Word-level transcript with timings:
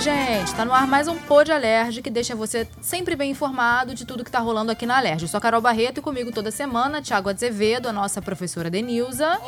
Oi, 0.00 0.04
gente, 0.04 0.54
tá 0.54 0.64
no 0.64 0.72
ar 0.72 0.86
mais 0.86 1.06
um 1.08 1.18
Pod 1.18 1.52
Alerj 1.52 2.00
que 2.00 2.08
deixa 2.08 2.34
você 2.34 2.66
sempre 2.80 3.14
bem 3.14 3.32
informado 3.32 3.94
de 3.94 4.06
tudo 4.06 4.24
que 4.24 4.30
tá 4.30 4.38
rolando 4.38 4.72
aqui 4.72 4.86
na 4.86 4.96
Alerj. 4.96 5.24
Eu 5.24 5.28
sou 5.28 5.36
a 5.36 5.40
Carol 5.42 5.60
Barreto 5.60 5.98
e 5.98 6.00
comigo 6.00 6.32
toda 6.32 6.50
semana, 6.50 7.02
Thiago 7.02 7.28
Azevedo, 7.28 7.86
a 7.86 7.92
nossa 7.92 8.22
professora 8.22 8.70
Denilza. 8.70 9.38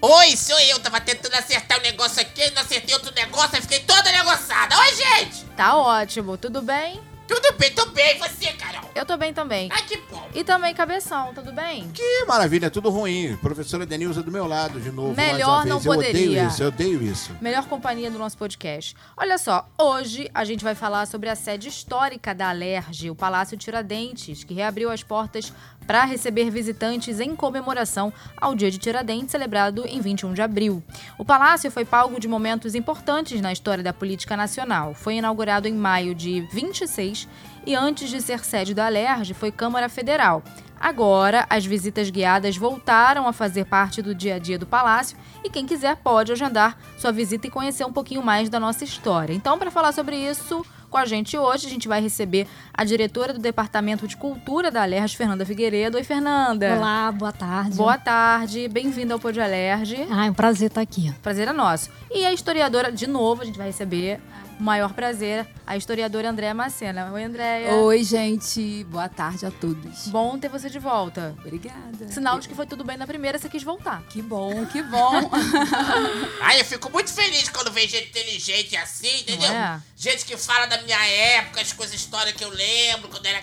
Oi, 0.00 0.34
sou 0.34 0.58
eu. 0.60 0.78
Tava 0.78 0.98
tentando 1.02 1.34
acertar 1.34 1.76
o 1.76 1.80
um 1.82 1.84
negócio 1.84 2.22
aqui, 2.22 2.50
não 2.52 2.62
acertei 2.62 2.94
outro 2.94 3.14
negócio, 3.14 3.50
aí 3.54 3.60
fiquei 3.60 3.80
toda 3.80 4.10
negociada. 4.10 4.74
Oi, 4.78 4.94
gente! 4.94 5.44
Tá 5.54 5.76
ótimo, 5.76 6.38
tudo 6.38 6.62
bem? 6.62 6.98
Tudo 7.26 7.52
bem, 7.58 7.72
tô 7.72 7.86
bem. 7.86 8.16
E 8.16 8.18
você, 8.18 8.52
Carol? 8.52 8.90
Eu 8.94 9.04
tô 9.04 9.16
bem 9.16 9.32
também. 9.32 9.68
Ai, 9.70 9.82
que 9.82 9.96
bom. 10.10 10.26
E 10.34 10.44
também 10.44 10.74
Cabeção, 10.74 11.34
tudo 11.34 11.52
bem? 11.52 11.88
Que 11.90 12.24
maravilha, 12.26 12.70
tudo 12.70 12.88
ruim. 12.88 13.36
Professora 13.42 13.84
Denilza 13.84 14.22
do 14.22 14.30
meu 14.30 14.46
lado 14.46 14.80
de 14.80 14.90
novo. 14.90 15.14
Melhor 15.14 15.64
mais 15.64 15.64
uma 15.64 15.64
não 15.66 15.78
vez. 15.78 15.86
Eu 15.86 15.94
poderia. 15.94 16.20
odeio 16.30 16.48
isso, 16.48 16.62
eu 16.62 16.68
odeio 16.68 17.02
isso. 17.02 17.36
Melhor 17.40 17.64
companhia 17.66 18.10
do 18.10 18.18
nosso 18.18 18.38
podcast. 18.38 18.94
Olha 19.16 19.38
só, 19.38 19.68
hoje 19.78 20.30
a 20.32 20.44
gente 20.44 20.62
vai 20.62 20.74
falar 20.74 21.06
sobre 21.06 21.28
a 21.28 21.34
sede 21.34 21.68
histórica 21.68 22.34
da 22.34 22.50
Alerj, 22.50 23.10
o 23.10 23.14
Palácio 23.14 23.56
Tiradentes, 23.56 24.44
que 24.44 24.54
reabriu 24.54 24.90
as 24.90 25.02
portas 25.02 25.52
para 25.86 26.04
receber 26.04 26.50
visitantes 26.50 27.20
em 27.20 27.36
comemoração 27.36 28.12
ao 28.36 28.54
Dia 28.54 28.70
de 28.70 28.78
Tiradentes, 28.78 29.30
celebrado 29.30 29.84
em 29.86 30.00
21 30.00 30.34
de 30.34 30.42
abril. 30.42 30.82
O 31.18 31.24
palácio 31.24 31.70
foi 31.70 31.84
palco 31.84 32.20
de 32.20 32.28
momentos 32.28 32.74
importantes 32.74 33.40
na 33.40 33.52
história 33.52 33.84
da 33.84 33.92
política 33.92 34.36
nacional. 34.36 34.94
Foi 34.94 35.14
inaugurado 35.14 35.68
em 35.68 35.74
maio 35.74 36.14
de 36.14 36.40
26 36.52 37.28
e 37.64 37.74
antes 37.74 38.08
de 38.08 38.20
ser 38.20 38.44
sede 38.44 38.74
da 38.74 38.86
Alerj, 38.86 39.34
foi 39.34 39.50
Câmara 39.50 39.88
Federal. 39.88 40.42
Agora, 40.78 41.46
as 41.48 41.64
visitas 41.64 42.10
guiadas 42.10 42.56
voltaram 42.56 43.26
a 43.26 43.32
fazer 43.32 43.64
parte 43.64 44.02
do 44.02 44.14
dia 44.14 44.36
a 44.36 44.38
dia 44.38 44.58
do 44.58 44.66
palácio 44.66 45.16
e 45.42 45.48
quem 45.48 45.66
quiser 45.66 45.96
pode 45.96 46.32
agendar 46.32 46.76
sua 46.98 47.10
visita 47.10 47.46
e 47.46 47.50
conhecer 47.50 47.84
um 47.84 47.92
pouquinho 47.92 48.22
mais 48.22 48.48
da 48.48 48.60
nossa 48.60 48.84
história. 48.84 49.32
Então, 49.32 49.58
para 49.58 49.70
falar 49.70 49.92
sobre 49.92 50.16
isso 50.16 50.64
com 50.90 50.96
a 50.98 51.04
gente 51.04 51.36
hoje, 51.36 51.66
a 51.66 51.70
gente 51.70 51.88
vai 51.88 52.00
receber 52.00 52.46
a 52.72 52.84
diretora 52.84 53.32
do 53.32 53.38
Departamento 53.38 54.06
de 54.06 54.16
Cultura 54.16 54.70
da 54.70 54.82
Alerj, 54.82 55.16
Fernanda 55.16 55.44
Figueiredo. 55.44 55.96
Oi, 55.96 56.04
Fernanda. 56.04 56.76
Olá, 56.76 57.12
boa 57.12 57.32
tarde. 57.32 57.76
Boa 57.76 57.98
tarde, 57.98 58.68
bem-vinda 58.68 59.14
ao 59.14 59.20
Pod 59.20 59.40
Alerj. 59.40 60.06
Ah, 60.10 60.26
é 60.26 60.30
um 60.30 60.34
prazer 60.34 60.68
estar 60.68 60.80
aqui. 60.80 61.12
Prazer 61.22 61.48
é 61.48 61.52
nosso. 61.52 61.90
E 62.10 62.24
a 62.24 62.32
historiadora, 62.32 62.90
de 62.90 63.06
novo, 63.06 63.42
a 63.42 63.44
gente 63.44 63.58
vai 63.58 63.66
receber 63.66 64.20
o 64.58 64.62
maior 64.62 64.92
prazer, 64.94 65.46
a 65.66 65.76
historiadora 65.76 66.30
Andréa 66.30 66.54
Macena. 66.54 67.10
Oi, 67.12 67.24
Andréa. 67.24 67.74
Oi, 67.74 68.02
gente. 68.02 68.84
Boa 68.84 69.08
tarde 69.08 69.44
a 69.44 69.50
todos. 69.50 70.08
Bom 70.08 70.38
ter 70.38 70.48
você 70.48 70.70
de 70.70 70.78
volta. 70.78 71.34
Obrigada. 71.44 72.08
Sinal 72.08 72.38
de 72.38 72.48
que 72.48 72.54
foi 72.54 72.66
tudo 72.66 72.82
bem 72.84 72.96
na 72.96 73.06
primeira, 73.06 73.38
você 73.38 73.48
quis 73.48 73.62
voltar. 73.62 74.02
Que 74.08 74.22
bom, 74.22 74.64
que 74.66 74.82
bom. 74.82 75.30
Ai, 76.40 76.60
eu 76.60 76.64
fico 76.64 76.90
muito 76.90 77.12
feliz 77.12 77.48
quando 77.50 77.70
vejo 77.72 77.88
gente 77.88 78.08
inteligente 78.08 78.76
assim, 78.76 79.20
entendeu? 79.20 79.50
é? 79.52 79.80
Gente 79.96 80.24
que 80.24 80.36
fala 80.36 80.66
da 80.66 80.80
minha 80.82 81.04
época, 81.06 81.60
as 81.60 81.72
coisas 81.72 81.94
histórias 81.94 82.34
que 82.34 82.44
eu 82.44 82.50
lembro, 82.50 83.08
quando 83.08 83.26
era 83.26 83.42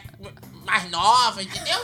mais 0.66 0.90
nova, 0.90 1.44
entendeu? 1.44 1.80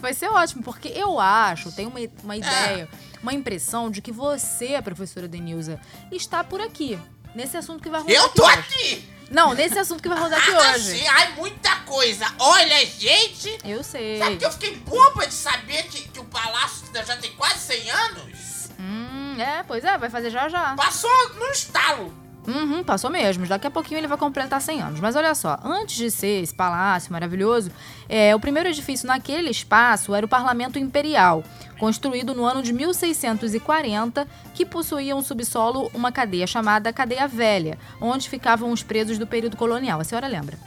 Vai 0.00 0.14
ser 0.14 0.28
ótimo, 0.28 0.62
porque 0.62 0.88
eu 0.88 1.18
acho, 1.20 1.72
tenho 1.72 1.90
uma, 1.90 2.00
É. 2.00 2.10
uma 2.22 2.36
ideia, 2.36 2.88
uma 3.22 3.34
impressão 3.34 3.90
de 3.90 4.00
que 4.00 4.10
você, 4.12 4.80
professora 4.80 5.28
Denilza, 5.28 5.78
está 6.10 6.42
por 6.42 6.60
aqui. 6.60 6.98
Nesse 7.34 7.56
assunto 7.56 7.82
que 7.82 7.88
vai 7.90 8.00
rodar 8.00 8.14
Eu 8.16 8.24
aqui 8.26 8.34
tô 8.36 8.44
hoje. 8.46 8.58
aqui! 8.58 9.08
Não, 9.30 9.52
nesse 9.52 9.78
assunto 9.78 10.02
que 10.02 10.08
vai 10.08 10.18
rodar 10.18 10.38
aqui 10.38 10.50
Ah, 10.52 10.72
hoje. 10.72 10.98
sim, 10.98 11.06
ai, 11.06 11.32
muita 11.34 11.76
coisa. 11.80 12.26
Olha, 12.38 12.86
gente, 12.86 13.58
Eu 13.64 13.84
sei. 13.84 14.18
sabe 14.18 14.36
que 14.38 14.44
eu 14.46 14.50
fiquei 14.52 14.76
boba 14.76 15.26
de 15.26 15.34
saber 15.34 15.82
que, 15.84 16.08
que 16.08 16.18
o 16.18 16.24
palácio 16.24 16.86
já 16.94 17.16
tem 17.18 17.30
quase 17.32 17.58
100 17.58 17.90
anos? 17.90 18.68
Hum, 18.80 19.36
é, 19.38 19.62
pois 19.64 19.84
é, 19.84 19.98
vai 19.98 20.08
fazer 20.08 20.30
já 20.30 20.48
já. 20.48 20.74
Passou 20.76 21.34
num 21.34 21.50
estalo. 21.50 22.14
Uhum, 22.46 22.82
passou 22.82 23.10
mesmo. 23.10 23.46
Daqui 23.46 23.66
a 23.66 23.70
pouquinho 23.70 23.98
ele 23.98 24.06
vai 24.06 24.16
completar 24.16 24.60
100 24.60 24.80
anos. 24.80 25.00
Mas 25.00 25.14
olha 25.16 25.34
só, 25.34 25.58
antes 25.62 25.96
de 25.96 26.10
ser 26.10 26.42
esse 26.42 26.54
palácio 26.54 27.12
maravilhoso, 27.12 27.70
é, 28.08 28.34
o 28.34 28.40
primeiro 28.40 28.68
edifício 28.70 29.06
naquele 29.06 29.50
espaço 29.50 30.14
era 30.14 30.24
o 30.24 30.28
Parlamento 30.28 30.78
Imperial, 30.78 31.44
construído 31.78 32.34
no 32.34 32.44
ano 32.46 32.62
de 32.62 32.72
1640, 32.72 34.26
que 34.54 34.64
possuía 34.64 35.14
um 35.14 35.22
subsolo, 35.22 35.90
uma 35.92 36.10
cadeia 36.10 36.46
chamada 36.46 36.92
Cadeia 36.92 37.28
Velha, 37.28 37.78
onde 38.00 38.28
ficavam 38.30 38.72
os 38.72 38.82
presos 38.82 39.18
do 39.18 39.26
período 39.26 39.56
colonial. 39.56 40.00
A 40.00 40.04
senhora 40.04 40.26
lembra? 40.26 40.58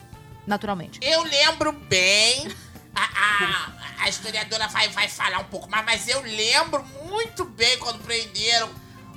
Naturalmente. 0.46 1.00
Eu 1.02 1.24
lembro 1.24 1.72
bem. 1.72 2.48
A, 2.94 3.02
a- 3.02 3.72
a 4.04 4.10
historiadora 4.10 4.68
vai, 4.68 4.90
vai 4.90 5.08
falar 5.08 5.40
um 5.40 5.44
pouco 5.46 5.70
mais, 5.70 5.86
mas 5.86 6.08
eu 6.08 6.22
lembro 6.22 6.84
muito 7.08 7.46
bem 7.46 7.78
quando 7.80 8.00
prenderam. 8.04 8.70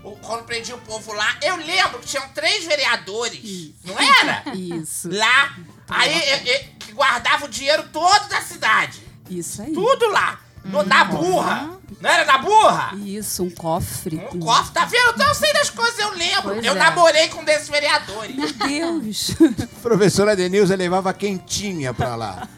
O- 0.04 0.16
Quando 0.16 0.44
prendiam 0.44 0.78
o 0.78 0.81
povo 0.82 1.12
lá. 1.12 1.37
Eu 1.42 1.56
lembro 1.56 1.98
que 2.00 2.06
tinham 2.06 2.28
três 2.28 2.65
vereadores. 2.65 3.72
Não 3.84 3.98
era? 3.98 4.42
Isso. 4.54 5.09
Lá. 5.10 5.56
Aí 5.88 6.12
e- 6.19 6.50
e- 6.50 6.59
que 6.78 6.92
guardavam 6.92 7.47
o 7.47 7.50
dinheiro 7.50 7.84
todo 7.92 8.28
da 8.28 8.41
cidade. 8.41 9.03
Isso 9.31 9.62
aí. 9.62 9.72
Tudo 9.72 10.09
lá. 10.10 10.41
No, 10.65 10.82
na 10.82 11.04
burra. 11.04 11.78
Não 12.00 12.09
era 12.10 12.25
na 12.25 12.38
burra? 12.38 12.92
Isso, 13.04 13.42
um 13.44 13.50
cofre. 13.50 14.16
Um 14.32 14.41
cofre, 14.41 14.72
tá 14.72 14.87
vendo? 14.87 15.10
Então 15.10 15.28
eu 15.28 15.34
sei 15.34 15.53
das 15.53 15.69
coisas, 15.69 15.98
eu 15.98 16.10
lembro. 16.15 16.54
Pois 16.54 16.65
eu 16.65 16.72
é. 16.72 16.78
namorei 16.78 17.28
com 17.28 17.42
um 17.42 17.44
desses 17.44 17.69
vereadores. 17.69 18.34
Meu 18.34 18.50
Deus. 18.53 19.32
Professora 19.82 20.34
Denilza 20.34 20.75
levava 20.75 21.12
quentinha 21.12 21.92
pra 21.92 22.16
lá. 22.16 22.48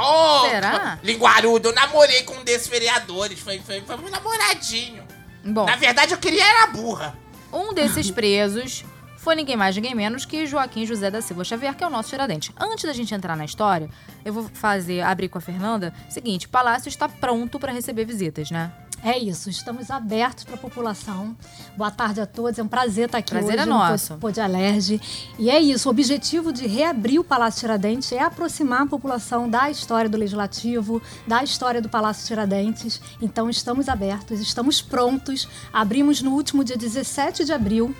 Oh, 0.00 0.48
Será? 0.48 0.98
Linguarudo, 1.02 1.68
eu 1.68 1.74
namorei 1.74 2.22
com 2.22 2.34
um 2.34 2.44
desses 2.44 2.66
vereadores. 2.68 3.38
Foi, 3.40 3.58
foi, 3.60 3.82
foi 3.82 3.96
um 3.96 4.08
namoradinho. 4.08 5.04
Bom, 5.46 5.66
Na 5.66 5.76
verdade, 5.76 6.12
eu 6.12 6.18
queria 6.18 6.44
era 6.44 6.64
a 6.64 6.66
burra. 6.68 7.16
Um 7.52 7.72
desses 7.72 8.10
presos 8.10 8.84
foi 9.16 9.34
ninguém 9.34 9.56
mais, 9.56 9.74
ninguém 9.74 9.94
menos 9.94 10.24
que 10.24 10.46
Joaquim 10.46 10.86
José 10.86 11.10
da 11.10 11.20
Silva 11.20 11.42
Xavier, 11.42 11.74
que 11.74 11.82
é 11.82 11.86
o 11.86 11.90
nosso 11.90 12.10
Tiradentes. 12.10 12.52
Antes 12.58 12.84
da 12.84 12.92
gente 12.92 13.12
entrar 13.14 13.36
na 13.36 13.44
história, 13.44 13.88
eu 14.24 14.32
vou 14.32 14.48
fazer, 14.52 15.00
abrir 15.00 15.28
com 15.28 15.38
a 15.38 15.40
Fernanda, 15.40 15.92
seguinte, 16.08 16.46
o 16.46 16.48
palácio 16.48 16.88
está 16.88 17.08
pronto 17.08 17.58
para 17.58 17.72
receber 17.72 18.04
visitas, 18.04 18.50
né? 18.50 18.72
É 19.08 19.16
isso, 19.16 19.48
estamos 19.48 19.88
abertos 19.88 20.42
para 20.42 20.56
a 20.56 20.58
população. 20.58 21.36
Boa 21.76 21.92
tarde 21.92 22.20
a 22.20 22.26
todos, 22.26 22.58
é 22.58 22.62
um 22.62 22.66
prazer 22.66 23.04
estar 23.06 23.18
aqui 23.18 23.30
Prazer 23.30 23.52
hoje 23.52 23.62
é 23.62 23.64
no 23.64 23.74
nosso. 23.78 24.08
Pod- 24.14 24.20
Pod 24.34 24.40
Alerj. 24.40 25.00
E 25.38 25.48
é 25.48 25.60
isso, 25.60 25.88
o 25.88 25.92
objetivo 25.92 26.52
de 26.52 26.66
reabrir 26.66 27.20
o 27.20 27.22
Palácio 27.22 27.60
Tiradentes 27.60 28.10
é 28.10 28.18
aproximar 28.18 28.82
a 28.82 28.86
população 28.86 29.48
da 29.48 29.70
história 29.70 30.10
do 30.10 30.16
Legislativo, 30.16 31.00
da 31.24 31.44
história 31.44 31.80
do 31.80 31.88
Palácio 31.88 32.26
Tiradentes. 32.26 33.00
Então 33.22 33.48
estamos 33.48 33.88
abertos, 33.88 34.40
estamos 34.40 34.82
prontos. 34.82 35.46
Abrimos 35.72 36.20
no 36.20 36.32
último 36.32 36.64
dia 36.64 36.76
17 36.76 37.44
de 37.44 37.52
abril. 37.52 37.94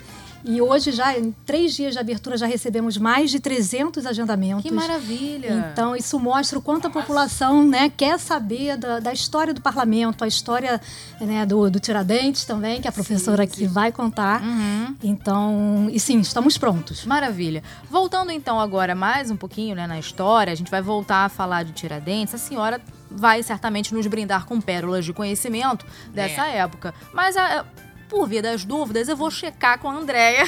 E 0.47 0.61
hoje, 0.61 0.91
já 0.93 1.17
em 1.17 1.31
três 1.45 1.75
dias 1.75 1.93
de 1.93 1.99
abertura, 1.99 2.37
já 2.37 2.45
recebemos 2.45 2.97
mais 2.97 3.29
de 3.29 3.39
300 3.39 4.05
agendamentos. 4.05 4.63
Que 4.63 4.71
maravilha! 4.71 5.69
Então, 5.71 5.93
isso 5.95 6.17
mostra 6.17 6.57
o 6.57 6.61
quanto 6.61 6.87
a 6.87 6.89
população 6.89 7.67
né, 7.67 7.89
quer 7.95 8.17
saber 8.17 8.77
da, 8.77 8.99
da 9.01 9.11
história 9.11 9.53
do 9.53 9.61
parlamento, 9.61 10.23
a 10.23 10.27
história 10.27 10.79
né, 11.19 11.45
do, 11.45 11.69
do 11.69 11.79
Tiradentes 11.81 12.45
também, 12.45 12.81
que 12.81 12.87
a 12.87 12.91
professora 12.91 13.43
aqui 13.43 13.67
vai 13.67 13.91
contar. 13.91 14.41
Uhum. 14.41 14.95
Então, 15.03 15.89
e 15.91 15.99
sim, 15.99 16.19
estamos 16.21 16.57
prontos. 16.57 17.05
Maravilha. 17.05 17.61
Voltando 17.89 18.31
então 18.31 18.59
agora 18.59 18.95
mais 18.95 19.29
um 19.29 19.35
pouquinho 19.35 19.75
né, 19.75 19.85
na 19.85 19.99
história, 19.99 20.53
a 20.53 20.55
gente 20.55 20.71
vai 20.71 20.81
voltar 20.81 21.25
a 21.25 21.29
falar 21.29 21.63
de 21.63 21.73
Tiradentes. 21.73 22.33
A 22.33 22.37
senhora 22.37 22.79
vai 23.11 23.43
certamente 23.43 23.93
nos 23.93 24.07
brindar 24.07 24.45
com 24.45 24.61
pérolas 24.61 25.03
de 25.03 25.11
conhecimento 25.13 25.85
dessa 26.13 26.45
época. 26.47 26.93
Mas 27.13 27.35
a- 27.35 27.65
por 28.09 28.27
via 28.27 28.41
das 28.41 28.63
dúvidas, 28.65 29.07
eu 29.09 29.15
vou 29.17 29.29
checar 29.29 29.77
com 29.79 29.89
a 29.89 29.93
Andréia. 29.95 30.43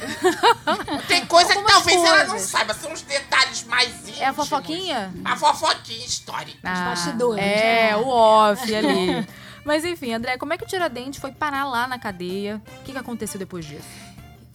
Tem 1.08 1.26
coisa 1.26 1.54
que 1.56 1.62
talvez 1.64 1.98
ela 1.98 2.24
não 2.24 2.30
coisas. 2.32 2.50
saiba, 2.50 2.74
são 2.74 2.92
os 2.94 3.02
detalhes 3.02 3.64
mais 3.66 3.90
íntimos. 4.02 4.22
É 4.22 4.26
a 4.26 4.34
fofoquinha? 4.34 5.14
A 5.26 5.36
fofoquinha 5.36 6.06
histórica. 6.06 6.60
Ah, 6.64 6.90
bastidores, 6.90 7.44
É, 7.44 7.90
né? 7.92 7.98
o 7.98 8.08
off 8.08 8.74
ali. 8.76 9.28
Mas 9.66 9.84
enfim, 9.86 10.14
André, 10.14 10.38
como 10.38 10.54
é 10.54 10.58
que 10.58 10.64
o 10.64 10.68
Tiradentes 10.68 11.20
foi 11.20 11.32
parar 11.32 11.66
lá 11.66 11.86
na 11.88 12.00
cadeia? 12.00 12.62
O 12.80 12.84
que, 12.84 12.92
que 12.94 12.98
aconteceu 12.98 13.38
depois 13.38 13.66
disso? 13.66 13.84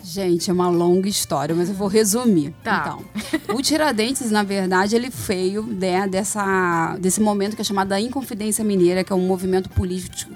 Gente, 0.02 0.50
é 0.50 0.52
uma 0.52 0.68
longa 0.68 1.08
história, 1.08 1.54
mas 1.54 1.70
eu 1.70 1.74
vou 1.74 1.88
resumir. 1.88 2.54
Tá. 2.62 2.98
Então, 3.38 3.56
o 3.56 3.62
Tiradentes, 3.62 4.30
na 4.30 4.42
verdade, 4.42 4.94
ele 4.94 5.08
veio 5.08 5.62
né, 5.62 6.06
dessa, 6.06 6.94
desse 6.98 7.22
momento 7.22 7.54
que 7.56 7.62
é 7.62 7.64
chamado 7.64 7.88
da 7.88 7.98
Inconfidência 7.98 8.62
Mineira, 8.62 9.02
que 9.02 9.10
é 9.12 9.16
um 9.16 9.26
movimento 9.26 9.70
político, 9.70 10.30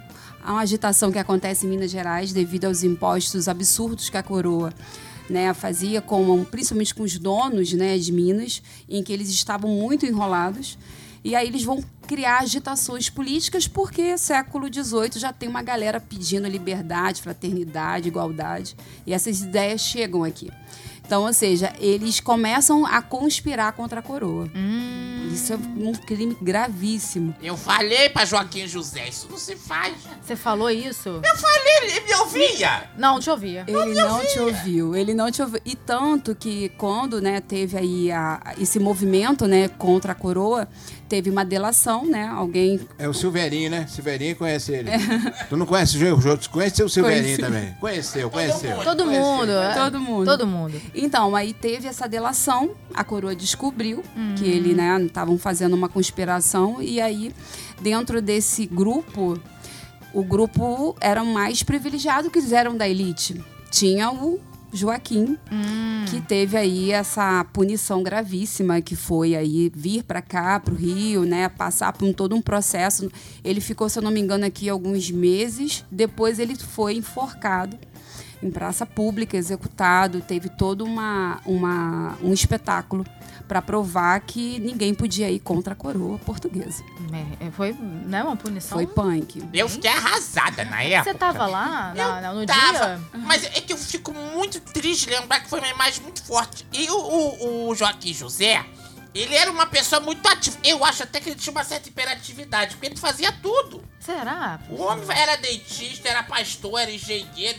há 0.49 0.53
uma 0.53 0.63
agitação 0.63 1.13
que 1.13 1.19
acontece 1.19 1.67
em 1.67 1.69
Minas 1.69 1.91
Gerais 1.91 2.33
devido 2.33 2.65
aos 2.65 2.83
impostos 2.83 3.49
absurdos 3.49 4.09
que 4.09 4.17
a 4.17 4.23
coroa 4.23 4.73
né, 5.29 5.53
fazia 5.53 6.01
com 6.01 6.43
principalmente 6.43 6.95
com 6.95 7.03
os 7.03 7.19
donos, 7.19 7.75
né, 7.75 7.99
de 7.99 8.11
Minas, 8.11 8.63
em 8.89 9.03
que 9.03 9.13
eles 9.13 9.29
estavam 9.29 9.71
muito 9.71 10.07
enrolados. 10.07 10.79
E 11.23 11.37
aí 11.37 11.47
eles 11.47 11.65
vão 11.65 11.85
criar 12.07 12.39
agitações 12.39 13.11
políticas 13.11 13.69
porque 13.69 14.17
século 14.17 14.73
XVIII 14.73 15.19
já 15.21 15.35
tem 15.35 15.51
uma 15.51 15.61
galera 15.61 16.01
pedindo 16.01 16.49
liberdade, 16.49 17.21
fraternidade, 17.21 18.09
igualdade. 18.09 18.75
E 19.07 19.13
essas 19.13 19.43
ideias 19.43 19.83
chegam 19.83 20.25
aqui. 20.25 20.51
Então, 21.09 21.23
ou 21.25 21.33
seja, 21.33 21.73
eles 21.81 22.21
começam 22.21 22.85
a 22.85 23.01
conspirar 23.01 23.73
contra 23.73 24.01
a 24.01 24.03
coroa. 24.03 24.47
Hum. 24.55 25.31
Isso 25.33 25.55
é 25.55 25.57
um 25.57 25.93
crime 25.95 26.37
gravíssimo. 26.43 27.35
Eu 27.43 27.57
falei 27.57 28.11
pra 28.11 28.27
Joaquim 28.27 28.67
José, 28.69 29.09
isso 29.09 29.27
não 29.31 29.39
se 29.39 29.57
faz. 29.57 29.95
Você 30.23 30.37
falou 30.37 30.71
isso? 30.71 31.09
Eu 31.09 31.37
falei, 31.39 31.77
ele 31.97 32.01
me 32.07 32.15
ouvia. 32.17 32.91
Não, 32.99 33.19
te 33.19 33.31
ouvia. 33.31 33.65
Ele 33.67 33.95
não 33.95 34.21
te 34.21 34.39
ouviu, 34.39 34.95
ele 34.95 35.15
não 35.15 35.31
te 35.31 35.41
ouviu. 35.41 35.61
E 35.65 35.75
tanto 35.75 36.35
que 36.35 36.69
quando, 36.77 37.23
né, 37.23 37.41
teve 37.41 37.79
aí 37.79 38.13
a- 38.13 38.55
esse 38.61 38.79
movimento, 38.79 39.47
né, 39.47 39.67
contra 39.69 40.13
a 40.13 40.15
coroa, 40.15 40.69
teve 41.09 41.31
uma 41.31 41.43
delação, 41.45 42.05
né, 42.05 42.27
alguém... 42.27 42.81
É 42.99 43.09
o 43.09 43.15
Silveirinho, 43.15 43.71
né? 43.71 43.87
Silveirinho 43.89 44.37
conhece 44.37 44.73
ele. 44.73 44.91
Tu 45.49 45.57
não 45.57 45.65
conhece 45.65 45.97
o 45.97 46.21
João? 46.21 46.39
Conhece 46.51 46.83
o 46.83 46.89
Silveirinho 46.89 47.39
Conheci. 47.39 47.43
também? 47.43 47.75
Conheceu, 47.81 48.31
conheceu. 48.31 48.77
Todo 48.85 49.07
mundo. 49.07 49.51
é. 49.53 49.75
Todo 49.75 49.99
mundo. 50.01 50.25
Todo 50.27 50.47
mundo. 50.47 50.81
Então, 51.01 51.37
aí 51.37 51.53
teve 51.53 51.87
essa 51.87 52.09
delação, 52.09 52.73
a 52.93 53.05
coroa 53.05 53.35
descobriu 53.35 54.03
que 54.37 54.45
ele, 54.45 54.75
né, 54.75 55.01
estavam 55.05 55.39
fazendo 55.39 55.75
uma 55.75 55.89
conspiração 55.89 56.83
e 56.83 57.01
aí 57.01 57.33
dentro 57.81 58.21
desse 58.21 58.67
grupo, 58.67 59.39
o 60.13 60.25
grupo 60.25 60.97
era 61.01 61.23
mais 61.23 61.63
privilegiado 61.63 62.31
que 62.31 62.39
eles 62.41 62.51
eram 62.53 62.77
da 62.77 62.89
elite. 62.89 63.41
Tinha 63.71 64.11
o 64.11 64.41
Joaquim, 64.73 65.39
que 66.11 66.21
teve 66.21 66.57
aí 66.57 66.91
essa 66.91 67.45
punição 67.53 68.03
gravíssima 68.03 68.81
que 68.83 68.97
foi 68.97 69.35
aí 69.37 69.71
vir 69.75 70.03
para 70.03 70.21
cá, 70.21 70.59
para 70.59 70.75
o 70.75 70.77
Rio, 70.77 71.23
né, 71.23 71.49
passar 71.49 71.93
por 71.93 72.07
um- 72.07 72.13
todo 72.13 72.35
um 72.35 72.43
processo. 72.43 73.09
Ele 73.45 73.61
ficou, 73.61 73.89
se 73.89 73.99
eu 73.99 74.03
não 74.03 74.11
me 74.11 74.21
engano, 74.21 74.45
aqui 74.45 74.69
alguns 74.69 75.11
meses. 75.11 75.85
Depois 75.91 76.39
ele 76.39 76.55
foi 76.57 76.95
enforcado 76.97 77.79
em 78.43 78.51
praça 78.51 78.85
pública, 78.87 79.37
executado. 79.37 80.21
Teve 80.21 80.49
todo 80.49 80.85
uma, 80.85 81.41
uma, 81.45 82.17
um 82.23 82.33
espetáculo 82.33 83.05
para 83.47 83.63
provar 83.63 84.21
que 84.21 84.59
ninguém 84.59 84.93
podia 84.93 85.31
ir 85.31 85.41
contra 85.41 85.73
a 85.73 85.77
coroa 85.77 86.19
portuguesa. 86.19 86.83
É, 87.41 87.47
é, 87.47 87.51
foi 87.51 87.73
né, 87.73 88.23
uma 88.23 88.37
punição. 88.37 88.77
Foi 88.77 88.87
punk. 88.87 89.43
Eu 89.55 89.69
fiquei 89.69 89.91
arrasada 89.91 90.65
na 90.67 90.83
época. 90.83 91.13
Você 91.13 91.19
tava 91.19 91.47
lá 91.47 91.95
na- 91.95 92.21
na- 92.21 92.35
no 92.35 92.45
Tava, 92.45 92.71
dia? 92.73 93.01
Mas 93.25 93.45
é 93.45 93.49
que 93.63 93.73
eu 93.73 93.79
fico 93.79 94.13
muito 94.13 94.61
triste 94.61 95.07
de 95.07 95.13
lembrar 95.15 95.41
que 95.41 95.49
foi 95.49 95.61
uma 95.61 95.69
imagem 95.69 96.03
muito 96.03 96.23
forte. 96.23 96.67
E 96.73 96.91
o, 96.91 96.95
o- 96.97 97.69
o 97.71 97.75
Joaquim 97.75 98.13
José, 98.13 98.63
ele 99.21 99.35
era 99.35 99.51
uma 99.51 99.67
pessoa 99.67 100.01
muito 100.01 100.27
ativa. 100.27 100.57
Eu 100.65 100.85
acho 100.85 101.03
até 101.03 101.21
que 101.21 101.31
ele 101.31 101.37
tinha 101.39 101.51
uma 101.53 101.65
certa 101.65 101.89
hiperatividade, 101.89 102.75
porque 102.77 102.87
ele 102.87 102.97
fazia 102.97 103.33
tudo. 103.33 103.83
Será? 104.01 104.61
O 104.71 104.81
homem 104.83 105.05
era 105.11 105.37
dentista, 105.37 106.09
era 106.09 106.23
pastor, 106.23 106.81
era 106.81 106.91
engenheiro, 106.91 107.59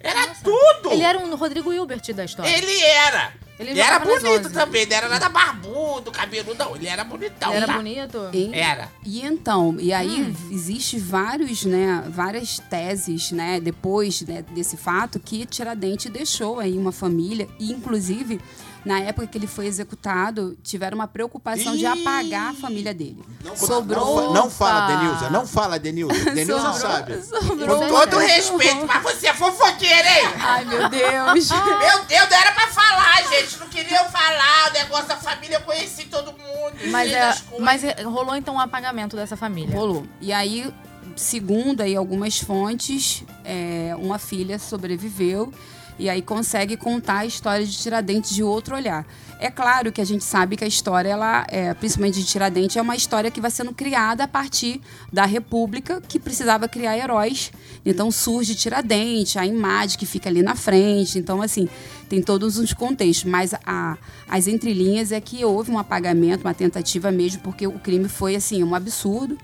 era 0.00 0.34
tudo. 0.42 0.92
Ele 0.92 1.02
era 1.02 1.18
um 1.18 1.34
Rodrigo 1.36 1.72
Hilbert 1.72 2.02
da 2.14 2.24
história. 2.24 2.50
Ele 2.56 2.80
era. 2.82 3.32
Ele 3.58 3.70
Ele, 3.70 3.80
era 3.80 3.98
bonito 3.98 4.50
também, 4.52 4.86
não 4.86 4.96
era 4.96 5.08
nada 5.08 5.28
barbudo, 5.28 6.12
cabeludo, 6.12 6.54
não. 6.54 6.76
Ele 6.76 6.86
era 6.86 7.02
bonitão. 7.02 7.48
Ele 7.48 7.56
era 7.56 7.66
tá? 7.66 7.72
bonito? 7.72 8.30
E- 8.32 8.54
Era. 8.54 8.88
E 9.04 9.20
então, 9.26 9.76
e 9.80 9.92
aí 9.92 10.22
Hum. 10.22 10.34
existe 10.52 10.96
vários, 10.96 11.64
né, 11.64 12.04
várias 12.08 12.60
teses, 12.70 13.32
né, 13.32 13.58
depois 13.58 14.22
né, 14.22 14.42
desse 14.50 14.76
fato 14.76 15.18
que 15.18 15.44
Tiradentes 15.44 16.08
deixou 16.12 16.60
aí 16.60 16.78
uma 16.78 16.92
família 16.92 17.48
e 17.58 17.72
inclusive 17.72 18.40
na 18.84 19.00
época 19.00 19.26
que 19.26 19.36
ele 19.36 19.46
foi 19.46 19.66
executado, 19.66 20.56
tiveram 20.62 20.96
uma 20.96 21.08
preocupação 21.08 21.74
de 21.76 21.82
Ih! 21.82 21.86
apagar 21.86 22.50
a 22.50 22.54
família 22.54 22.94
dele. 22.94 23.22
Não, 23.44 23.56
Sobrou 23.56 24.26
fa- 24.28 24.32
não 24.32 24.50
fala! 24.50 24.96
Denilza. 24.96 25.30
Não 25.30 25.46
fala, 25.46 25.78
Denilza. 25.78 26.14
Denilza 26.32 26.72
Sobrou- 26.72 26.74
sabe. 26.74 27.22
sobrou- 27.22 27.78
Com 27.80 27.88
todo 27.88 28.18
respeito, 28.18 28.86
mas 28.86 29.02
você 29.02 29.26
é 29.28 29.34
fofoqueira, 29.34 30.08
hein? 30.08 30.24
Ai, 30.40 30.64
meu 30.64 30.88
Deus. 30.88 31.48
Meu 31.78 32.04
Deus, 32.04 32.28
não 32.30 32.36
era 32.38 32.52
pra 32.52 32.68
falar, 32.68 33.22
gente. 33.30 33.58
Não 33.58 33.68
queriam 33.68 34.04
falar. 34.06 34.70
O 34.70 34.72
negócio 34.72 35.08
da 35.08 35.16
família, 35.16 35.56
eu 35.56 35.60
conheci 35.62 36.04
todo 36.06 36.26
mundo. 36.32 36.74
Mas, 36.90 37.12
é, 37.12 37.34
mas 37.58 37.84
é, 37.84 38.02
rolou 38.02 38.34
então 38.36 38.54
um 38.54 38.60
apagamento 38.60 39.16
dessa 39.16 39.36
família. 39.36 39.74
Rolou. 39.76 40.06
E 40.20 40.32
aí, 40.32 40.72
segundo 41.16 41.80
aí 41.82 41.94
algumas 41.96 42.38
fontes, 42.38 43.24
é, 43.44 43.94
uma 43.98 44.18
filha 44.18 44.58
sobreviveu 44.58 45.52
e 45.98 46.08
aí 46.08 46.22
consegue 46.22 46.76
contar 46.76 47.18
a 47.18 47.26
história 47.26 47.66
de 47.66 47.76
Tiradentes 47.76 48.34
de 48.34 48.42
outro 48.42 48.74
olhar. 48.76 49.06
É 49.40 49.50
claro 49.50 49.92
que 49.92 50.00
a 50.00 50.04
gente 50.04 50.24
sabe 50.24 50.56
que 50.56 50.64
a 50.64 50.66
história, 50.66 51.08
ela, 51.08 51.46
é, 51.48 51.72
principalmente 51.74 52.18
de 52.18 52.24
Tiradentes, 52.24 52.76
é 52.76 52.82
uma 52.82 52.96
história 52.96 53.30
que 53.30 53.40
vai 53.40 53.50
sendo 53.50 53.72
criada 53.72 54.24
a 54.24 54.28
partir 54.28 54.80
da 55.12 55.24
República, 55.24 56.00
que 56.08 56.18
precisava 56.18 56.66
criar 56.68 56.96
heróis. 56.98 57.52
Então 57.86 58.10
surge 58.10 58.54
Tiradentes, 58.56 59.36
a 59.36 59.46
imagem 59.46 59.96
que 59.98 60.06
fica 60.06 60.28
ali 60.28 60.42
na 60.42 60.56
frente. 60.56 61.18
Então, 61.18 61.40
assim, 61.40 61.68
tem 62.08 62.20
todos 62.20 62.58
os 62.58 62.72
contextos. 62.72 63.30
Mas 63.30 63.54
a- 63.64 63.96
as 64.28 64.48
entrelinhas 64.48 65.12
é 65.12 65.20
que 65.20 65.44
houve 65.44 65.70
um 65.70 65.78
apagamento, 65.78 66.44
uma 66.44 66.54
tentativa 66.54 67.12
mesmo, 67.12 67.40
porque 67.42 67.66
o 67.66 67.78
crime 67.78 68.08
foi, 68.08 68.34
assim, 68.34 68.64
um 68.64 68.74
absurdo. 68.74 69.38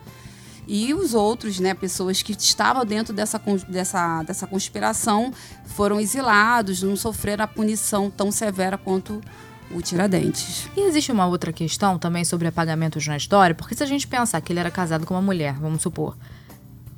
E 0.67 0.95
os 0.95 1.15
outros, 1.15 1.61
né, 1.61 1.75
pessoas 1.75 2.23
que 2.23 2.33
estavam 2.33 2.85
dentro 2.85 3.13
dessa, 3.13 3.41
dessa, 3.69 4.23
dessa 4.23 4.47
conspiração 4.47 5.33
foram 5.67 6.01
exilados, 6.01 6.83
não 6.83 6.97
sofreram 6.97 7.45
a 7.45 7.49
punição 7.49 8.11
tão 8.11 8.33
severa 8.33 8.79
quanto 8.79 9.21
o 9.71 9.83
Tiradentes. 9.83 10.69
E 10.77 10.81
existe 10.81 11.11
uma 11.13 11.27
outra 11.27 11.53
questão 11.53 11.99
também 11.99 12.25
sobre 12.25 12.49
apagamentos 12.49 13.07
na 13.07 13.17
história, 13.17 13.55
porque 13.55 13.75
se 13.75 13.83
a 13.83 13.87
gente 13.87 14.07
pensar 14.07 14.41
que 14.41 14.53
ele 14.53 14.61
era 14.61 14.71
casado 14.71 15.07
com 15.07 15.15
uma 15.15 15.23
mulher, 15.23 15.55
vamos 15.55 15.83
supor, 15.83 16.17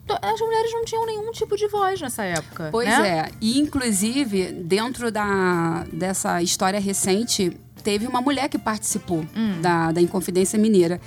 as 0.08 0.40
mulheres 0.40 0.72
não 0.72 0.84
tinham 0.84 1.04
nenhum 1.04 1.32
tipo 1.32 1.56
de 1.56 1.66
voz 1.66 2.00
nessa 2.00 2.22
época. 2.22 2.68
Pois 2.70 2.88
né? 2.88 3.08
é. 3.08 3.30
E, 3.40 3.58
inclusive, 3.58 4.52
dentro 4.52 5.10
da, 5.10 5.84
dessa 5.92 6.40
história 6.42 6.78
recente, 6.78 7.56
teve 7.82 8.06
uma 8.06 8.20
mulher 8.20 8.48
que 8.48 8.58
participou 8.58 9.24
da, 9.60 9.92
da 9.92 10.00
Inconfidência 10.00 10.58
Mineira. 10.58 11.00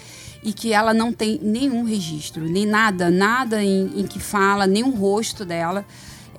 E 0.44 0.54
que 0.54 0.72
ela 0.74 0.94
não 0.94 1.12
tem 1.12 1.38
nenhum 1.42 1.84
registro, 1.84 2.44
nem 2.48 2.66
nada, 2.66 3.10
nada 3.10 3.62
em, 3.64 4.00
em 4.00 4.08
que 4.08 4.20
fala, 4.20 4.66
nenhum 4.66 4.92
rosto 4.92 5.44
dela. 5.44 5.86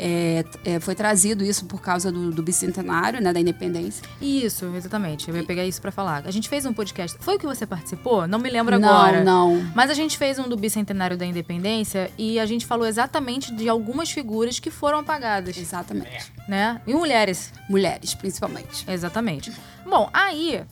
É, 0.03 0.43
é, 0.65 0.81
foi 0.81 0.95
trazido 0.95 1.45
isso 1.45 1.67
por 1.67 1.83
causa 1.83 2.11
do, 2.11 2.31
do 2.31 2.43
bicentenário, 2.43 3.21
né, 3.21 3.35
da 3.35 3.39
independência. 3.39 4.03
Isso, 4.19 4.65
exatamente. 4.75 5.29
Eu 5.29 5.37
ia 5.37 5.45
pegar 5.45 5.67
isso 5.67 5.79
pra 5.79 5.93
falar. 5.93 6.23
A 6.25 6.31
gente 6.31 6.49
fez 6.49 6.65
um 6.65 6.73
podcast. 6.73 7.19
Foi 7.21 7.35
o 7.37 7.39
que 7.39 7.45
você 7.45 7.67
participou? 7.67 8.27
Não 8.27 8.39
me 8.39 8.49
lembro 8.49 8.79
não, 8.79 8.89
agora. 8.89 9.23
não. 9.23 9.63
Mas 9.75 9.91
a 9.91 9.95
gente 9.95 10.17
fez 10.17 10.39
um 10.39 10.49
do 10.49 10.57
Bicentenário 10.57 11.19
da 11.19 11.27
Independência 11.27 12.11
e 12.17 12.41
a 12.41 12.47
gente 12.47 12.65
falou 12.65 12.87
exatamente 12.87 13.55
de 13.55 13.69
algumas 13.69 14.11
figuras 14.11 14.59
que 14.59 14.71
foram 14.71 15.01
apagadas, 15.01 15.59
Exatamente. 15.59 16.33
né? 16.49 16.81
E 16.87 16.95
mulheres, 16.95 17.53
Mulheres, 17.69 18.15
principalmente. 18.15 18.87
exatamente. 18.89 19.53
Bom, 19.85 20.09
aí 20.15 20.63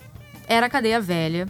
era 0.48 0.64
a 0.64 0.70
cadeia 0.70 1.02
velha 1.02 1.46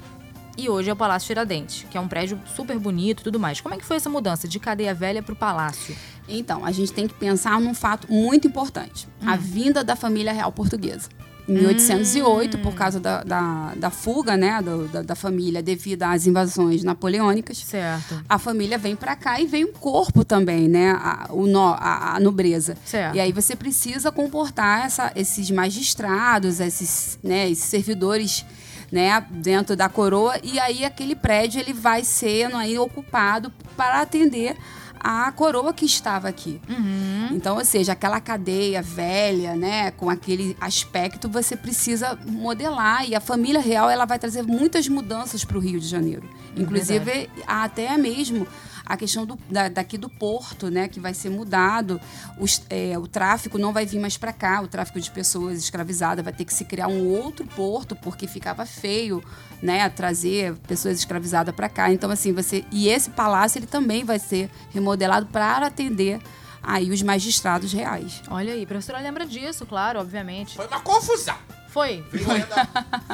e 0.58 0.68
hoje 0.68 0.90
é 0.90 0.92
o 0.92 0.96
Palácio 0.96 1.28
Tiradentes, 1.28 1.86
que 1.90 1.96
é 1.96 2.00
um 2.00 2.08
prédio 2.08 2.38
super 2.54 2.78
bonito 2.78 3.20
e 3.20 3.24
tudo 3.24 3.38
mais. 3.40 3.60
Como 3.60 3.74
é 3.74 3.78
que 3.78 3.84
foi 3.84 3.96
essa 3.96 4.10
mudança 4.10 4.46
de 4.48 4.58
cadeia 4.58 4.92
velha 4.92 5.22
pro 5.22 5.34
palácio? 5.36 5.96
Então, 6.28 6.64
a 6.66 6.72
gente 6.72 6.92
tem 6.92 7.06
que 7.08 7.14
pensar 7.14 7.58
num 7.60 7.72
fato 7.72 8.12
muito 8.12 8.46
importante: 8.48 9.08
a 9.24 9.36
vinda 9.36 9.82
da 9.84 9.94
família 9.96 10.32
real 10.32 10.52
portuguesa. 10.52 11.08
Em 11.48 11.54
1808, 11.54 12.58
por 12.58 12.74
causa 12.74 13.00
da, 13.00 13.22
da, 13.24 13.72
da 13.74 13.88
fuga 13.88 14.36
né, 14.36 14.60
do- 14.60 14.86
da, 14.88 15.00
da 15.00 15.14
família 15.14 15.62
devido 15.62 16.02
às 16.02 16.26
invasões 16.26 16.84
napoleônicas, 16.84 17.56
Certo. 17.56 18.22
a 18.28 18.38
família 18.38 18.76
vem 18.76 18.94
para 18.94 19.16
cá 19.16 19.40
e 19.40 19.46
vem 19.46 19.64
o 19.64 19.72
corpo 19.72 20.26
também, 20.26 20.68
né? 20.68 20.90
A, 20.90 21.28
o 21.30 21.46
nó, 21.46 21.72
a, 21.78 22.16
a 22.16 22.20
nobreza. 22.20 22.76
Certo. 22.84 23.16
E 23.16 23.20
aí 23.20 23.32
você 23.32 23.56
precisa 23.56 24.12
comportar 24.12 24.84
essa- 24.84 25.10
esses 25.16 25.50
magistrados, 25.50 26.60
esses, 26.60 27.18
né, 27.22 27.48
esses 27.48 27.64
servidores 27.64 28.44
né, 28.90 29.24
dentro 29.30 29.76
da 29.76 29.88
coroa. 29.88 30.34
E 30.42 30.58
aí 30.58 30.84
aquele 30.84 31.14
prédio 31.14 31.60
ele 31.60 31.72
vai 31.72 32.04
sendo 32.04 32.56
aí 32.56 32.78
ocupado 32.78 33.52
para 33.76 34.00
atender 34.00 34.56
a 35.00 35.30
coroa 35.32 35.72
que 35.72 35.84
estava 35.84 36.28
aqui. 36.28 36.60
Uhum. 36.68 37.28
Então, 37.32 37.56
ou 37.56 37.64
seja, 37.64 37.92
aquela 37.92 38.20
cadeia 38.20 38.82
velha, 38.82 39.54
né, 39.54 39.90
com 39.92 40.10
aquele 40.10 40.56
aspecto, 40.60 41.28
você 41.28 41.56
precisa 41.56 42.18
modelar 42.26 43.08
e 43.08 43.14
a 43.14 43.20
família 43.20 43.60
real 43.60 43.88
ela 43.88 44.04
vai 44.04 44.18
trazer 44.18 44.42
muitas 44.42 44.88
mudanças 44.88 45.44
para 45.44 45.56
o 45.56 45.60
Rio 45.60 45.80
de 45.80 45.86
Janeiro. 45.86 46.28
Inclusive, 46.56 47.30
até 47.46 47.96
mesmo 47.96 48.46
a 48.88 48.96
questão 48.96 49.26
do, 49.26 49.38
da- 49.50 49.68
daqui 49.68 49.98
do 49.98 50.08
porto, 50.08 50.70
né, 50.70 50.88
que 50.88 50.98
vai 50.98 51.12
ser 51.12 51.28
mudado. 51.28 52.00
Os- 52.38 52.62
é, 52.70 52.96
o 52.98 53.06
tráfico 53.06 53.58
não 53.58 53.72
vai 53.72 53.84
vir 53.84 54.00
mais 54.00 54.16
para 54.16 54.32
cá, 54.32 54.62
o 54.62 54.66
tráfico 54.66 54.98
de 54.98 55.10
pessoas 55.10 55.58
escravizadas 55.58 56.24
vai 56.24 56.32
ter 56.32 56.44
que 56.46 56.54
se 56.54 56.64
criar 56.64 56.88
um 56.88 57.06
outro 57.08 57.46
porto 57.46 57.94
porque 57.94 58.26
ficava 58.26 58.64
feio, 58.64 59.22
né, 59.62 59.88
trazer 59.90 60.54
pessoas 60.66 60.98
escravizadas 60.98 61.54
para 61.54 61.68
cá. 61.68 61.92
Então, 61.92 62.10
assim, 62.10 62.32
você 62.32 62.64
e 62.72 62.88
esse 62.88 63.10
palácio 63.10 63.58
ele 63.58 63.66
também 63.66 64.04
vai 64.04 64.18
ser 64.18 64.48
remodelado 64.72 65.26
para 65.26 65.66
atender 65.66 66.20
aí 66.62 66.90
os 66.90 67.02
magistrados 67.02 67.72
reais. 67.72 68.22
Olha 68.30 68.52
aí, 68.54 68.62
a 68.64 68.66
professora 68.66 68.98
lembra 69.00 69.26
disso, 69.26 69.66
claro, 69.66 70.00
obviamente. 70.00 70.56
Foi 70.56 70.66
uma 70.66 70.80
confusão. 70.80 71.36
Foi? 71.68 72.04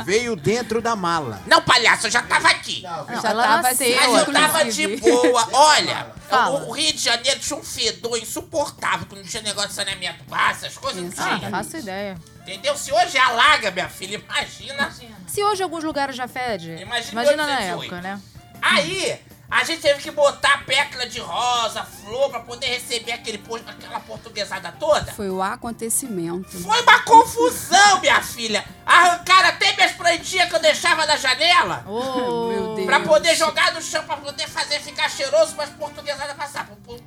Veio 0.04 0.36
dentro 0.36 0.80
da 0.80 0.94
mala. 0.94 1.40
Não, 1.46 1.60
palhaço, 1.62 2.06
eu 2.06 2.10
já 2.10 2.22
tava 2.22 2.48
aqui. 2.48 2.82
Não, 2.82 3.06
Já 3.20 3.34
tava 3.34 3.68
assim, 3.68 3.94
Mas 3.94 4.26
eu 4.28 4.32
tava 4.32 4.64
de 4.64 4.96
boa. 4.96 5.48
Olha, 5.52 6.06
o, 6.30 6.70
o 6.70 6.72
Rio 6.72 6.92
de 6.92 6.98
Janeiro 6.98 7.40
tinha 7.40 7.58
um 7.58 7.62
fedor 7.64 8.16
insuportável, 8.18 9.06
que 9.06 9.16
não 9.16 9.22
tinha 9.24 9.42
negócio 9.42 9.70
de 9.70 9.74
saneamento 9.74 10.22
básico, 10.24 10.66
essas 10.66 10.78
coisas 10.78 11.02
não 11.02 11.24
Ah, 11.24 11.50
faço 11.50 11.76
ideia. 11.78 12.16
Entendeu? 12.42 12.76
Se 12.76 12.92
hoje 12.92 13.18
alaga, 13.18 13.70
minha 13.70 13.88
filha, 13.88 14.22
imagina. 14.24 14.92
Se 15.26 15.42
hoje 15.42 15.62
alguns 15.62 15.82
lugares 15.82 16.14
já 16.14 16.28
fede, 16.28 16.70
Imagina 16.80 17.22
imagina 17.22 17.36
na 17.46 17.60
1808. 17.60 17.82
época, 17.94 18.00
né? 18.02 18.20
Aí, 18.62 19.18
a 19.50 19.62
gente 19.64 19.80
teve 19.82 20.00
que 20.02 20.10
botar 20.10 20.64
pétala 20.64 21.06
de 21.06 21.20
rosa, 21.20 21.84
flor, 21.84 22.30
pra 22.30 22.40
poder 22.40 22.66
receber 22.66 23.12
aquele, 23.12 23.42
aquela 23.66 24.00
portuguesada 24.00 24.72
toda. 24.72 25.12
Foi 25.12 25.30
o 25.30 25.40
acontecimento. 25.42 26.58
Foi 26.60 26.80
uma 26.82 27.00
confusão, 27.02 28.00
minha 28.00 28.20
filha. 28.22 28.64
Arrancaram 28.84 29.48
até 29.50 29.72
minhas 29.76 29.92
plantinhas 29.92 30.48
que 30.48 30.56
eu 30.56 30.60
deixava 30.60 31.06
na 31.06 31.16
janela. 31.16 31.84
Ô, 31.86 32.48
Meu 32.48 32.74
Deus. 32.74 32.86
Pra 32.86 33.00
poder 33.00 33.34
jogar 33.36 33.72
no 33.74 33.80
chão, 33.82 34.02
pra 34.04 34.16
poder 34.16 34.48
fazer 34.48 34.80
ficar 34.80 35.08
cheiroso, 35.10 35.54
mas 35.56 35.70
portuguesada 35.70 36.34
passar. 36.34 36.66
Pro, 36.66 36.76
pro, 36.76 36.98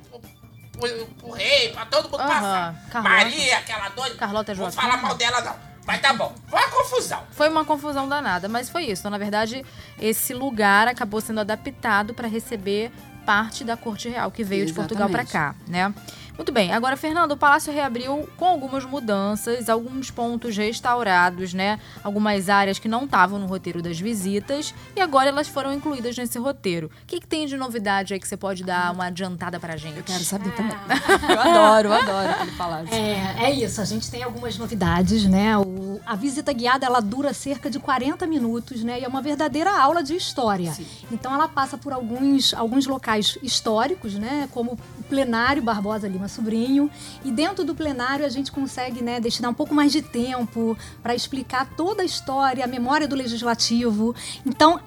pro, 0.80 1.06
pro- 1.18 1.30
rei, 1.32 1.70
pra 1.72 1.84
todo 1.86 2.04
mundo 2.08 2.20
Aham. 2.20 2.28
passar. 2.28 2.74
Carlota. 2.90 3.14
Maria, 3.16 3.58
aquela 3.58 3.88
doida. 3.90 4.14
Carlota 4.16 4.52
Não 4.54 4.58
vou 4.62 4.70
Joaquim. 4.72 4.88
falar 4.88 5.02
mal 5.02 5.14
dela, 5.16 5.40
não. 5.40 5.56
Mas 5.88 6.02
tá 6.02 6.12
bom. 6.12 6.34
Foi 6.46 6.60
uma 6.60 6.68
confusão. 6.70 7.22
Foi 7.30 7.48
uma 7.48 7.64
confusão 7.64 8.06
danada, 8.06 8.46
mas 8.46 8.68
foi 8.68 8.84
isso. 8.84 9.00
Então, 9.00 9.10
na 9.10 9.16
verdade, 9.16 9.64
esse 9.98 10.34
lugar 10.34 10.86
acabou 10.86 11.18
sendo 11.18 11.40
adaptado 11.40 12.12
para 12.12 12.28
receber 12.28 12.92
parte 13.24 13.64
da 13.64 13.74
corte 13.74 14.06
real 14.06 14.30
que 14.30 14.44
veio 14.44 14.66
de 14.66 14.74
Portugal 14.74 15.08
para 15.08 15.24
cá, 15.24 15.54
né? 15.66 15.92
Muito 16.38 16.52
bem. 16.52 16.72
Agora, 16.72 16.96
Fernando, 16.96 17.32
o 17.32 17.36
palácio 17.36 17.72
reabriu 17.72 18.28
com 18.36 18.44
algumas 18.44 18.84
mudanças, 18.84 19.68
alguns 19.68 20.08
pontos 20.08 20.56
restaurados, 20.56 21.52
né? 21.52 21.80
Algumas 22.02 22.48
áreas 22.48 22.78
que 22.78 22.86
não 22.86 23.04
estavam 23.06 23.40
no 23.40 23.46
roteiro 23.46 23.82
das 23.82 23.98
visitas 23.98 24.72
e 24.94 25.00
agora 25.00 25.28
elas 25.30 25.48
foram 25.48 25.72
incluídas 25.74 26.16
nesse 26.16 26.38
roteiro. 26.38 26.90
O 27.02 27.06
que, 27.06 27.18
que 27.18 27.26
tem 27.26 27.44
de 27.46 27.56
novidade 27.56 28.14
aí 28.14 28.20
que 28.20 28.28
você 28.28 28.36
pode 28.36 28.62
dar 28.62 28.92
uma 28.92 29.06
adiantada 29.06 29.58
pra 29.58 29.76
gente? 29.76 29.96
Eu 29.98 30.04
quero 30.04 30.22
saber 30.22 30.52
também. 30.54 30.76
Eu 31.28 31.40
adoro, 31.40 31.88
eu 31.88 31.92
adoro 31.92 32.30
aquele 32.30 32.52
palácio. 32.52 32.94
É, 32.94 33.46
é 33.46 33.50
isso, 33.52 33.80
a 33.80 33.84
gente 33.84 34.08
tem 34.10 34.22
algumas 34.22 34.56
novidades, 34.56 35.24
né? 35.24 35.58
O- 35.58 36.00
a 36.06 36.14
visita 36.14 36.52
guiada 36.52 36.86
ela 36.86 37.00
dura 37.00 37.34
cerca 37.34 37.68
de 37.68 37.78
40 37.80 38.26
minutos, 38.26 38.84
né? 38.84 39.00
E 39.00 39.04
é 39.04 39.08
uma 39.08 39.20
verdadeira 39.20 39.76
aula 39.78 40.02
de 40.02 40.14
história. 40.14 40.72
Então 41.10 41.34
ela 41.34 41.48
passa 41.48 41.76
por 41.76 41.92
alguns, 41.92 42.54
alguns 42.54 42.86
locais 42.86 43.36
históricos, 43.42 44.14
né? 44.14 44.48
Como 44.52 44.78
plenário 45.08 45.62
Barbosa 45.62 46.06
Lima 46.06 46.28
Sobrinho. 46.28 46.90
E 47.24 47.30
dentro 47.32 47.64
do 47.64 47.74
plenário 47.74 48.24
a 48.24 48.28
gente 48.28 48.52
consegue 48.52 49.02
né, 49.02 49.18
destinar 49.20 49.50
um 49.50 49.54
pouco 49.54 49.74
mais 49.74 49.90
de 49.90 50.02
tempo 50.02 50.76
para 51.02 51.14
explicar 51.14 51.68
toda 51.76 52.02
a 52.02 52.04
história, 52.04 52.64
a 52.64 52.68
memória 52.68 53.08
do 53.08 53.16
legislativo. 53.16 54.14
Então. 54.46 54.80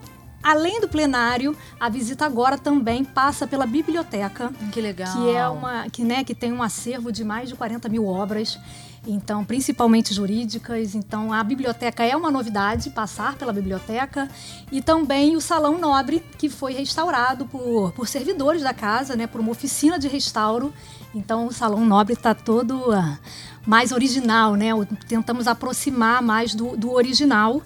Além 0.44 0.82
do 0.82 0.90
plenário, 0.90 1.56
a 1.80 1.88
visita 1.88 2.25
agora 2.25 2.58
também 2.58 3.06
passa 3.06 3.46
pela 3.46 3.68
biblioteca, 3.68 4.51
Que 4.72 4.82
legal. 4.82 5.13
que 5.16 5.30
é 5.36 5.48
uma 5.48 5.88
que, 5.88 6.04
né, 6.04 6.24
que 6.24 6.34
tem 6.34 6.51
um 6.51 6.63
acervo 6.63 7.12
de 7.12 7.24
mais 7.24 7.48
de 7.50 7.54
40 7.54 7.88
mil 7.88 8.08
obras, 8.08 8.58
então 9.05 9.43
principalmente 9.43 10.13
jurídicas. 10.13 10.96
Então 10.96 11.34
a 11.34 11.43
biblioteca 11.43 12.03
é 12.03 12.15
uma 12.15 12.31
novidade, 12.31 12.89
passar 12.89 13.36
pela 13.36 13.51
biblioteca 13.51 14.27
e 14.72 14.81
também 14.81 15.36
o 15.36 15.41
salão 15.41 15.77
nobre 15.79 16.24
que 16.38 16.50
foi 16.50 16.74
restaurado 16.74 17.46
por, 17.46 17.91
por 17.93 18.08
servidores 18.08 18.62
da 18.62 18.74
casa, 18.74 19.15
né, 19.15 19.27
por 19.27 19.41
uma 19.41 19.51
oficina 19.51 19.98
de 19.98 20.08
restauro. 20.08 20.74
Então 21.13 21.48
o 21.48 21.51
salão 21.51 21.86
nobre 21.86 22.13
está 22.13 22.34
todo 22.34 22.91
ah, 22.91 23.17
mais 23.65 23.91
original, 23.91 24.55
né? 24.55 24.70
Tentamos 25.08 25.48
aproximar 25.48 26.22
mais 26.22 26.55
do, 26.55 26.77
do 26.77 26.91
original. 26.91 27.62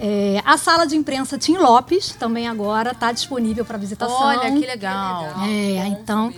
É, 0.00 0.40
a 0.44 0.56
sala 0.56 0.86
de 0.86 0.96
imprensa 0.96 1.36
Tim 1.36 1.56
Lopes 1.56 2.14
também 2.14 2.46
agora 2.46 2.92
está 2.92 3.10
disponível 3.10 3.64
para 3.64 3.76
visitação. 3.76 4.16
Olha, 4.16 4.52
que 4.52 4.66
legal. 4.66 5.42
É, 5.44 5.86
então 5.88 6.32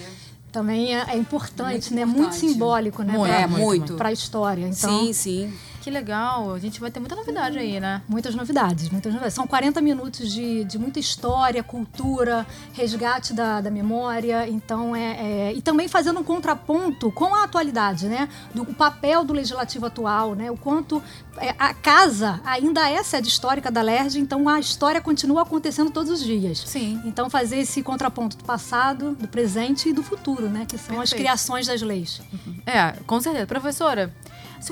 também 0.51 0.95
é, 0.95 1.05
é 1.11 1.17
importante, 1.17 1.93
Muito 1.93 1.95
né? 1.95 2.05
Muito 2.05 2.21
importante. 2.21 2.41
simbólico, 2.53 3.03
né? 3.03 3.13
Muito, 3.13 3.33
É, 3.33 3.47
muito, 3.47 3.65
muito. 3.65 3.95
Para 3.97 4.09
a 4.09 4.13
história. 4.13 4.67
Então, 4.67 5.01
Sim, 5.01 5.13
sim. 5.13 5.53
Que 5.81 5.91
legal. 5.91 6.53
A 6.53 6.59
gente 6.59 6.79
vai 6.79 6.91
ter 6.91 7.01
muita 7.01 7.17
novidade 7.17 7.59
aí, 7.59 7.81
né? 7.81 8.03
muitas 8.07 8.35
novidades, 8.35 8.91
muitas 8.91 9.13
novidades. 9.13 9.35
São 9.35 9.47
40 9.47 9.81
minutos 9.81 10.31
de, 10.31 10.63
de 10.65 10.79
muita 10.79 10.99
história, 11.01 11.63
cultura, 11.63 12.47
resgate 12.75 13.33
da, 13.33 13.61
da 13.63 13.71
memória. 13.71 14.47
Então, 14.47 14.95
é, 14.95 15.49
é- 15.49 15.55
E 15.55 15.63
também 15.63 15.89
fazendo 15.89 16.21
um 16.21 16.25
contraponto 16.25 17.11
com 17.13 17.35
a 17.35 17.45
atualidade, 17.45 18.07
né? 18.07 18.29
Do 18.55 18.63
o 18.63 18.75
papel 18.75 19.25
do 19.25 19.33
legislativo 19.33 19.87
atual, 19.87 20.35
né? 20.35 20.51
O 20.51 20.57
quanto 20.57 21.03
é, 21.39 21.55
a 21.59 21.73
casa 21.73 22.41
ainda 22.45 22.89
é 22.91 23.03
sede 23.03 23.29
histórica 23.29 23.71
da 23.71 23.81
LERJ, 23.81 24.21
então 24.21 24.47
a 24.49 24.61
história 24.61 25.01
continua 25.01 25.43
acontecendo 25.43 25.91
todos 25.91 26.11
os 26.11 26.23
dias. 26.23 26.59
Sim. 26.67 27.01
Então, 27.07 27.31
fazer 27.31 27.57
esse 27.59 27.83
contraponto 27.83 28.37
do 28.37 28.45
passado, 28.45 29.15
do 29.15 29.27
presente 29.27 29.89
e 29.89 29.93
do 29.95 30.03
futuro, 30.03 30.49
né? 30.49 30.67
Que 30.69 30.77
são 30.77 31.01
as 31.01 31.09
Perfeito. 31.09 31.23
criações 31.23 31.67
das 31.67 31.81
leis. 31.81 32.21
É, 32.67 32.93
com 33.07 33.19
certeza. 33.21 33.47
Professora, 33.47 34.13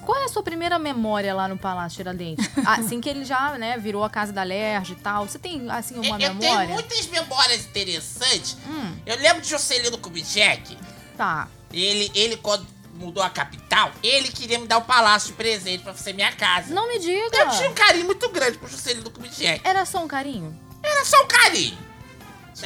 qual 0.02 0.18
é 0.21 0.25
a 0.25 0.28
sua 0.28 0.42
primeira 0.42 0.78
memória 0.78 1.35
lá 1.35 1.49
no 1.49 1.57
Palácio 1.57 1.97
Tiradentes? 1.97 2.49
Assim 2.66 3.00
que 3.00 3.09
ele 3.09 3.25
já, 3.25 3.57
né, 3.59 3.78
virou 3.78 4.04
a 4.04 4.11
casa 4.11 4.33
da 4.33 4.42
Lerge 4.42 4.92
e 4.92 4.97
tal. 4.97 5.26
Você 5.26 5.38
tem, 5.38 5.71
assim, 5.71 5.95
uma 5.95 6.21
eu 6.21 6.35
memória? 6.35 6.38
tenho 6.38 6.68
muitas 6.68 7.07
memórias 7.07 7.64
interessantes. 7.64 8.57
Hum. 8.66 8.97
Eu 9.07 9.16
lembro 9.16 9.40
de 9.40 9.49
Juscelino 9.49 9.99
Kubitschek. 9.99 10.76
Tá. 11.16 11.49
Ele, 11.73 12.11
ele, 12.14 12.37
quando 12.37 12.66
mudou 12.95 13.23
a 13.23 13.30
capital, 13.30 13.92
ele 14.02 14.28
queria 14.28 14.59
me 14.59 14.66
dar 14.66 14.78
o 14.78 14.83
palácio 14.83 15.28
de 15.28 15.35
presente 15.35 15.83
pra 15.83 15.95
ser 15.95 16.12
minha 16.12 16.33
casa. 16.33 16.75
Não 16.75 16.88
me 16.88 16.99
diga. 16.99 17.37
Eu 17.37 17.50
tinha 17.50 17.71
um 17.71 17.75
carinho 17.75 18.07
muito 18.07 18.28
grande 18.28 18.59
pro 18.59 18.68
Juscelino 18.68 19.11
Kubitschek. 19.11 19.61
Era 19.64 19.85
só 19.85 20.02
um 20.04 20.09
carinho? 20.09 20.59
Era 20.83 21.04
só 21.04 21.23
um 21.23 21.26
carinho. 21.26 21.78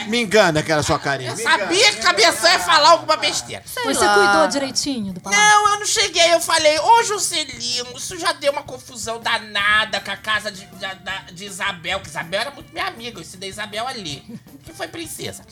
Me 0.09 0.21
engana 0.23 0.63
que 0.63 0.71
era 0.73 0.83
sua 0.83 0.99
carinha. 0.99 1.31
Eu 1.31 1.37
sabia 1.37 1.93
que 1.93 2.01
Cabeção 2.01 2.51
ia 2.51 2.59
falar 2.59 2.91
alguma 2.91 3.17
besteira. 3.17 3.63
Sei 3.67 3.83
Você 3.85 4.05
lá. 4.05 4.15
cuidou 4.15 4.49
direitinho 4.49 5.13
do 5.13 5.21
palácio? 5.21 5.45
Não, 5.45 5.69
eu 5.75 5.79
não 5.81 5.87
cheguei. 5.87 6.33
Eu 6.33 6.41
falei, 6.41 6.79
ô 6.79 7.03
Juscelino, 7.05 7.97
isso 7.97 8.19
já 8.19 8.33
deu 8.33 8.53
uma 8.53 8.63
confusão 8.63 9.21
danada 9.21 10.01
com 10.01 10.11
a 10.11 10.17
casa 10.17 10.51
de, 10.51 10.65
da- 10.67 11.25
de 11.33 11.45
Isabel, 11.45 12.01
que 12.01 12.09
Isabel 12.09 12.41
era 12.41 12.51
muito 12.51 12.73
minha 12.73 12.87
amiga. 12.87 13.19
Eu 13.19 13.23
ensinei 13.23 13.49
Isabel 13.49 13.87
ali, 13.87 14.23
que 14.65 14.73
foi 14.73 14.89
princesa. 14.89 15.45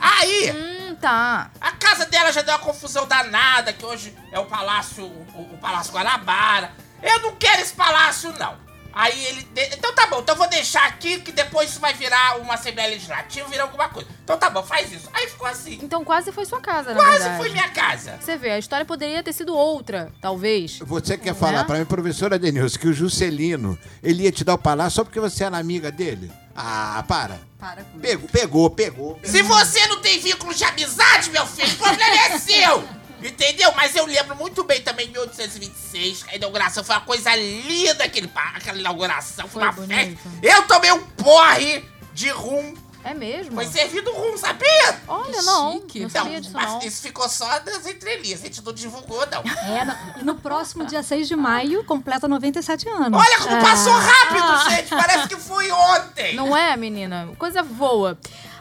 Aí, 0.00 0.50
Hum, 0.52 0.96
tá. 1.00 1.50
a 1.60 1.72
casa 1.72 2.06
dela 2.06 2.32
já 2.32 2.42
deu 2.42 2.54
uma 2.54 2.60
confusão 2.60 3.06
danada, 3.06 3.72
que 3.72 3.84
hoje 3.84 4.16
é 4.32 4.38
o 4.38 4.46
Palácio, 4.46 5.04
o, 5.04 5.54
o 5.54 5.58
Palácio 5.58 5.92
Guanabara. 5.92 6.70
Eu 7.02 7.20
não 7.20 7.36
quero 7.36 7.62
esse 7.62 7.72
palácio, 7.72 8.32
não. 8.38 8.67
Aí 9.00 9.26
ele. 9.26 9.42
de- 9.54 9.76
Então 9.76 9.94
tá 9.94 10.08
bom, 10.08 10.18
então 10.18 10.34
eu 10.34 10.38
vou 10.38 10.48
deixar 10.48 10.84
aqui 10.88 11.20
que 11.20 11.30
depois 11.30 11.70
isso 11.70 11.78
vai 11.78 11.94
virar 11.94 12.40
uma 12.40 12.54
Assembleia 12.54 12.90
Legislativa, 12.90 13.46
virar 13.48 13.62
alguma 13.62 13.88
coisa. 13.88 14.08
Então 14.24 14.36
tá 14.36 14.50
bom, 14.50 14.60
faz 14.60 14.90
isso. 14.92 15.08
Aí 15.12 15.28
ficou 15.28 15.46
assim. 15.46 15.78
Então 15.80 16.04
quase 16.04 16.32
foi 16.32 16.44
sua 16.44 16.60
casa, 16.60 16.92
na 16.92 17.00
Quase 17.00 17.36
foi 17.36 17.48
minha 17.50 17.68
casa. 17.68 18.18
Você 18.20 18.36
vê, 18.36 18.50
a 18.50 18.58
história 18.58 18.84
poderia 18.84 19.22
ter 19.22 19.32
sido 19.32 19.54
outra, 19.56 20.12
talvez. 20.20 20.80
Você 20.80 21.16
quer 21.16 21.32
falar 21.32 21.58
Né? 21.60 21.64
pra 21.64 21.78
mim, 21.78 21.84
professora 21.84 22.36
Denilson, 22.40 22.76
que 22.80 22.88
o 22.88 22.92
Juscelino, 22.92 23.78
ele 24.02 24.24
ia 24.24 24.32
te 24.32 24.42
dar 24.42 24.54
o 24.54 24.58
palácio 24.58 24.96
só 24.96 25.04
porque 25.04 25.20
você 25.20 25.44
era 25.44 25.56
amiga 25.56 25.92
dele? 25.92 26.28
Ah, 26.56 27.04
para. 27.06 27.38
Para 27.56 27.84
com 27.84 28.00
Pegou, 28.00 28.28
pegou, 28.28 28.70
pegou. 28.70 29.20
Se 29.22 29.42
você 29.42 29.86
não 29.86 30.00
tem 30.00 30.18
vínculo 30.18 30.52
de 30.52 30.64
amizade, 30.64 31.30
meu 31.30 31.46
filho, 31.46 31.72
o 31.72 31.76
problema 31.76 32.16
é 32.16 32.38
seu! 32.38 32.97
Entendeu? 33.22 33.72
Mas 33.74 33.94
eu 33.96 34.06
lembro 34.06 34.36
muito 34.36 34.62
bem 34.64 34.80
também, 34.80 35.06
em 35.08 35.10
1826, 35.10 36.24
a 36.28 36.36
inauguração 36.36 36.84
foi 36.84 36.94
uma 36.94 37.00
coisa 37.02 37.34
linda, 37.34 38.04
aquele, 38.04 38.30
aquela 38.54 38.78
inauguração, 38.78 39.48
foi, 39.48 39.62
Foi 39.62 39.62
uma 39.62 39.72
bonito. 39.72 40.18
festa. 40.18 40.28
Eu 40.42 40.62
tomei 40.68 40.92
um 40.92 41.00
porre 41.02 41.84
de 42.12 42.28
rum, 42.30 42.74
É 43.04 43.14
mesmo? 43.14 43.54
foi 43.54 43.66
servido 43.66 44.12
rum, 44.12 44.36
sabia? 44.36 45.00
Olha, 45.08 45.42
não. 45.42 45.72
chique. 45.80 46.00
Não 46.00 46.10
sabia 46.10 46.40
disso, 46.40 46.52
mas 46.54 46.68
não. 46.70 46.78
isso 46.80 47.02
ficou 47.02 47.28
só 47.28 47.58
das 47.60 47.86
entrelinhas, 47.86 48.40
a 48.40 48.44
gente 48.44 48.62
não 48.64 48.72
divulgou, 48.72 49.24
não. 49.30 49.42
É, 49.42 49.84
no, 49.84 50.20
e 50.20 50.24
no 50.24 50.34
próximo 50.36 50.84
dia 50.86 51.02
6 51.02 51.26
de 51.28 51.34
maio, 51.36 51.84
completa 51.84 52.26
97 52.28 52.88
anos. 52.88 53.20
Olha 53.20 53.38
como 53.38 53.56
Ah. 53.56 53.60
passou 53.60 53.92
rápido, 53.94 54.70
gente, 54.70 54.88
parece 54.90 55.28
que 55.28 55.36
foi 55.36 55.70
ontem. 55.70 56.34
Não 56.36 56.56
é, 56.56 56.76
menina? 56.76 57.28
Coisa 57.38 57.62
voa. 57.62 58.18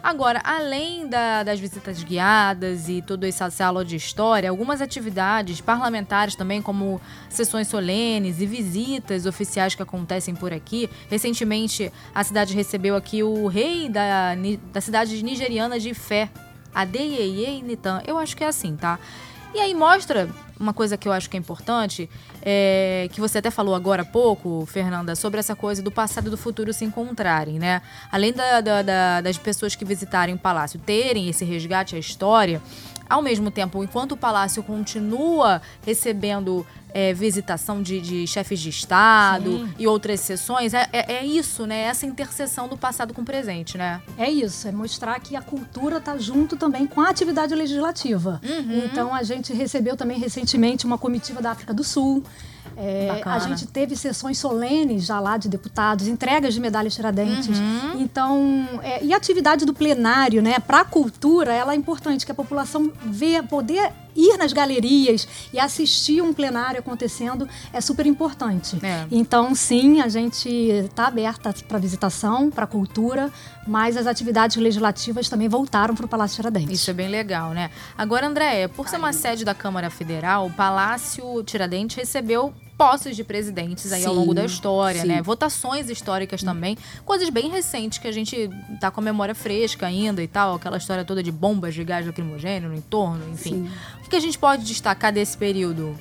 Agora, 0.08 0.40
além 0.42 1.06
da- 1.06 1.44
das 1.44 1.60
visitas 1.60 2.02
guiadas 2.02 2.88
e 2.88 3.02
toda 3.02 3.28
essa 3.28 3.50
sala 3.50 3.84
de 3.84 3.98
história, 3.98 4.50
algumas 4.50 4.82
atividades 4.82 5.60
parlamentares 5.60 6.34
também, 6.34 6.62
como 6.62 7.02
sessões 7.30 7.68
solenes 7.68 8.40
e 8.40 8.46
visitas 8.46 9.26
oficiais 9.26 9.76
que 9.76 9.82
acontecem 9.82 10.34
por 10.34 10.54
aqui. 10.54 10.90
Recentemente, 11.10 11.92
a 12.16 12.24
cidade 12.24 12.54
recebeu 12.56 12.96
aqui 12.96 13.22
o 13.22 13.48
rei 13.48 13.90
da, 13.90 14.34
da 14.72 14.80
cidade 14.80 15.22
nigeriana 15.22 15.78
de 15.78 15.94
Fé, 15.94 16.30
Adeyeye 16.74 17.62
Nitan. 17.62 18.02
Eu 18.08 18.18
acho 18.18 18.38
que 18.38 18.46
é 18.46 18.48
assim, 18.48 18.78
tá? 18.78 18.98
E 19.54 19.60
aí 19.60 19.74
mostra 19.74 20.30
uma 20.60 20.74
coisa 20.74 20.98
que 20.98 21.08
eu 21.08 21.12
acho 21.12 21.30
que 21.30 21.38
é 21.38 21.40
importante, 21.40 22.10
é, 22.42 23.08
que 23.12 23.20
você 23.22 23.38
até 23.38 23.50
falou 23.52 23.76
agora 23.76 24.02
há 24.02 24.06
pouco, 24.06 24.66
Fernanda, 24.66 25.16
sobre 25.16 25.40
essa 25.40 25.56
coisa 25.56 25.82
do 25.82 25.92
passado 25.92 26.28
e 26.28 26.30
do 26.30 26.38
futuro 26.38 26.74
se 26.74 26.84
encontrarem, 26.86 27.60
né? 27.60 27.82
Além 28.12 28.34
da- 28.34 28.62
da- 28.62 28.82
da- 28.82 29.22
das 29.22 29.38
pessoas 29.38 29.76
que 29.76 29.86
visitarem 29.86 30.36
o 30.36 30.38
palácio 30.38 30.80
terem 30.80 31.30
esse 31.30 31.46
resgate 31.46 31.96
à 31.96 32.00
história, 32.00 32.62
ao 33.10 33.22
mesmo 33.22 33.50
tempo, 33.50 33.84
enquanto 33.84 34.14
o 34.14 34.18
palácio 34.18 34.62
continua 34.64 35.62
recebendo 35.86 36.66
é, 36.94 37.14
visitação 37.14 37.82
de, 37.82 38.00
de 38.00 38.28
chefes 38.28 38.60
de 38.60 38.70
Estado 38.70 39.60
Sim. 39.60 39.74
e 39.78 39.88
outras 39.88 40.20
sessões, 40.22 40.74
é, 40.74 40.88
é, 40.92 41.14
é 41.18 41.26
isso, 41.26 41.66
né? 41.66 41.82
Essa 41.82 42.06
interseção 42.06 42.68
do 42.68 42.78
passado 42.78 43.14
com 43.14 43.22
o 43.22 43.26
presente, 43.26 43.78
né? 43.78 44.02
É 44.18 44.30
isso, 44.30 44.68
é 44.68 44.72
mostrar 44.72 45.20
que 45.20 45.36
a 45.36 45.42
cultura 45.42 45.98
está 45.98 46.18
junto 46.18 46.56
também 46.56 46.88
com 46.88 47.02
a 47.02 47.10
atividade 47.10 47.54
legislativa. 47.54 48.42
Uhum. 48.44 48.86
Então 48.86 49.14
a 49.14 49.24
gente 49.24 49.54
recebeu 49.54 49.96
também 49.96 50.18
recentemente 50.18 50.86
uma 50.86 50.98
comitiva 50.98 51.42
da 51.42 51.52
África 51.52 51.74
do 51.74 51.84
Sul. 51.84 52.24
É, 52.76 53.22
a 53.26 53.40
gente 53.40 53.66
teve 53.66 53.96
sessões 53.96 54.38
solenes 54.38 55.06
já 55.06 55.20
lá 55.20 55.38
de 55.38 55.50
deputados, 55.50 56.08
entregas 56.08 56.54
de 56.54 56.60
medalhas 56.60 56.94
Tiradentes. 56.94 57.58
Uhum. 57.58 58.02
Então, 58.02 58.68
é, 58.84 59.04
e 59.04 59.14
a 59.14 59.18
atividade 59.18 59.66
do 59.66 59.74
plenário, 59.74 60.44
né, 60.44 60.60
para 60.60 60.82
a 60.82 60.86
cultura, 60.86 61.54
ela 61.54 61.74
é 61.74 61.76
importante 61.76 62.24
que 62.26 62.32
a 62.32 62.36
população 62.36 62.92
vê, 63.04 63.42
poder 63.42 63.92
ir 64.18 64.38
nas 64.38 64.52
galerias 64.52 65.28
e 65.54 65.60
assistir 65.60 66.22
um 66.22 66.34
plenário 66.34 66.80
acontecendo 66.80 67.48
é 67.72 67.80
super 67.80 68.06
importante. 68.06 68.78
É. 68.84 69.06
Então, 69.12 69.54
sim, 69.54 70.02
a 70.02 70.10
gente 70.10 70.50
está 70.50 71.08
aberta 71.08 71.54
para 71.68 71.78
visitação, 71.78 72.50
para 72.50 72.66
cultura, 72.66 73.32
mas 73.68 73.96
as 73.96 74.08
atividades 74.08 74.58
legislativas 74.58 75.30
também 75.30 75.48
voltaram 75.48 75.94
para 75.94 76.06
o 76.06 76.10
Palácio 76.10 76.38
Tiradentes. 76.38 76.82
Isso 76.82 76.90
é 76.90 76.94
bem 76.94 77.08
legal, 77.08 77.52
né? 77.52 77.70
Agora, 77.98 78.28
André, 78.28 78.68
por 78.68 78.90
ser 78.90 78.98
uma 78.98 79.14
sede 79.14 79.46
da 79.46 79.54
Câmara 79.54 79.90
Federal, 79.90 80.48
o 80.48 80.52
Palácio 80.52 81.44
Tiradentes 81.44 81.96
recebeu 81.96 82.54
posses 82.78 83.16
de 83.16 83.24
presidentes 83.24 83.92
aí 83.92 84.06
ao 84.06 84.14
Sim, 84.14 84.20
longo 84.20 84.34
da 84.34 84.46
história, 84.46 85.02
sim. 85.02 85.08
né? 85.08 85.22
Votações 85.22 85.90
históricas 85.90 86.44
também, 86.44 86.78
coisas 87.04 87.30
bem 87.30 87.50
recentes 87.50 87.98
que 87.98 88.08
a 88.08 88.12
gente 88.12 88.50
tá 88.80 88.92
com 88.92 89.02
a 89.02 89.04
memória 89.04 89.34
fresca 89.34 89.88
ainda 89.88 90.22
e 90.22 90.28
tal, 90.28 90.56
aquela 90.56 90.78
história 90.78 91.04
toda 91.04 91.24
de 91.24 91.32
bombas 91.32 91.74
de 91.74 91.84
gás 91.84 92.06
lacrimogêneo 92.06 92.70
no 92.70 92.76
entorno, 92.76 93.28
enfim. 93.34 93.68
Sim. 93.68 93.72
O 94.00 94.04
que 94.04 94.10
que 94.12 94.16
a 94.16 94.20
gente 94.20 94.38
pode 94.38 94.64
destacar 94.64 95.12
desse 95.12 95.36
período? 95.36 95.98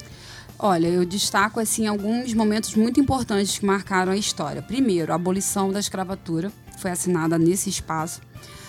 Olha, 0.59 0.87
eu 0.87 1.05
destaco 1.05 1.61
assim 1.61 1.87
alguns 1.87 2.33
momentos 2.33 2.75
muito 2.75 2.99
importantes 3.01 3.59
que 3.59 3.67
marcaram 3.67 4.13
a 4.13 4.17
história. 4.17 4.63
Primeiro, 4.63 5.13
a 5.13 5.17
abolição 5.17 5.71
da 5.71 5.81
escravatura 5.81 6.51
foi 6.79 6.91
assinada 6.91 7.39
nesse 7.39 7.69
espaço. 7.69 8.21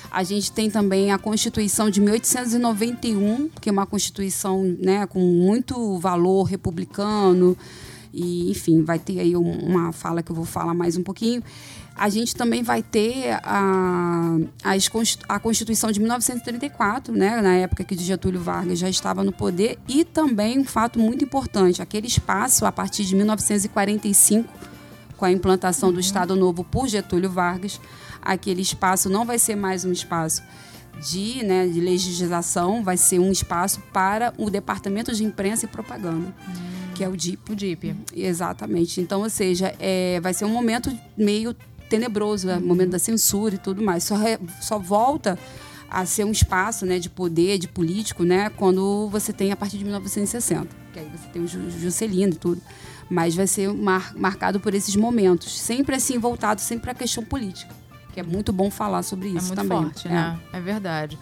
A 0.10 0.24
gente 0.24 0.52
tem 0.52 0.70
também 0.70 1.12
a 1.12 1.18
Constituição 1.18 1.90
de 1.90 2.00
1891, 2.02 3.50
que 3.62 3.70
é 3.70 3.72
uma 3.72 3.86
constituição 3.86 4.64
né, 4.80 5.06
com 5.06 5.20
muito 5.20 5.98
valor 5.98 6.44
republicano. 6.44 7.58
E, 8.20 8.50
enfim, 8.50 8.84
vai 8.84 8.98
ter 8.98 9.20
aí 9.20 9.38
um- 9.38 9.60
uma 9.66 9.92
fala 9.92 10.24
que 10.24 10.32
eu 10.32 10.36
vou 10.36 10.44
falar 10.46 10.74
mais 10.74 10.98
um 10.98 11.04
pouquinho. 11.04 11.44
A 11.96 12.10
gente 12.10 12.36
também 12.36 12.64
vai 12.64 12.82
ter 12.82 13.40
a, 13.44 14.38
a 15.30 15.40
Constituição 15.40 15.92
de 15.92 16.00
1934, 16.00 17.14
né, 17.14 17.42
na 17.42 17.54
época 17.56 17.84
que 17.84 17.96
Getúlio 17.98 18.40
Vargas 18.42 18.80
já 18.80 18.90
estava 18.90 19.24
no 19.24 19.32
poder, 19.32 19.78
e 19.88 20.04
também 20.04 20.60
um 20.60 20.66
fato 20.66 21.00
muito 21.00 21.24
importante: 21.24 21.82
aquele 21.82 22.08
espaço, 22.08 22.66
a 22.66 22.72
partir 22.72 23.04
de 23.06 23.16
1945, 23.16 24.48
com 25.16 25.26
a 25.26 25.32
implantação 25.32 25.92
do 25.94 26.00
Estado 26.00 26.36
Novo 26.36 26.64
por 26.64 26.88
Getúlio 26.88 27.30
Vargas, 27.30 27.80
aquele 28.22 28.62
espaço 28.62 29.10
não 29.10 29.26
vai 29.26 29.40
ser 29.40 29.56
mais 29.56 29.84
um 29.86 29.92
espaço 29.92 30.44
de, 31.12 31.44
né, 31.44 31.68
de 31.68 31.80
legislação, 31.80 32.84
vai 32.84 32.98
ser 32.98 33.20
um 33.20 33.32
espaço 33.32 33.80
para 33.94 34.34
o 34.38 34.50
Departamento 34.50 35.14
de 35.14 35.24
Imprensa 35.24 35.66
e 35.66 35.68
Propaganda, 35.68 36.34
que 36.98 37.04
é 37.04 37.08
o 37.10 37.16
DIP. 37.16 37.51
O 37.51 37.56
DIP. 37.56 37.96
Exatamente. 38.16 39.00
Então, 39.00 39.22
ou 39.22 39.30
seja, 39.30 39.74
é, 39.80 40.20
vai 40.20 40.34
ser 40.34 40.46
um 40.46 40.50
momento 40.50 40.92
meio 41.16 41.56
tenebroso, 41.89 42.48
né? 42.48 42.58
momento 42.60 42.89
da 42.92 43.00
censura 43.00 43.56
e 43.56 43.58
tudo 43.58 43.82
mais. 43.82 44.04
Só, 44.04 44.16
re- 44.16 44.39
só 44.60 44.77
volta 44.77 45.38
a 45.89 46.06
ser 46.06 46.25
um 46.25 46.32
espaço 46.32 46.86
né, 46.86 47.00
de 47.00 47.10
poder, 47.10 47.58
de 47.58 47.68
político, 47.68 48.24
né, 48.24 48.50
quando 48.50 49.08
você 49.10 49.32
tem 49.32 49.51
a 49.54 49.56
partir 49.56 49.77
de 49.77 49.86
1960. 49.86 50.68
Que 50.92 51.00
aí 51.00 51.10
você 51.16 51.27
tem 51.30 51.42
o 51.42 51.48
Ju- 51.48 51.70
Juscelino 51.80 52.34
e 52.34 52.36
tudo. 52.36 52.62
Mas 53.10 53.36
vai 53.36 53.48
ser 53.48 53.72
mar- 53.74 54.13
marcado 54.18 54.60
por 54.60 54.74
esses 54.74 54.96
momentos. 54.98 55.58
Sempre 55.58 55.96
assim, 55.96 56.18
voltado 56.18 56.60
sempre 56.60 56.84
para 56.84 56.92
a 56.92 56.96
questão 56.96 57.24
política. 57.24 57.74
Que 58.13 58.20
é 58.20 58.24
muito 58.24 58.51
bom 58.51 58.70
falar 58.70 59.01
sobre 59.04 59.30
isso 59.30 59.38
é 59.38 59.42
muito 59.42 59.56
também. 59.56 59.82
forte, 59.84 60.10
né? 60.10 60.38
É 60.51 60.60
verdade. 60.60 61.17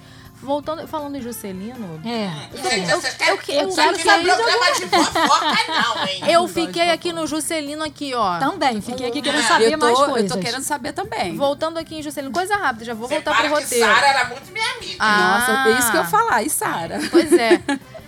Voltando, 0.45 0.88
falando 0.88 1.15
em 1.15 1.21
Juscelino, 1.21 1.99
É. 2.05 2.29
Gente, 2.55 2.89
eu- 2.91 2.97
eu 2.99 3.36
eu 3.36 3.67
isso 3.69 3.75
quero 3.75 3.91
não 4.05 4.13
é 4.13 4.19
de 4.19 4.25
programa 4.25 4.71
de 4.75 4.86
fofoca, 4.88 5.58
não, 5.67 6.08
hein? 6.08 6.23
eu 6.31 6.47
fiquei 6.47 6.91
aqui 6.91 7.12
no 7.12 7.25
Juscelino 7.25 7.84
aqui, 7.84 8.13
ó. 8.13 8.38
Também, 8.39 8.79
fiquei 8.81 9.08
aqui 9.08 9.21
querendo 9.21 9.43
É. 9.43 9.47
saber 9.47 9.73
Eu 9.73 9.79
tô, 9.79 9.86
mais 9.86 9.99
eu 9.99 10.05
coisas. 10.05 10.31
tô 10.31 10.38
querendo 10.39 10.63
saber 10.63 10.93
também. 10.93 11.36
Voltando 11.36 11.77
aqui 11.79 11.95
em 11.95 12.03
Juscelino, 12.03 12.31
coisa 12.31 12.55
rápida, 12.55 12.86
já 12.86 12.93
vou 12.93 13.08
Você 13.08 13.15
voltar 13.15 13.31
para 13.36 13.49
pro 13.49 13.60
roteiro. 13.60 13.86
Sara 13.93 14.08
era 14.08 14.25
muito 14.25 14.51
minha 14.51 14.71
amiga. 14.77 14.95
Ah. 14.99 15.39
Nossa, 15.39 15.69
é 15.69 15.79
isso 15.79 15.91
que 15.91 15.97
eu 15.97 16.05
falar. 16.05 16.43
E 16.43 16.49
Sara? 16.49 16.99
Pois 17.10 17.34
é. 17.34 17.62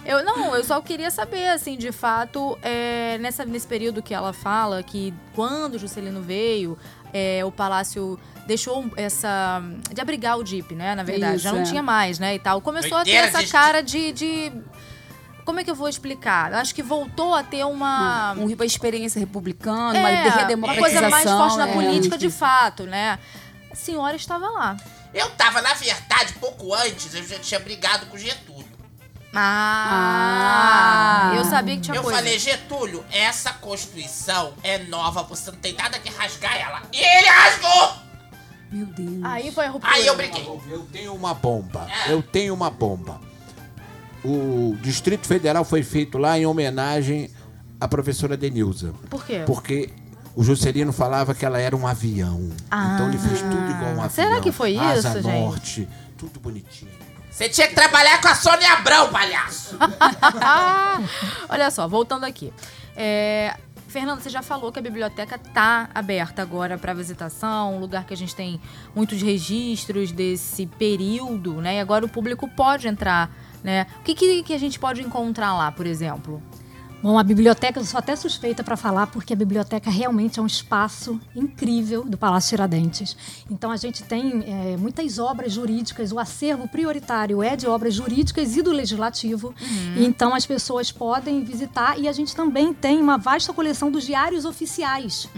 Eu, 0.06 0.23
não, 0.23 0.56
eu 0.56 0.63
só 0.63 0.80
queria 0.80 1.12
saber, 1.12 1.50
assim, 1.50 1.76
de 1.76 1.91
fato, 1.91 2.58
é, 2.62 3.17
nessa, 3.19 3.43
nesse 3.43 3.67
período 3.67 4.02
que 4.02 4.13
ela 4.13 4.32
fala 4.32 4.82
que 4.82 5.13
quando 5.36 5.78
Juscelino 5.78 6.21
veio, 6.21 6.78
é, 7.40 7.46
o 7.46 7.52
palácio 7.52 8.20
deixou 8.46 8.86
essa. 8.96 9.62
de 9.94 10.00
abrigar 10.00 10.38
o 10.38 10.44
DIP, 10.44 10.74
né? 10.76 10.96
Na 10.96 11.04
verdade. 11.04 11.36
Isso, 11.36 11.44
Já 11.44 11.52
não 11.54 11.62
é. 11.62 11.64
tinha 11.64 11.84
mais, 11.84 12.20
né? 12.20 12.36
E 12.36 12.40
tal. 12.40 12.62
Começou 12.62 12.98
a 12.98 13.04
ter 13.04 13.12
Doideira 13.12 13.28
essa 13.28 13.44
de- 13.44 13.52
cara 13.52 13.82
de. 13.82 14.12
de- 14.12 14.52
como 15.46 15.60
é 15.62 15.64
que 15.64 15.72
eu 15.72 15.76
vou 15.76 15.88
explicar? 15.88 16.54
Acho 16.54 16.76
que 16.76 16.84
voltou 16.84 17.34
a 17.34 17.42
ter 17.44 17.64
uma. 17.66 18.34
Um, 18.34 18.46
uma 18.54 18.66
experiência 18.66 19.18
republicana, 19.20 19.98
É, 19.98 20.02
uma 20.02 20.10
uma 20.10 20.32
redemocratização. 20.42 20.82
coisa 21.02 21.10
mais 21.10 21.24
forte 21.30 21.58
na 21.58 21.70
é. 21.70 21.74
política, 21.74 22.18
de 22.18 22.30
fato, 22.30 22.84
né? 22.84 23.18
A 23.72 23.76
senhora 23.76 24.16
estava 24.16 24.48
lá. 24.50 24.76
Eu 25.14 25.30
tava, 25.32 25.62
na 25.62 25.74
verdade, 25.74 26.34
pouco 26.34 26.74
antes, 26.74 27.14
eu 27.16 27.26
já 27.26 27.40
tinha 27.40 27.60
brigado 27.60 28.06
com 28.08 28.18
o 28.18 28.20
Getúlio. 28.20 28.57
Ah! 29.39 31.32
Ah. 31.32 31.36
Eu 31.36 31.45
sabia 31.45 31.76
que 31.76 31.82
tinha 31.82 31.95
eu 31.95 32.02
coisa. 32.02 32.17
falei, 32.17 32.39
Getúlio, 32.39 33.06
essa 33.12 33.54
Constituição 33.54 34.54
é 34.63 34.80
nova, 34.80 35.21
você 35.23 35.52
não 35.52 35.60
tem 35.60 35.73
nada 35.73 36.00
que 36.00 36.10
rasgar 36.10 36.60
ela. 36.60 36.82
E 36.91 36.97
ele 36.97 37.28
rasgou! 37.28 38.08
Meu 38.71 38.86
Deus. 38.88 39.23
Aí 39.23 39.52
foi 39.52 39.65
a 39.65 39.69
ruptura. 39.69 39.93
Aí 39.93 40.08
eu 40.08 40.15
briguei. 40.15 40.45
Eu 40.69 40.88
tenho 40.91 41.13
uma 41.13 41.34
bomba. 41.34 41.88
Eu 42.08 42.21
tenho 42.21 42.54
uma 42.54 42.69
bomba. 42.69 43.21
O 44.26 44.76
Distrito 44.82 45.28
Federal 45.28 45.63
foi 45.63 45.84
feito 45.84 46.17
lá 46.17 46.38
em 46.38 46.45
homenagem 46.45 47.30
à 47.80 47.88
professora 47.88 48.36
Denilza. 48.36 48.93
Por 49.10 49.23
quê? 49.23 49.43
Porque 49.45 49.89
o 50.36 50.43
Juscelino 50.43 50.91
falava 50.91 51.34
que 51.34 51.45
ela 51.45 51.60
era 51.60 51.76
um 51.76 51.88
avião. 51.88 52.50
Ah. 52.69 52.93
então 52.95 53.08
ele 53.10 53.17
fez 53.17 53.39
tudo 53.41 53.69
igual 53.69 53.91
um 53.91 54.02
avião. 54.02 54.10
Será 54.10 54.41
que 54.41 54.52
foi 54.52 54.78
Asa 54.78 55.10
isso, 55.10 55.21
gente? 55.21 55.39
norte, 55.39 55.89
tudo 56.17 56.39
bonitinho. 56.39 56.91
Você 57.38 57.47
tinha 57.50 57.67
que 57.67 57.76
trabalhar 57.76 58.19
com 58.19 58.30
a 58.30 58.34
Sônia 58.34 58.73
Abrão, 58.73 59.12
palhaço. 59.12 59.78
Olha 61.47 61.69
só, 61.69 61.88
voltando 61.88 62.23
aqui. 62.23 62.52
É, 62.95 63.56
Fernanda, 63.88 64.19
você 64.19 64.28
já 64.28 64.41
falou 64.41 64.71
que 64.71 64.80
a 64.80 64.82
biblioteca 64.82 65.38
tá 65.38 65.88
aberta 65.93 66.41
agora 66.41 66.80
para 66.80 66.95
visitação, 66.95 67.76
um 67.76 67.80
lugar 67.80 68.06
que 68.06 68.13
a 68.15 68.17
gente 68.17 68.36
tem 68.36 68.60
muitos 68.95 69.21
registros 69.21 70.12
desse 70.12 70.65
período, 70.65 71.62
né? 71.62 71.76
E 71.76 71.80
agora 71.80 72.04
o 72.04 72.10
público 72.10 72.50
pode 72.50 72.88
entrar, 72.88 73.30
né? 73.63 73.86
O 74.00 74.02
que, 74.02 74.15
que, 74.15 74.41
que 74.41 74.54
a 74.54 74.60
gente 74.60 74.80
pode 74.80 75.04
encontrar 75.04 75.56
lá, 75.56 75.71
por 75.71 75.86
exemplo? 75.86 76.41
Bom, 77.02 77.20
a 77.20 77.24
biblioteca, 77.24 77.80
eu 77.80 77.86
sou 77.86 78.00
até 78.00 78.16
suspeita 78.16 78.64
para 78.64 78.76
falar, 78.76 79.06
porque 79.08 79.32
a 79.32 79.36
biblioteca 79.36 79.88
realmente 79.88 80.40
é 80.40 80.42
um 80.42 80.48
espaço 80.48 81.20
incrível 81.36 82.04
do 82.04 82.18
Palácio 82.18 82.50
Tiradentes. 82.50 83.16
Então, 83.52 83.70
a 83.70 83.78
gente 83.78 84.04
tem 84.04 84.44
é, 84.48 84.78
muitas 84.78 85.20
obras 85.20 85.54
jurídicas, 85.54 86.12
o 86.12 86.18
acervo 86.18 86.68
prioritário 86.68 87.44
é 87.44 87.56
de 87.56 87.68
obras 87.68 87.94
jurídicas 87.94 88.58
e 88.58 88.64
do 88.64 88.72
legislativo. 88.72 89.54
Então, 89.96 90.34
as 90.34 90.46
pessoas 90.46 90.92
podem 90.92 91.44
visitar 91.44 92.00
e 92.00 92.08
a 92.08 92.12
gente 92.12 92.36
também 92.36 92.74
tem 92.74 93.00
uma 93.00 93.18
vasta 93.18 93.54
coleção 93.54 93.92
dos 93.92 94.04
diários 94.04 94.44
oficiais. 94.44 95.30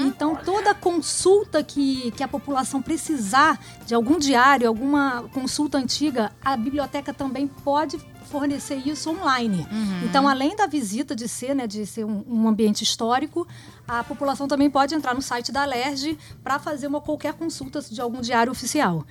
Então, 0.00 0.34
toda 0.34 0.74
consulta 0.74 1.62
que, 1.62 2.12
que 2.12 2.22
a 2.22 2.28
população 2.28 2.80
precisar 2.80 3.60
de 3.86 3.94
algum 3.94 4.18
diário, 4.18 4.66
alguma 4.66 5.24
consulta 5.34 5.76
antiga, 5.76 6.32
a 6.42 6.56
biblioteca 6.56 7.12
também 7.12 7.46
pode 7.46 7.98
fornecer 8.24 8.76
isso 8.86 9.10
online. 9.10 9.66
Então, 10.04 10.28
além 10.28 10.56
da 10.56 10.66
visita 10.66 11.14
de 11.14 11.28
ser, 11.28 11.54
né, 11.54 11.66
de 11.66 11.86
ser 11.86 12.04
um, 12.04 12.24
um 12.28 12.48
ambiente 12.48 12.82
histórico, 12.82 13.46
a 13.86 14.02
população 14.02 14.48
também 14.48 14.70
pode 14.70 14.94
entrar 14.94 15.14
no 15.14 15.22
site 15.22 15.52
da 15.52 15.62
Alerj 15.62 16.18
para 16.42 16.58
fazer 16.58 16.86
uma 16.86 17.00
qualquer 17.00 17.34
consulta 17.34 17.80
de 17.80 18.00
algum 18.00 18.20
diário 18.20 18.50
oficial. 18.50 19.04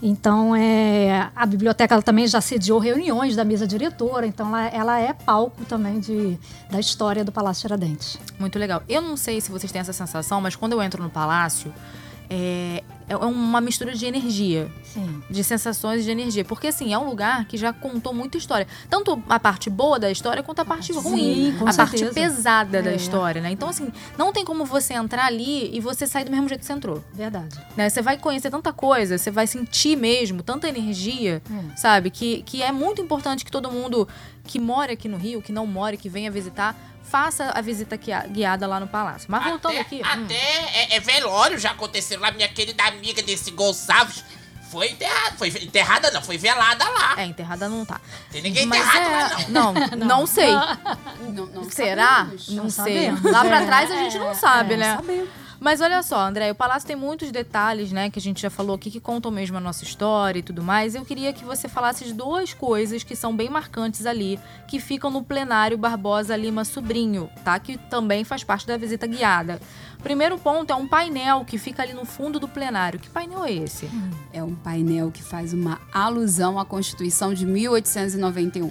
Então, 0.00 0.54
é, 0.54 1.30
a 1.34 1.44
biblioteca 1.44 2.00
também 2.02 2.26
já 2.26 2.40
sediou 2.40 2.78
reuniões 2.78 3.34
da 3.34 3.44
mesa 3.44 3.66
diretora, 3.66 4.26
então 4.26 4.48
ela, 4.48 4.68
ela 4.68 5.00
é 5.00 5.12
palco 5.12 5.64
também 5.64 5.98
de, 5.98 6.38
da 6.70 6.78
história 6.78 7.24
do 7.24 7.32
Palácio 7.32 7.62
Tiradentes. 7.62 8.16
Muito 8.38 8.58
legal. 8.58 8.82
Eu 8.88 9.02
não 9.02 9.16
sei 9.16 9.40
se 9.40 9.50
vocês 9.50 9.72
têm 9.72 9.80
essa 9.80 9.92
sensação, 9.92 10.40
mas 10.40 10.54
quando 10.54 10.72
eu 10.72 10.82
entro 10.82 11.02
no 11.02 11.10
palácio, 11.10 11.74
é, 12.30 12.84
é 13.08 13.16
uma 13.16 13.60
mistura 13.60 13.94
de 13.94 14.04
energia. 14.06 14.70
Sim. 14.84 15.22
De 15.30 15.42
sensações 15.42 16.02
e 16.02 16.04
de 16.04 16.10
energia. 16.10 16.44
Porque, 16.44 16.66
assim, 16.68 16.92
é 16.92 16.98
um 16.98 17.06
lugar 17.08 17.44
que 17.46 17.56
já 17.56 17.72
contou 17.72 18.12
muita 18.14 18.36
história. 18.38 18.66
Tanto 18.90 19.22
a 19.28 19.38
parte 19.40 19.70
boa 19.70 19.98
da 19.98 20.10
história 20.10 20.42
quanto 20.42 20.60
a 20.60 20.64
parte 20.64 20.92
ruim. 20.92 21.54
com 21.58 21.68
a 21.68 21.72
parte 21.74 21.98
certeza. 21.98 22.12
pesada 22.36 22.82
da 22.82 22.90
É. 22.92 22.96
história, 22.96 23.40
né? 23.40 23.50
Então, 23.50 23.68
assim, 23.68 23.88
não 24.16 24.32
tem 24.32 24.44
como 24.44 24.64
você 24.64 24.94
entrar 24.94 25.26
ali 25.26 25.74
e 25.74 25.80
você 25.80 26.06
sair 26.06 26.24
do 26.24 26.30
mesmo 26.30 26.48
jeito 26.48 26.60
que 26.60 26.66
você 26.66 26.72
entrou. 26.72 27.02
Verdade. 27.12 27.58
né? 27.76 27.88
Você 27.88 28.02
vai 28.02 28.16
conhecer 28.18 28.50
tanta 28.50 28.72
coisa, 28.72 29.16
você 29.18 29.30
vai 29.30 29.46
sentir 29.46 29.96
mesmo 29.96 30.42
tanta 30.42 30.68
energia, 30.68 31.42
É. 31.50 31.76
sabe? 31.76 32.10
Que, 32.10 32.42
que 32.42 32.62
é 32.62 32.70
muito 32.72 33.00
importante 33.00 33.44
que 33.44 33.50
todo 33.50 33.70
mundo 33.70 34.06
que 34.44 34.58
mora 34.58 34.92
aqui 34.94 35.08
no 35.08 35.16
Rio, 35.16 35.42
que 35.42 35.52
não 35.52 35.66
mora, 35.66 35.96
que 35.96 36.08
venha 36.08 36.30
visitar, 36.30 36.74
faça 37.10 37.50
a 37.54 37.60
visita 37.60 37.96
guia- 37.96 38.26
guiada 38.28 38.66
lá 38.66 38.78
no 38.80 38.86
palácio. 38.86 39.26
Mas 39.30 39.44
voltando 39.44 39.72
até, 39.72 39.80
aqui. 39.80 39.96
hum, 40.04 40.24
Até 40.24 40.34
é, 40.34 40.96
é 40.96 41.00
velório 41.00 41.58
já 41.58 41.70
aconteceu 41.70 42.20
lá. 42.20 42.30
Minha 42.30 42.48
querida 42.48 42.82
amiga 42.84 43.22
desse 43.22 43.50
Gonçalves 43.50 44.24
foi 44.70 44.90
enterrada. 44.90 45.36
Foi 45.38 45.48
enterrada, 45.48 46.10
não, 46.10 46.22
foi 46.22 46.36
velada 46.36 46.84
lá. 46.88 47.14
É, 47.16 47.24
enterrada 47.24 47.68
não 47.68 47.84
tá. 47.84 48.00
Tem 48.30 48.42
ninguém 48.42 48.66
Mas 48.66 48.86
enterrado 48.86 49.10
é- 49.10 49.16
lá, 49.44 49.48
não. 49.48 49.72
Não, 49.72 49.88
não 50.20 50.26
sei. 50.26 50.52
Não, 50.52 51.46
não 51.46 51.70
Será? 51.70 52.06
sabemos. 52.18 52.48
Não, 52.50 52.64
Não 52.64 52.70
sei. 52.70 52.84
sabemos. 53.10 53.22
Lá 53.32 53.44
pra 53.44 53.62
É, 53.62 53.66
trás 53.66 53.90
a 53.90 53.96
gente 53.96 54.18
não 54.18 54.34
sabe, 54.34 54.74
é, 54.74 54.76
né? 54.76 54.96
sabemos. 54.96 55.28
Mas 55.60 55.80
olha 55.80 56.02
só, 56.04 56.20
André, 56.20 56.52
o 56.52 56.54
Palácio 56.54 56.86
tem 56.86 56.94
muitos 56.94 57.32
detalhes, 57.32 57.90
né, 57.90 58.08
que 58.10 58.18
a 58.18 58.22
gente 58.22 58.40
já 58.40 58.48
falou 58.48 58.76
aqui, 58.76 58.92
que 58.92 59.00
contam 59.00 59.30
mesmo 59.30 59.56
a 59.56 59.60
nossa 59.60 59.82
história 59.82 60.38
e 60.38 60.42
tudo 60.42 60.62
mais. 60.62 60.94
Eu 60.94 61.04
queria 61.04 61.32
que 61.32 61.44
você 61.44 61.68
falasse 61.68 62.04
de 62.04 62.14
duas 62.14 62.54
coisas 62.54 63.02
que 63.02 63.16
são 63.16 63.36
bem 63.36 63.48
marcantes 63.48 64.06
ali, 64.06 64.38
que 64.68 64.78
ficam 64.78 65.10
no 65.10 65.22
plenário 65.22 65.76
Barbosa 65.76 66.36
Lima 66.36 66.64
Sobrinho, 66.64 67.28
tá? 67.44 67.58
Que 67.58 67.76
também 67.76 68.22
faz 68.22 68.44
parte 68.44 68.66
da 68.66 68.76
visita 68.76 69.06
guiada. 69.06 69.60
Primeiro 70.02 70.38
ponto 70.38 70.72
é 70.72 70.76
um 70.76 70.86
painel 70.86 71.44
que 71.44 71.58
fica 71.58 71.82
ali 71.82 71.92
no 71.92 72.04
fundo 72.04 72.38
do 72.38 72.46
plenário. 72.46 73.00
Que 73.00 73.10
painel 73.10 73.44
é 73.44 73.52
esse? 73.52 73.90
É 74.32 74.42
um 74.42 74.54
painel 74.54 75.10
que 75.10 75.22
faz 75.22 75.52
uma 75.52 75.80
alusão 75.92 76.58
à 76.58 76.64
Constituição 76.64 77.34
de 77.34 77.44
1891. 77.44 78.70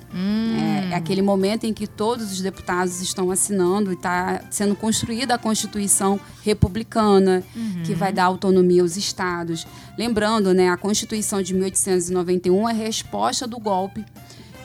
É, 0.89 0.93
é 0.93 0.95
aquele 0.95 1.21
momento 1.21 1.65
em 1.65 1.73
que 1.73 1.85
todos 1.85 2.31
os 2.31 2.41
deputados 2.41 3.01
estão 3.01 3.29
assinando 3.29 3.91
e 3.91 3.95
está 3.95 4.41
sendo 4.49 4.75
construída 4.75 5.35
a 5.35 5.37
Constituição 5.37 6.19
republicana, 6.43 7.43
que 7.85 7.93
vai 7.93 8.13
dar 8.13 8.25
autonomia 8.25 8.81
aos 8.81 8.95
estados. 8.95 9.67
Lembrando, 9.97 10.53
né, 10.53 10.69
a 10.69 10.77
Constituição 10.77 11.41
de 11.41 11.53
1891 11.53 12.69
é 12.69 12.73
resposta 12.73 13.45
do 13.45 13.59
golpe 13.59 14.05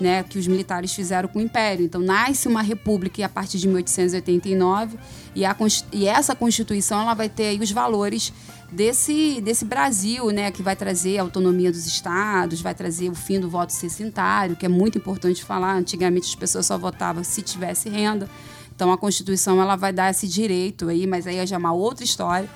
né, 0.02 0.22
que 0.22 0.38
os 0.38 0.46
militares 0.46 0.92
fizeram 0.92 1.28
com 1.28 1.38
o 1.38 1.42
Império. 1.42 1.84
Então 1.84 2.00
nasce 2.00 2.48
uma 2.48 2.60
república 2.60 3.24
a 3.24 3.28
partir 3.28 3.58
de 3.58 3.66
1889 3.68 4.98
e, 5.34 5.44
a, 5.44 5.56
e 5.92 6.06
essa 6.06 6.34
Constituição 6.34 7.00
ela 7.00 7.14
vai 7.14 7.28
ter 7.28 7.58
os 7.60 7.70
valores 7.70 8.32
desse, 8.70 9.40
desse 9.40 9.64
Brasil, 9.64 10.30
né, 10.30 10.50
que 10.50 10.62
vai 10.62 10.74
trazer 10.76 11.18
a 11.18 11.22
autonomia 11.22 11.70
dos 11.70 11.86
estados, 11.86 12.60
vai 12.60 12.74
trazer 12.74 13.08
o 13.08 13.14
fim 13.14 13.38
do 13.38 13.48
voto 13.48 13.72
cessentário, 13.72 14.56
que 14.56 14.66
é 14.66 14.68
muito 14.68 14.98
importante 14.98 15.44
falar. 15.44 15.76
Antigamente 15.76 16.28
as 16.28 16.34
pessoas 16.34 16.66
só 16.66 16.76
votavam 16.76 17.22
se 17.22 17.40
tivesse 17.40 17.88
renda. 17.88 18.28
Então 18.74 18.92
a 18.92 18.98
Constituição 18.98 19.62
ela 19.62 19.76
vai 19.76 19.92
dar 19.92 20.10
esse 20.10 20.26
direito 20.26 20.88
aí, 20.88 21.06
mas 21.06 21.26
aí 21.26 21.36
é 21.36 21.46
já 21.46 21.56
uma 21.56 21.72
outra 21.72 22.04
história 22.04 22.48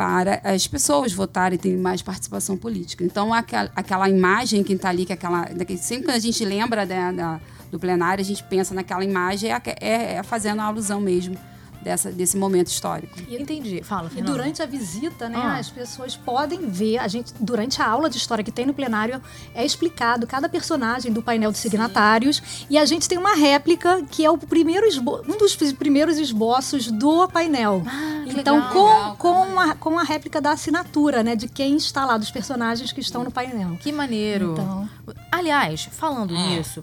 para 0.00 0.40
as 0.44 0.66
pessoas 0.66 1.12
votarem 1.12 1.58
terem 1.58 1.76
mais 1.76 2.00
participação 2.00 2.56
política. 2.56 3.04
Então, 3.04 3.34
aquela, 3.34 3.70
aquela 3.76 4.08
imagem 4.08 4.64
que 4.64 4.72
está 4.72 4.88
ali, 4.88 5.04
que 5.04 5.12
é 5.12 5.14
aquela, 5.14 5.46
sempre 5.76 6.06
quando 6.06 6.16
a 6.16 6.18
gente 6.18 6.42
lembra 6.42 6.86
da, 6.86 7.12
da- 7.12 7.40
do 7.70 7.78
plenário, 7.78 8.22
a 8.22 8.24
gente 8.24 8.42
pensa 8.44 8.74
naquela 8.74 9.04
imagem, 9.04 9.52
é, 9.52 9.60
é- 9.78 10.14
é 10.14 10.22
fazendo 10.22 10.60
a 10.60 10.64
alusão 10.64 11.02
mesmo 11.02 11.36
dessa, 11.82 12.10
desse 12.10 12.36
momento 12.36 12.68
histórico. 12.68 13.18
Entendi. 13.28 13.82
Fala, 13.82 14.08
E 14.08 14.10
Fernanda. 14.14 14.32
durante 14.36 14.62
a 14.62 14.66
visita, 14.66 15.28
né, 15.28 15.38
Ah. 15.42 15.56
as 15.58 15.70
pessoas 15.70 16.16
podem 16.16 16.68
ver, 16.68 16.98
a 16.98 17.08
gente, 17.08 17.32
durante 17.40 17.80
a 17.82 17.86
aula 17.88 18.08
de 18.10 18.16
história 18.16 18.44
que 18.44 18.52
tem 18.52 18.66
no 18.66 18.74
plenário, 18.74 19.20
é 19.54 19.64
explicado 19.64 20.26
cada 20.26 20.48
personagem 20.48 21.12
do 21.12 21.22
painel 21.22 21.52
de 21.52 21.58
signatários 21.58 22.42
e 22.68 22.76
a 22.78 22.84
gente 22.84 23.08
tem 23.08 23.18
uma 23.18 23.34
réplica 23.34 24.02
que 24.10 24.24
é 24.24 24.30
o 24.30 24.36
primeiro 24.38 24.86
esbo- 24.86 25.22
um 25.28 25.38
dos 25.38 25.54
primeiros 25.72 26.18
esboços 26.18 26.88
do 26.90 27.26
painel. 27.28 27.82
Ah, 27.86 28.24
que 28.26 28.38
então, 28.40 28.56
legal. 28.56 28.72
com, 28.72 28.84
Legal, 28.84 29.16
com, 29.16 29.60
a, 29.60 29.74
com 29.74 29.98
a 29.98 30.02
réplica 30.02 30.40
da 30.40 30.52
assinatura, 30.52 31.22
né, 31.22 31.34
de 31.34 31.48
quem 31.48 31.76
está 31.76 32.04
lá, 32.04 32.16
dos 32.18 32.30
personagens 32.30 32.92
que 32.92 33.00
estão 33.00 33.24
no 33.24 33.30
painel. 33.30 33.76
Que 33.80 33.90
maneiro. 33.92 34.52
Então. 34.52 34.88
Aliás, 35.32 35.88
falando 35.90 36.34
Hum. 36.34 36.48
nisso, 36.56 36.82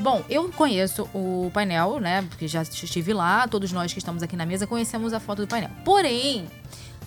bom, 0.00 0.24
eu 0.28 0.48
conheço 0.50 1.08
o 1.14 1.50
painel, 1.52 2.00
né? 2.00 2.22
Porque 2.28 2.48
já 2.48 2.62
estive 2.62 3.12
lá, 3.12 3.46
todos 3.48 3.72
nós 3.72 3.92
que 3.92 3.98
estamos 3.98 4.22
aqui 4.22 4.36
na 4.36 4.46
mesa 4.46 4.66
conhecemos 4.66 5.12
a 5.12 5.20
foto 5.20 5.42
do 5.42 5.48
painel. 5.48 5.70
Porém, 5.84 6.46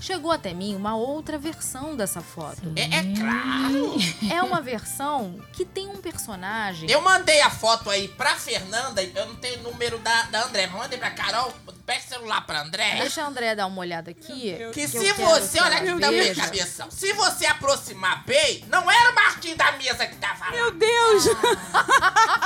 chegou 0.02 0.32
até 0.32 0.54
mim 0.54 0.76
uma 0.76 0.96
outra 0.96 1.38
versão 1.38 1.96
dessa 1.96 2.20
foto. 2.22 2.62
É, 2.76 2.82
é 2.82 3.16
claro. 3.16 3.96
É 4.30 4.44
uma 4.44 4.60
versão 4.60 5.40
que 5.54 5.64
tem 5.64 5.88
um 5.88 5.98
personagem. 5.98 6.90
Eu 6.90 7.02
mandei 7.02 7.42
a 7.42 7.50
foto 7.50 7.90
aí 7.90 8.08
pra 8.10 8.36
Fernanda, 8.36 9.04
eu 9.04 9.26
não 9.28 9.36
tenho 9.36 9.60
o 9.60 9.64
número 9.72 9.98
da, 10.00 10.24
da 10.24 10.46
André, 10.46 10.68
mas 10.68 10.82
mandei 10.82 10.98
pra 10.98 11.12
Carol, 11.12 11.54
pega 11.86 12.00
o 12.00 12.10
celular 12.10 12.46
pra 12.46 12.62
André. 12.62 12.98
Deixa 13.00 13.24
a 13.24 13.28
André 13.28 13.56
dar 13.56 13.68
uma 13.68 13.80
olhada 13.80 14.12
aqui. 14.12 14.56
Que 14.74 14.82
eu 14.82 14.90
se 14.90 15.14
você, 15.14 15.58
que 15.58 15.64
olha 15.64 15.78
aqui 15.78 15.86
também, 15.86 16.10
veja. 16.10 16.42
cabeção. 16.42 16.90
Se 16.90 17.14
você 17.14 17.46
aproximar 17.46 18.24
bem, 18.26 18.66
não 18.68 18.90
era 18.90 19.12
o 19.12 19.16
Marquinhos 19.16 19.58
da 19.58 19.72
mesa 19.74 20.08
que 20.08 20.16
tava 20.16 20.46
lá. 20.46 20.52
Meu 20.52 20.72
Deus! 20.72 21.26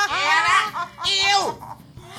Era 0.10 0.90
eu! 1.32 1.75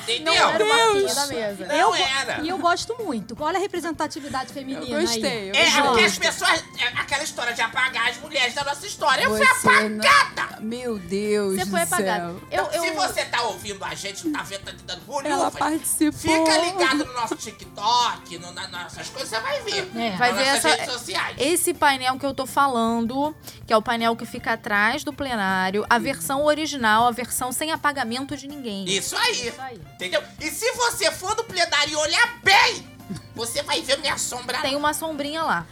Não 0.07 0.33
Entendeu? 0.33 0.49
era 0.49 0.63
o 0.63 0.69
Marquinhos 0.69 1.15
da 1.15 1.27
mesa. 1.27 1.65
Não 1.67 1.75
Eu 1.75 1.95
era. 1.95 2.41
E 2.41 2.49
eu 2.49 2.57
gosto 2.57 2.95
muito. 3.03 3.35
Olha 3.39 3.57
a 3.57 3.61
representatividade 3.61 4.53
feminina 4.53 4.85
Eu 4.95 5.01
gostei. 5.01 5.23
aí. 5.23 5.49
eu 5.49 5.55
É, 5.55 5.81
porque 5.81 6.03
as 6.05 6.17
pessoas. 6.17 6.63
é 6.79 6.87
aquela 6.99 7.23
história 7.23 7.53
de 7.53 7.61
apagar 7.61 8.09
as 8.09 8.17
mulheres 8.17 8.53
da 8.53 8.63
nossa 8.63 8.85
história. 8.87 9.23
Eu 9.23 9.35
fui 9.35 9.45
Você 9.45 9.67
apagada! 9.67 10.57
Meu 10.61 10.97
Deus 10.97 11.55
Você 11.55 11.65
do 11.65 11.71
foi 11.71 11.85
céu. 11.85 11.97
apagado. 11.97 12.41
Eu, 12.51 12.63
eu, 12.65 12.81
Se 12.83 12.91
você 12.91 13.25
tá 13.25 13.41
ouvindo 13.43 13.83
a 13.83 13.93
gente, 13.95 14.25
não 14.27 14.33
tá 14.33 14.43
vendo, 14.43 14.61
tá 14.63 14.71
te 14.71 14.83
dando 14.83 15.01
Ela 15.25 15.37
bolhufa. 15.37 15.57
participou. 15.57 16.13
Fica 16.19 16.57
ligado 16.57 17.05
no 17.05 17.13
nosso 17.13 17.35
TikTok, 17.35 18.37
no, 18.39 18.51
na, 18.53 18.67
nossas 18.67 19.09
coisas, 19.09 19.29
você 19.29 19.39
vai 19.39 19.61
ver. 19.61 19.89
É. 19.95 20.11
Vai 20.15 20.31
Nas 20.31 20.39
ver 20.41 20.45
nossas 20.53 20.65
essa- 20.65 20.69
redes 20.81 20.93
sociais. 20.93 21.35
Esse 21.39 21.73
painel 21.73 22.17
que 22.17 22.25
eu 22.25 22.33
tô 22.33 22.45
falando, 22.45 23.35
que 23.65 23.73
é 23.73 23.77
o 23.77 23.81
painel 23.81 24.15
que 24.15 24.25
fica 24.25 24.53
atrás 24.53 25.03
do 25.03 25.13
plenário, 25.13 25.85
a 25.89 25.97
versão 25.99 26.43
original, 26.45 27.05
a 27.07 27.11
versão 27.11 27.51
sem 27.51 27.71
apagamento 27.71 28.35
de 28.35 28.47
ninguém. 28.47 28.85
Isso 28.89 29.15
aí. 29.15 29.47
Isso 29.47 29.61
aí. 29.61 29.79
Entendeu? 29.97 30.21
E 30.39 30.51
se 30.51 30.71
você 30.73 31.11
for 31.11 31.33
do 31.33 31.43
plenário 31.43 31.91
e 31.91 31.95
olhar 31.95 32.39
bem, 32.43 32.87
você 33.33 33.63
vai 33.63 33.81
ver 33.81 33.97
minha 33.97 34.15
sombra. 34.15 34.59
Tem 34.61 34.75
uma 34.75 34.93
sombrinha 34.93 35.41
lá. 35.41 35.65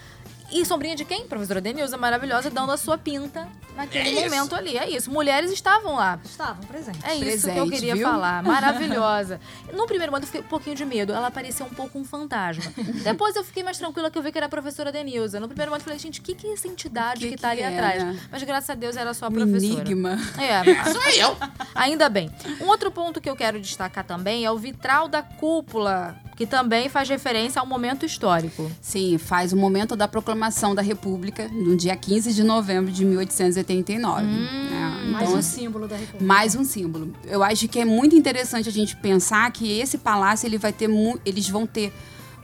E 0.52 0.66
sombrinha 0.66 0.96
de 0.96 1.04
quem? 1.04 1.26
Professora 1.28 1.60
Denilza, 1.60 1.98
maravilhosa, 1.98 2.50
dando 2.50 2.72
a 2.72 2.78
sua 2.78 2.98
pinta 2.98 3.48
naquele 3.76 4.10
É 4.10 4.12
isso. 4.12 4.24
momento 4.36 4.56
ali. 4.56 4.78
É 4.78 4.90
isso. 4.90 5.12
Mulheres 5.12 5.52
estavam 5.52 5.96
lá. 5.96 6.20
Estavam 6.24 6.64
presentes. 6.66 7.04
É 7.04 7.16
isso 7.16 7.44
que 7.44 7.58
eu 7.58 7.66
Presente, 7.66 7.72
queria 7.72 7.96
viu? 7.96 8.08
falar. 8.08 8.42
Maravilhosa. 8.46 9.40
No 9.74 9.86
primeiro 9.86 10.12
momento 10.12 10.24
eu 10.24 10.28
fiquei 10.28 10.42
um 10.42 10.50
pouquinho 10.50 10.76
de 10.76 10.86
medo. 10.86 11.12
Ela 11.12 11.30
parecia 11.32 11.66
um 11.66 11.70
pouco 11.70 11.98
um 12.00 12.06
fantasma. 12.06 12.64
Depois 13.04 13.36
eu 13.36 13.44
fiquei 13.44 13.64
mais 13.64 13.78
tranquila 13.78 14.10
que 14.12 14.18
eu 14.18 14.22
vi 14.22 14.32
que 14.32 14.38
era 14.38 14.46
a 14.46 14.50
professora 14.50 14.92
Denilza. 14.92 15.40
No 15.40 15.48
primeiro 15.48 15.72
momento 15.72 15.82
eu 15.82 15.86
falei, 15.86 16.00
gente, 16.00 16.20
o 16.20 16.24
que, 16.24 16.36
que 16.36 16.48
é 16.48 16.54
essa 16.54 16.68
entidade 16.68 17.22
que, 17.22 17.32
Que 17.32 17.38
tá 17.42 17.50
ali 17.50 17.58
que 17.58 17.64
é, 17.64 17.74
atrás? 17.74 18.04
né? 18.04 18.20
Mas 18.32 18.44
graças 18.44 18.70
a 18.70 18.76
Deus 18.76 18.96
era 18.96 19.14
só 19.14 19.26
a 19.26 19.30
Um 19.30 19.34
professora. 19.34 19.64
enigma. 19.82 20.18
É, 20.38 20.64
Sou 20.94 21.02
eu. 21.12 21.36
Ainda 21.74 22.08
bem. 22.08 22.30
Um 22.62 22.68
outro 22.68 22.92
ponto 22.92 23.20
que 23.20 23.30
eu 23.30 23.36
quero 23.36 23.60
destacar 23.60 24.04
também 24.06 24.46
é 24.46 24.52
o 24.52 24.58
vitral 24.58 25.08
da 25.08 25.22
cúpula, 25.22 26.16
que 26.38 26.46
também 26.46 26.88
faz 26.88 27.10
referência 27.10 27.60
ao 27.60 27.66
momento 27.66 28.06
histórico. 28.06 28.72
Sim, 28.82 29.18
faz 29.18 29.52
o 29.52 29.58
momento 29.58 29.96
da 29.96 30.08
proclamação 30.08 30.35
da 30.76 30.82
República, 30.82 31.48
no 31.48 31.76
dia 31.76 31.96
15 31.96 32.34
de 32.34 32.44
novembro 32.44 32.92
de 32.92 33.06
1889. 33.06 34.26
É, 34.26 35.06
Mais 35.10 35.24
então, 35.24 35.36
um 35.36 35.40
assim, 35.40 35.62
símbolo 35.62 35.88
da 35.88 35.96
República. 35.96 36.26
mais 36.26 36.56
um 36.56 36.64
símbolo. 36.64 37.14
Eu 37.26 37.44
acho 37.44 37.68
que 37.68 37.80
é 37.80 37.86
muito 37.86 38.16
interessante 38.16 38.70
a 38.70 38.72
gente 38.72 38.96
pensar 38.96 39.52
que 39.52 39.80
esse 39.80 39.98
palácio 39.98 40.48
ele 40.48 40.58
vai 40.58 40.74
ter 40.74 40.90
eles 41.26 41.50
vão 41.50 41.66
ter 41.66 41.92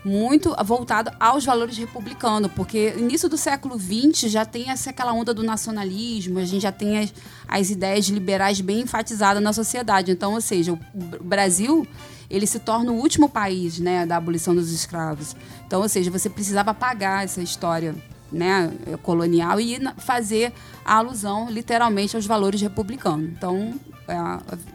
muito 0.03 0.55
voltado 0.65 1.11
aos 1.19 1.45
valores 1.45 1.77
republicanos, 1.77 2.51
porque 2.55 2.95
início 2.97 3.29
do 3.29 3.37
século 3.37 3.79
XX 3.79 4.31
já 4.31 4.43
tem 4.43 4.69
essa 4.69 4.89
aquela 4.89 5.13
onda 5.13 5.33
do 5.33 5.43
nacionalismo, 5.43 6.39
a 6.39 6.45
gente 6.45 6.63
já 6.63 6.71
tem 6.71 6.99
as, 6.99 7.13
as 7.47 7.69
ideias 7.69 8.07
liberais 8.07 8.59
bem 8.61 8.81
enfatizadas 8.81 9.41
na 9.41 9.53
sociedade. 9.53 10.11
Então, 10.11 10.33
ou 10.33 10.41
seja, 10.41 10.73
o 10.73 10.79
Brasil 11.23 11.87
ele 12.31 12.47
se 12.47 12.59
torna 12.59 12.91
o 12.91 12.95
último 12.95 13.29
país, 13.29 13.79
né, 13.79 14.05
da 14.05 14.17
abolição 14.17 14.55
dos 14.55 14.71
escravos. 14.71 15.35
Então, 15.67 15.81
ou 15.81 15.89
seja, 15.89 16.09
você 16.09 16.29
precisava 16.29 16.71
apagar 16.71 17.23
essa 17.23 17.41
história 17.41 17.93
né, 18.31 18.71
colonial 19.03 19.59
e 19.59 19.77
fazer 19.97 20.53
a 20.85 20.95
alusão 20.95 21.49
literalmente 21.49 22.15
aos 22.15 22.25
valores 22.25 22.61
republicanos. 22.61 23.29
Então, 23.29 23.73
é, 24.07 24.17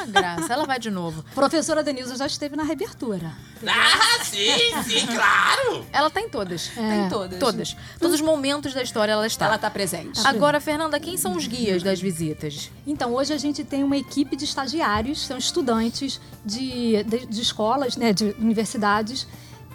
uma 0.00 0.06
graça. 0.06 0.52
Ela 0.52 0.64
vai 0.66 0.78
de 0.78 0.90
novo. 0.90 1.24
professora 1.34 1.82
Denilza 1.82 2.16
já 2.16 2.26
esteve 2.26 2.56
na 2.56 2.62
reabertura. 2.62 3.32
Ah, 3.66 4.24
sim, 4.24 4.82
sim, 4.84 5.06
claro. 5.06 5.84
Ela 5.92 6.10
tá 6.10 6.20
em 6.20 6.28
todas. 6.28 6.68
Tem 6.68 7.08
todas. 7.08 7.38
Todas. 7.38 7.76
Todos 7.98 8.14
os 8.14 8.20
momentos 8.20 8.72
da 8.72 8.82
história 8.82 9.12
ela 9.12 9.26
está. 9.26 9.46
Ela 9.46 9.58
tá 9.58 9.70
presente. 9.70 10.20
Agora, 10.24 10.60
Fernanda, 10.60 10.98
quem 10.98 11.16
são 11.16 11.36
os 11.36 11.46
guias 11.46 11.82
das 11.82 12.00
visitas? 12.00 12.70
Então, 12.86 13.14
hoje 13.14 13.32
a 13.32 13.38
gente 13.38 13.64
tem 13.64 13.84
uma 13.84 13.96
equipe 13.96 14.36
de 14.36 14.44
estagiários, 14.44 15.26
são 15.26 15.36
estudantes 15.36 16.20
de, 16.44 17.02
de, 17.04 17.26
de 17.26 17.40
escolas, 17.40 17.96
né, 17.96 18.12
de 18.12 18.34
universidades, 18.38 19.26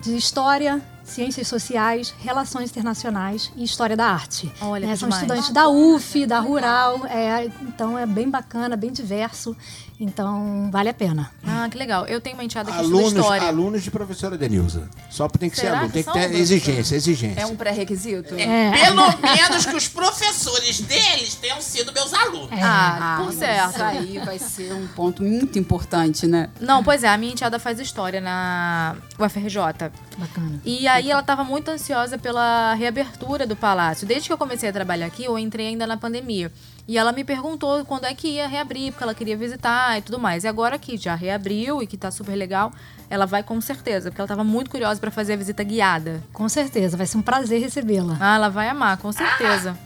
de 0.02 0.16
História, 0.16 0.82
Ciências 1.06 1.48
Sociais, 1.48 2.14
Relações 2.20 2.72
Internacionais 2.72 3.52
e 3.56 3.64
História 3.64 3.96
da 3.96 4.08
Arte. 4.08 4.52
Olha, 4.60 4.88
que 4.88 4.98
São 4.98 5.08
demais. 5.08 5.22
estudantes 5.24 5.50
da 5.54 5.70
UF, 5.70 6.26
da 6.26 6.40
Rural, 6.40 7.06
é, 7.06 7.46
então 7.62 7.98
é 7.98 8.06
bem 8.06 8.30
bacana, 8.30 8.76
bem 8.76 8.92
diverso, 8.92 9.56
então 10.00 10.70
vale 10.72 10.90
a 10.90 10.94
pena. 10.94 11.32
Ah, 11.46 11.70
que 11.70 11.78
legal. 11.78 12.06
Eu 12.06 12.20
tenho 12.20 12.36
uma 12.36 12.44
enteada 12.44 12.72
que 12.72 12.78
estuda 12.82 12.98
Alunos, 12.98 13.14
história. 13.14 13.48
alunos 13.48 13.84
de 13.84 13.92
professora 13.92 14.38
Denilza. 14.38 14.90
Só 15.10 15.28
tem 15.28 15.50
que 15.50 15.56
ser 15.56 15.64
Será 15.68 15.78
aluno, 15.80 15.88
que 15.90 15.94
tem 15.94 16.04
que 16.04 16.12
ter 16.12 16.20
professora? 16.20 16.42
exigência, 16.42 16.96
exigência. 16.96 17.42
É 17.42 17.46
um 17.46 17.56
pré-requisito? 17.56 18.36
É. 18.36 18.72
Pelo 18.86 19.06
menos 19.22 19.66
que 19.66 19.76
os 19.76 19.88
professores 19.88 20.82
deles 20.82 21.36
tenham 21.36 21.62
sido 21.62 21.94
meus 21.94 22.14
alunos. 22.14 22.50
Ah, 22.52 23.16
por 23.20 23.28
mas 23.28 23.36
certo. 23.36 23.70
Isso 23.76 23.84
aí 23.84 24.20
vai 24.20 24.40
ser 24.40 24.74
um 24.74 24.88
ponto 24.88 25.24
muito 25.24 25.58
importante, 25.60 26.28
né? 26.28 26.50
Não, 26.60 26.84
pois 26.84 27.04
é, 27.04 27.08
a 27.08 27.18
minha 27.18 27.32
enteada 27.32 27.58
faz 27.60 27.80
história 27.80 28.20
na 28.20 28.96
UFRJ. 29.20 29.92
Bacana. 30.18 30.62
E 30.66 30.88
aí 30.96 31.12
ela 31.12 31.22
estava 31.22 31.44
muito 31.44 31.70
ansiosa 31.70 32.18
pela 32.18 32.74
reabertura 32.74 33.46
do 33.46 33.56
palácio. 33.56 34.08
Desde 34.08 34.28
que 34.28 34.34
eu 34.34 34.38
comecei 34.38 34.70
a 34.70 34.74
trabalhar 34.74 35.06
aqui, 35.06 35.24
eu 35.26 35.38
entrei 35.38 35.68
ainda 35.68 35.86
na 35.88 35.98
pandemia. 35.98 36.52
E 36.88 36.98
ela 36.98 37.12
me 37.12 37.24
perguntou 37.24 37.84
quando 37.86 38.06
é 38.06 38.14
que 38.14 38.28
ia 38.28 38.48
reabrir, 38.48 38.92
porque 38.92 39.04
ela 39.04 39.16
queria 39.16 39.36
visitar 39.36 39.98
e 39.98 40.02
tudo 40.02 40.20
mais. 40.20 40.44
E 40.44 40.48
agora 40.48 40.78
que 40.78 40.98
já 40.98 41.16
reabriu 41.16 41.82
e 41.82 41.88
que 41.88 41.98
tá 41.98 42.12
super 42.12 42.36
legal, 42.36 42.72
ela 43.10 43.26
vai 43.26 43.42
com 43.42 43.60
certeza, 43.60 44.10
porque 44.12 44.22
ela 44.22 44.26
estava 44.26 44.44
muito 44.44 44.70
curiosa 44.70 45.00
para 45.00 45.10
fazer 45.12 45.34
a 45.34 45.36
visita 45.36 45.64
guiada. 45.64 46.24
Com 46.32 46.48
certeza, 46.48 46.96
vai 46.96 47.08
ser 47.08 47.18
um 47.18 47.22
prazer 47.24 47.60
recebê-la. 47.62 48.18
Ah, 48.20 48.36
ela 48.36 48.50
vai 48.50 48.70
amar, 48.70 48.98
com 48.98 49.12
certeza. 49.12 49.78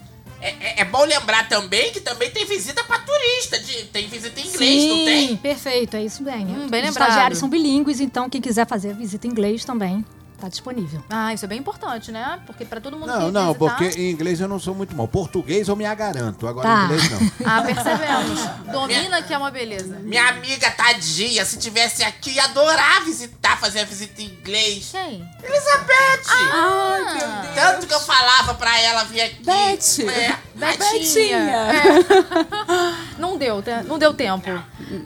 É, 0.42 0.50
é- 0.50 0.82
é 0.82 0.86
bom 0.86 1.04
lembrar 1.04 1.48
também 1.50 1.92
que 1.92 2.00
também 2.00 2.30
tem 2.32 2.46
visita 2.46 2.82
pra 2.84 3.00
turista. 3.00 3.60
de- 3.60 3.86
tem 3.86 4.08
visita 4.08 4.40
em 4.40 4.48
inglês, 4.48 4.86
não 4.90 5.06
tem? 5.06 5.36
perfeito, 5.38 5.96
é 5.98 6.04
isso 6.04 6.24
bem. 6.24 6.46
Hum, 6.46 6.68
bem 6.70 6.82
Os 6.82 6.88
lembrado. 6.88 7.10
estagiários 7.10 7.40
são 7.40 7.50
bilíngues, 7.50 8.00
então 8.00 8.30
quem 8.30 8.40
quiser 8.42 8.66
fazer 8.68 8.92
a 8.92 8.94
visita 8.94 9.26
em 9.28 9.32
inglês 9.32 9.64
também 9.66 10.06
está 10.40 10.50
disponível. 10.50 11.04
Ah, 11.10 11.34
isso 11.34 11.46
é 11.46 11.48
bem 11.48 11.60
importante, 11.60 12.12
né? 12.12 12.40
Porque 12.46 12.66
para 12.66 12.80
todo 12.82 12.98
mundo 12.98 13.08
Não, 13.08 13.26
que 13.28 13.32
não, 13.32 13.54
visitar... 13.54 13.78
porque 13.78 14.00
em 14.00 14.12
inglês 14.12 14.40
eu 14.40 14.48
não 14.48 14.60
sou 14.60 14.74
muito 14.74 14.96
bom. 14.96 15.06
Português 15.08 15.68
eu 15.68 15.76
me 15.76 15.86
agaranto, 15.86 16.48
agora 16.48 16.68
Tá. 16.68 16.82
em 16.82 16.86
inglês 16.86 17.12
não. 17.12 17.20
Ah, 17.46 17.62
percebemos. 17.62 18.40
Domina 18.72 19.22
que 19.22 19.34
é 19.34 19.38
uma 19.38 19.52
beleza. 19.52 20.00
Minha 20.00 20.30
amiga 20.30 20.70
tadinha, 20.72 21.44
se 21.46 21.58
tivesse 21.58 22.04
aqui, 22.04 22.32
ia 22.32 22.46
adorar 22.46 23.04
visitar, 23.04 23.58
fazer 23.60 23.82
a 23.82 23.86
visita 23.86 24.22
em 24.22 24.26
inglês. 24.26 24.90
Quem? 24.92 25.30
Elizabeth! 25.44 26.24
Ai, 26.28 27.04
meu 27.04 27.20
Deus. 27.20 27.56
Tanto 27.56 27.88
que 27.88 27.94
eu 27.94 28.00
falava 28.00 28.54
pra 28.56 28.80
ela 28.80 29.04
vir 29.04 29.22
aqui. 29.22 29.44
Beth! 29.44 30.10
É, 30.10 30.38
Betinha. 30.56 31.68
Não 33.18 33.38
deu, 33.38 33.64
não 33.88 33.98
deu 34.00 34.14
tempo. 34.14 34.50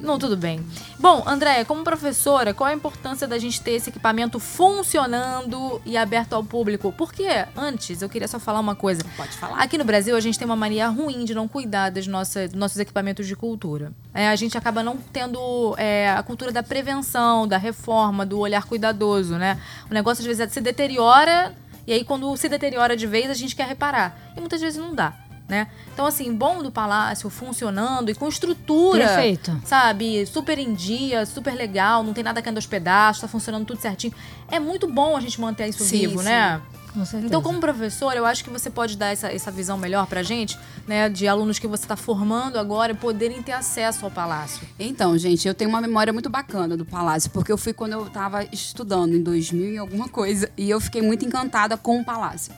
Não, 0.02 0.18
tudo 0.18 0.36
bem. 0.38 0.66
Bom, 1.04 1.22
Andréia, 1.28 1.66
como 1.66 1.84
professora, 1.84 2.54
qual 2.54 2.70
a 2.70 2.74
importância 2.74 3.28
da 3.28 3.38
gente 3.38 3.60
ter 3.60 3.72
esse 3.72 3.90
equipamento 3.90 4.40
funcionando 4.40 5.82
e 5.86 5.98
aberto 5.98 6.32
ao 6.32 6.46
público? 6.46 6.94
Porque 6.94 7.28
antes, 7.58 8.02
eu 8.02 8.08
queria 8.08 8.26
só 8.26 8.40
falar 8.40 8.62
uma 8.62 8.74
coisa. 8.74 9.04
Pode 9.18 9.32
falar. 9.32 9.58
Aqui 9.58 9.78
no 9.78 9.84
Brasil, 9.84 10.16
a 10.16 10.22
gente 10.22 10.40
tem 10.40 10.46
uma 10.46 10.56
mania 10.56 10.88
ruim 10.88 11.26
de 11.26 11.36
não 11.36 11.46
cuidar 11.46 11.90
das 11.90 12.08
nossas, 12.08 12.52
dos 12.52 12.58
nossos 12.58 12.80
equipamentos 12.80 13.28
de 13.28 13.36
cultura. 13.36 13.92
É, 14.14 14.30
a 14.30 14.36
gente 14.38 14.58
acaba 14.58 14.82
não 14.82 14.96
tendo 14.96 15.76
é, 15.78 16.10
a 16.10 16.24
cultura 16.24 16.54
da 16.54 16.64
prevenção, 16.64 17.46
da 17.50 17.58
reforma, 17.58 18.26
do 18.26 18.40
olhar 18.40 18.64
cuidadoso, 18.64 19.36
né? 19.36 19.60
O 19.92 19.94
negócio, 19.94 20.22
às 20.22 20.26
vezes, 20.26 20.40
é, 20.40 20.48
se 20.48 20.62
deteriora, 20.62 21.54
e 21.86 21.92
aí, 21.92 22.06
quando 22.06 22.36
se 22.38 22.48
deteriora 22.48 22.96
de 22.96 23.06
vez, 23.06 23.30
a 23.30 23.34
gente 23.34 23.58
quer 23.58 23.68
reparar. 23.68 24.18
E 24.38 24.40
muitas 24.40 24.62
vezes 24.62 24.80
não 24.80 24.96
dá. 24.96 25.14
Né? 25.48 25.68
Então, 25.94 26.06
assim, 26.06 26.34
bom 26.34 26.64
do 26.64 26.72
palácio 26.72 27.30
funcionando 27.30 28.10
e 28.10 28.16
com 28.16 28.28
estrutura. 28.28 29.06
Perfeito. 29.06 29.62
Sabe? 29.66 30.26
Super 30.26 30.58
em 30.58 30.74
dia, 30.74 31.26
super 31.26 31.54
legal, 31.54 32.02
não 32.02 32.14
tem 32.14 32.24
nada 32.24 32.42
caindo 32.42 32.58
aos 32.58 32.66
pedaços, 32.66 33.22
tá 33.22 33.28
funcionando 33.28 33.66
tudo 33.66 33.82
certinho. 33.82 34.14
É 34.50 34.60
muito 34.60 34.88
bom 34.88 35.18
a 35.18 35.20
gente 35.20 35.40
manter 35.40 35.68
isso 35.68 35.84
Sim, 35.84 36.00
vivo, 36.00 36.20
sim. 36.20 36.26
né? 36.26 36.62
Com 36.94 37.04
certeza. 37.04 37.26
Então, 37.26 37.42
como 37.42 37.60
professor, 37.60 38.16
eu 38.16 38.26
acho 38.26 38.44
que 38.44 38.52
você 38.52 38.70
pode 38.70 38.96
dar 38.96 39.08
essa, 39.08 39.28
essa 39.34 39.50
visão 39.50 39.78
melhor 39.78 40.06
pra 40.06 40.22
gente, 40.22 40.58
né? 40.88 41.10
De 41.10 41.28
alunos 41.28 41.58
que 41.58 41.68
você 41.68 41.84
está 41.84 41.96
formando 41.96 42.58
agora 42.60 42.92
e 42.92 42.96
poderem 42.96 43.42
ter 43.42 43.52
acesso 43.52 44.06
ao 44.06 44.12
palácio. 44.12 44.68
Então, 44.78 45.18
gente, 45.18 45.48
eu 45.48 45.56
tenho 45.56 45.70
uma 45.70 45.82
memória 45.82 46.14
muito 46.14 46.30
bacana 46.30 46.78
do 46.78 46.86
Palácio, 46.86 47.32
porque 47.32 47.52
eu 47.52 47.58
fui 47.58 47.74
quando 47.74 47.94
eu 47.94 48.06
estava 48.06 48.44
estudando, 48.46 49.16
em 49.16 49.24
2000 49.24 49.74
e 49.74 49.78
alguma 49.78 50.08
coisa, 50.08 50.50
e 50.56 50.70
eu 50.70 50.80
fiquei 50.80 51.02
muito 51.02 51.26
encantada 51.26 51.76
com 51.76 52.00
o 52.00 52.06
Palácio. 52.06 52.54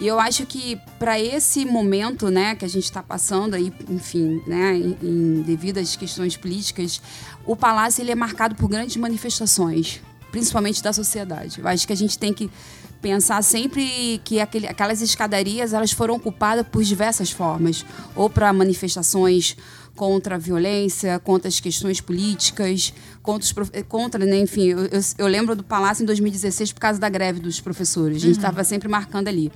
E 0.00 0.06
eu 0.06 0.18
acho 0.18 0.46
que 0.46 0.80
para 0.98 1.20
esse 1.20 1.66
momento, 1.66 2.30
né, 2.30 2.54
que 2.54 2.64
a 2.64 2.68
gente 2.68 2.84
está 2.84 3.02
passando 3.02 3.52
aí, 3.52 3.70
enfim, 3.90 4.42
né, 4.46 4.74
em, 4.74 5.42
devido 5.42 5.76
às 5.76 5.94
questões 5.94 6.38
políticas, 6.38 7.02
o 7.44 7.54
Palácio 7.54 8.00
ele 8.00 8.10
é 8.10 8.14
marcado 8.14 8.54
por 8.54 8.66
grandes 8.66 8.96
manifestações, 8.96 10.00
principalmente 10.32 10.82
da 10.82 10.90
sociedade. 10.94 11.60
Eu 11.60 11.68
acho 11.68 11.86
que 11.86 11.92
a 11.92 11.96
gente 11.96 12.18
tem 12.18 12.32
que 12.32 12.50
pensar 13.02 13.42
sempre 13.42 14.18
que 14.24 14.40
aquele, 14.40 14.66
aquelas 14.66 15.02
escadarias 15.02 15.74
elas 15.74 15.92
foram 15.92 16.14
ocupadas 16.14 16.66
por 16.66 16.82
diversas 16.82 17.30
formas, 17.30 17.84
ou 18.16 18.30
para 18.30 18.50
manifestações 18.54 19.54
contra 19.94 20.36
a 20.36 20.38
violência, 20.38 21.18
contra 21.18 21.46
as 21.46 21.60
questões 21.60 22.00
políticas, 22.00 22.94
contra, 23.32 23.62
os, 23.62 23.70
contra 23.88 24.24
né, 24.26 24.38
enfim, 24.40 24.68
eu, 24.68 24.78
eu, 24.86 25.00
eu 25.18 25.26
lembro 25.26 25.54
do 25.54 25.62
Palácio 25.62 26.02
em 26.02 26.06
2016 26.06 26.72
por 26.72 26.80
causa 26.80 26.98
da 26.98 27.08
greve 27.08 27.40
dos 27.40 27.60
professores, 27.60 28.16
a 28.16 28.20
gente 28.20 28.36
estava 28.36 28.64
sempre 28.64 28.88
marcando 28.88 29.28
ali. 29.28 29.50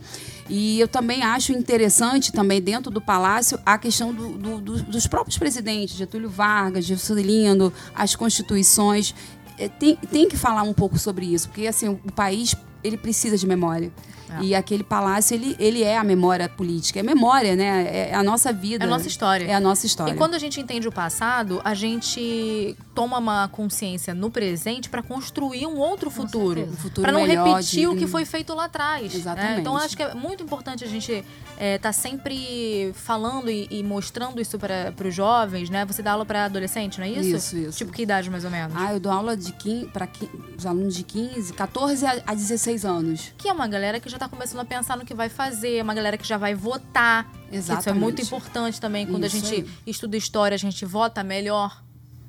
E 0.48 0.78
eu 0.78 0.86
também 0.88 1.22
acho 1.22 1.52
interessante, 1.52 2.30
também 2.32 2.60
dentro 2.60 2.90
do 2.90 3.00
Palácio, 3.00 3.58
a 3.64 3.78
questão 3.78 4.12
do- 4.12 4.30
do- 4.36 4.60
do- 4.60 4.82
dos 4.82 5.06
próprios 5.06 5.38
presidentes, 5.38 5.96
Getúlio 5.96 6.28
Vargas, 6.28 6.84
Juscelino, 6.84 7.72
as 7.94 8.14
constituições, 8.16 9.14
Eh, 9.56 9.68
tem, 9.68 9.94
tem 10.10 10.28
que 10.28 10.36
falar 10.36 10.64
um 10.64 10.72
pouco 10.74 10.98
sobre 10.98 11.26
isso, 11.26 11.48
porque 11.48 11.68
assim, 11.68 11.86
o 11.88 12.10
país 12.12 12.56
ele 12.82 12.96
precisa 12.96 13.38
de 13.38 13.46
memória. 13.46 13.92
E 14.42 14.54
aquele 14.54 14.82
palácio, 14.84 15.34
ele, 15.34 15.56
ele 15.58 15.82
é 15.82 15.96
a 15.96 16.04
memória 16.04 16.48
política. 16.48 17.00
É 17.00 17.02
memória, 17.02 17.54
né? 17.56 18.10
É 18.10 18.14
a 18.14 18.22
nossa 18.22 18.52
vida. 18.52 18.84
É 18.84 18.86
a 18.86 18.90
nossa 18.90 19.08
história. 19.08 19.44
É 19.46 19.54
a 19.54 19.60
nossa 19.60 19.86
história. 19.86 20.12
E 20.12 20.16
quando 20.16 20.34
a 20.34 20.38
gente 20.38 20.60
entende 20.60 20.88
o 20.88 20.92
passado, 20.92 21.60
a 21.64 21.74
gente 21.74 22.76
toma 22.94 23.18
uma 23.18 23.48
consciência 23.48 24.14
no 24.14 24.30
presente 24.30 24.88
para 24.88 25.02
construir 25.02 25.66
um 25.66 25.78
outro 25.78 26.10
futuro. 26.10 26.62
Um 26.62 26.76
futuro 26.76 27.02
Para 27.02 27.12
não 27.12 27.26
melhor, 27.26 27.46
repetir 27.48 27.88
o 27.88 27.96
que 27.96 28.06
foi 28.06 28.24
feito 28.24 28.54
lá 28.54 28.64
atrás. 28.64 29.12
né? 29.12 29.18
Exatamente. 29.18 29.60
Então, 29.60 29.74
eu 29.76 29.82
acho 29.82 29.96
que 29.96 30.02
é 30.02 30.14
muito 30.14 30.42
importante 30.42 30.84
a 30.84 30.88
gente 30.88 31.24
estar 31.58 31.92
sempre 31.92 32.92
falando 32.94 33.50
e, 33.50 33.66
e 33.70 33.82
mostrando 33.82 34.40
isso 34.40 34.58
para 34.58 34.94
os 35.06 35.14
jovens, 35.14 35.70
né? 35.70 35.84
Você 35.84 36.02
dá 36.02 36.12
aula 36.12 36.24
para 36.24 36.44
adolescente, 36.44 36.98
não 36.98 37.06
é 37.06 37.10
isso? 37.10 37.36
Isso, 37.36 37.56
isso. 37.56 37.78
Tipo, 37.78 37.92
que 37.92 38.02
idade 38.02 38.30
mais 38.30 38.44
ou 38.44 38.50
menos? 38.50 38.74
Ah, 38.76 38.92
eu 38.92 39.00
dou 39.00 39.12
aula 39.12 39.36
de 39.36 39.52
15, 39.52 39.86
para 39.86 40.08
os 40.56 40.66
alunos 40.66 40.94
de 40.94 41.02
15, 41.02 41.52
14 41.52 42.06
a, 42.06 42.22
a 42.26 42.34
16 42.34 42.84
anos. 42.84 43.32
Que 43.36 43.48
é 43.48 43.52
uma 43.52 43.66
galera 43.66 44.00
que 44.00 44.08
já 44.08 44.16
está 44.24 44.28
começando 44.36 44.60
a 44.60 44.64
pensar 44.64 44.96
no 44.96 45.04
que 45.04 45.14
vai 45.14 45.28
fazer, 45.28 45.82
uma 45.82 45.94
galera 45.94 46.16
que 46.16 46.26
já 46.26 46.36
vai 46.36 46.54
votar. 46.54 47.26
Isso 47.46 47.54
é 47.54 47.56
Exatamente. 47.74 48.00
muito 48.02 48.22
importante 48.22 48.80
também. 48.80 49.06
Quando 49.06 49.24
Isso 49.26 49.36
a 49.36 49.40
gente 49.40 49.54
aí. 49.54 49.70
estuda 49.86 50.16
história, 50.16 50.54
a 50.54 50.58
gente 50.58 50.84
vota 50.84 51.22
melhor, 51.22 51.82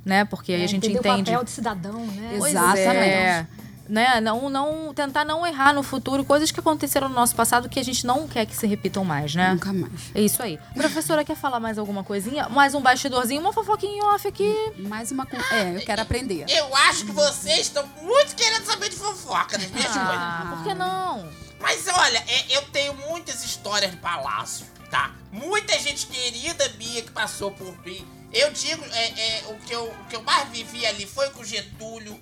né? 0.05 0.25
Porque 0.25 0.53
aí 0.53 0.61
É, 0.61 0.65
a 0.65 0.67
gente 0.67 0.87
entende. 0.87 0.99
o 0.99 1.25
papel 1.25 1.43
de 1.43 1.51
cidadão, 1.51 2.05
né? 2.05 2.35
Exatamente. 2.35 2.87
é. 2.87 3.47
né? 3.87 4.19
Não, 4.19 4.49
não 4.49 4.93
tentar 4.95 5.23
não 5.23 5.45
errar 5.45 5.71
no 5.73 5.83
futuro 5.83 6.25
coisas 6.25 6.49
que 6.51 6.59
aconteceram 6.59 7.07
no 7.07 7.13
nosso 7.15 7.35
passado 7.35 7.69
que 7.69 7.79
a 7.79 7.83
gente 7.83 8.03
não 8.05 8.27
quer 8.27 8.45
que 8.47 8.55
se 8.55 8.65
repitam 8.65 9.05
mais, 9.05 9.35
né? 9.35 9.51
Nunca 9.53 9.71
mais. 9.71 9.91
É 10.15 10.21
isso 10.21 10.41
aí. 10.41 10.57
Professora, 10.73 11.23
quer 11.23 11.35
falar 11.35 11.59
mais 11.59 11.77
alguma 11.77 12.03
coisinha? 12.03 12.49
Mais 12.49 12.73
um 12.73 12.81
bastidorzinho, 12.81 13.41
uma 13.41 13.53
fofoquinha 13.53 14.03
off 14.05 14.27
aqui. 14.27 14.51
Mais 14.89 15.11
uma. 15.11 15.25
con- 15.25 15.37
É, 15.51 15.75
eu 15.77 15.81
quero 15.81 16.01
aprender. 16.01 16.45
Eu 16.49 16.75
acho 16.75 17.05
que 17.05 17.11
vocês 17.11 17.59
estão 17.59 17.85
muito 18.01 18.35
querendo 18.35 18.65
saber 18.65 18.89
de 18.89 18.95
fofoca 18.95 19.57
coisas. 19.59 19.91
Ah, 19.95 20.55
por 20.57 20.63
que 20.63 20.73
não? 20.73 21.44
Mas 21.59 21.87
olha, 21.87 22.17
é, 22.27 22.57
eu 22.57 22.61
tenho 22.69 22.93
muitas 22.93 23.43
histórias 23.43 23.91
do 23.91 23.97
palácio, 23.97 24.65
tá? 24.89 25.13
Muita 25.31 25.77
gente 25.79 26.05
querida 26.07 26.67
minha 26.77 27.01
que 27.01 27.11
passou 27.11 27.51
por 27.51 27.77
mim. 27.85 28.05
Eu 28.31 28.51
digo, 28.51 28.83
é, 28.91 29.39
é, 29.39 29.43
o, 29.47 29.55
que 29.59 29.73
eu, 29.73 29.85
o 29.85 30.05
que 30.05 30.15
eu 30.15 30.21
mais 30.23 30.49
vivi 30.49 30.85
ali 30.85 31.05
foi 31.05 31.29
com 31.29 31.41
o 31.41 31.45
Getúlio, 31.45 32.19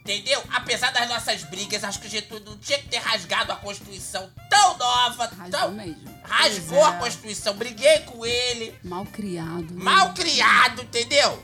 entendeu? 0.00 0.42
Apesar 0.52 0.92
das 0.92 1.08
nossas 1.08 1.42
brigas, 1.44 1.82
acho 1.82 1.98
que 1.98 2.06
o 2.06 2.10
Getúlio 2.10 2.44
não 2.44 2.58
tinha 2.58 2.78
que 2.78 2.88
ter 2.88 2.98
rasgado 2.98 3.52
a 3.52 3.56
Constituição 3.56 4.30
tão 4.50 4.76
nova, 4.76 5.24
Rasgou 5.26 5.50
tão... 5.50 5.72
mesmo. 5.72 6.20
Rasgou 6.22 6.84
a 6.84 6.94
é. 6.94 6.98
Constituição, 6.98 7.54
briguei 7.54 8.00
com 8.00 8.24
ele, 8.26 8.78
Mal 8.84 9.06
criado. 9.06 9.74
né? 9.74 9.82
mal 9.82 10.12
criado, 10.12 10.82
entendeu? 10.82 11.42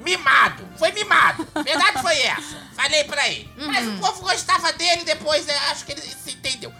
Mimado, 0.00 0.66
foi 0.78 0.92
mimado. 0.92 1.46
Verdade 1.62 2.00
foi 2.00 2.18
essa. 2.22 2.56
Falei 2.74 3.04
pra 3.04 3.28
ele. 3.28 3.52
Mas 3.56 3.86
o 3.86 3.98
povo 3.98 4.22
gostava 4.22 4.72
dele 4.72 5.04
depois, 5.04 5.44
né? 5.46 5.54
acho 5.70 5.84
que 5.84 5.92
ele 5.92 6.00
se 6.00 6.32
entendeu. 6.32 6.72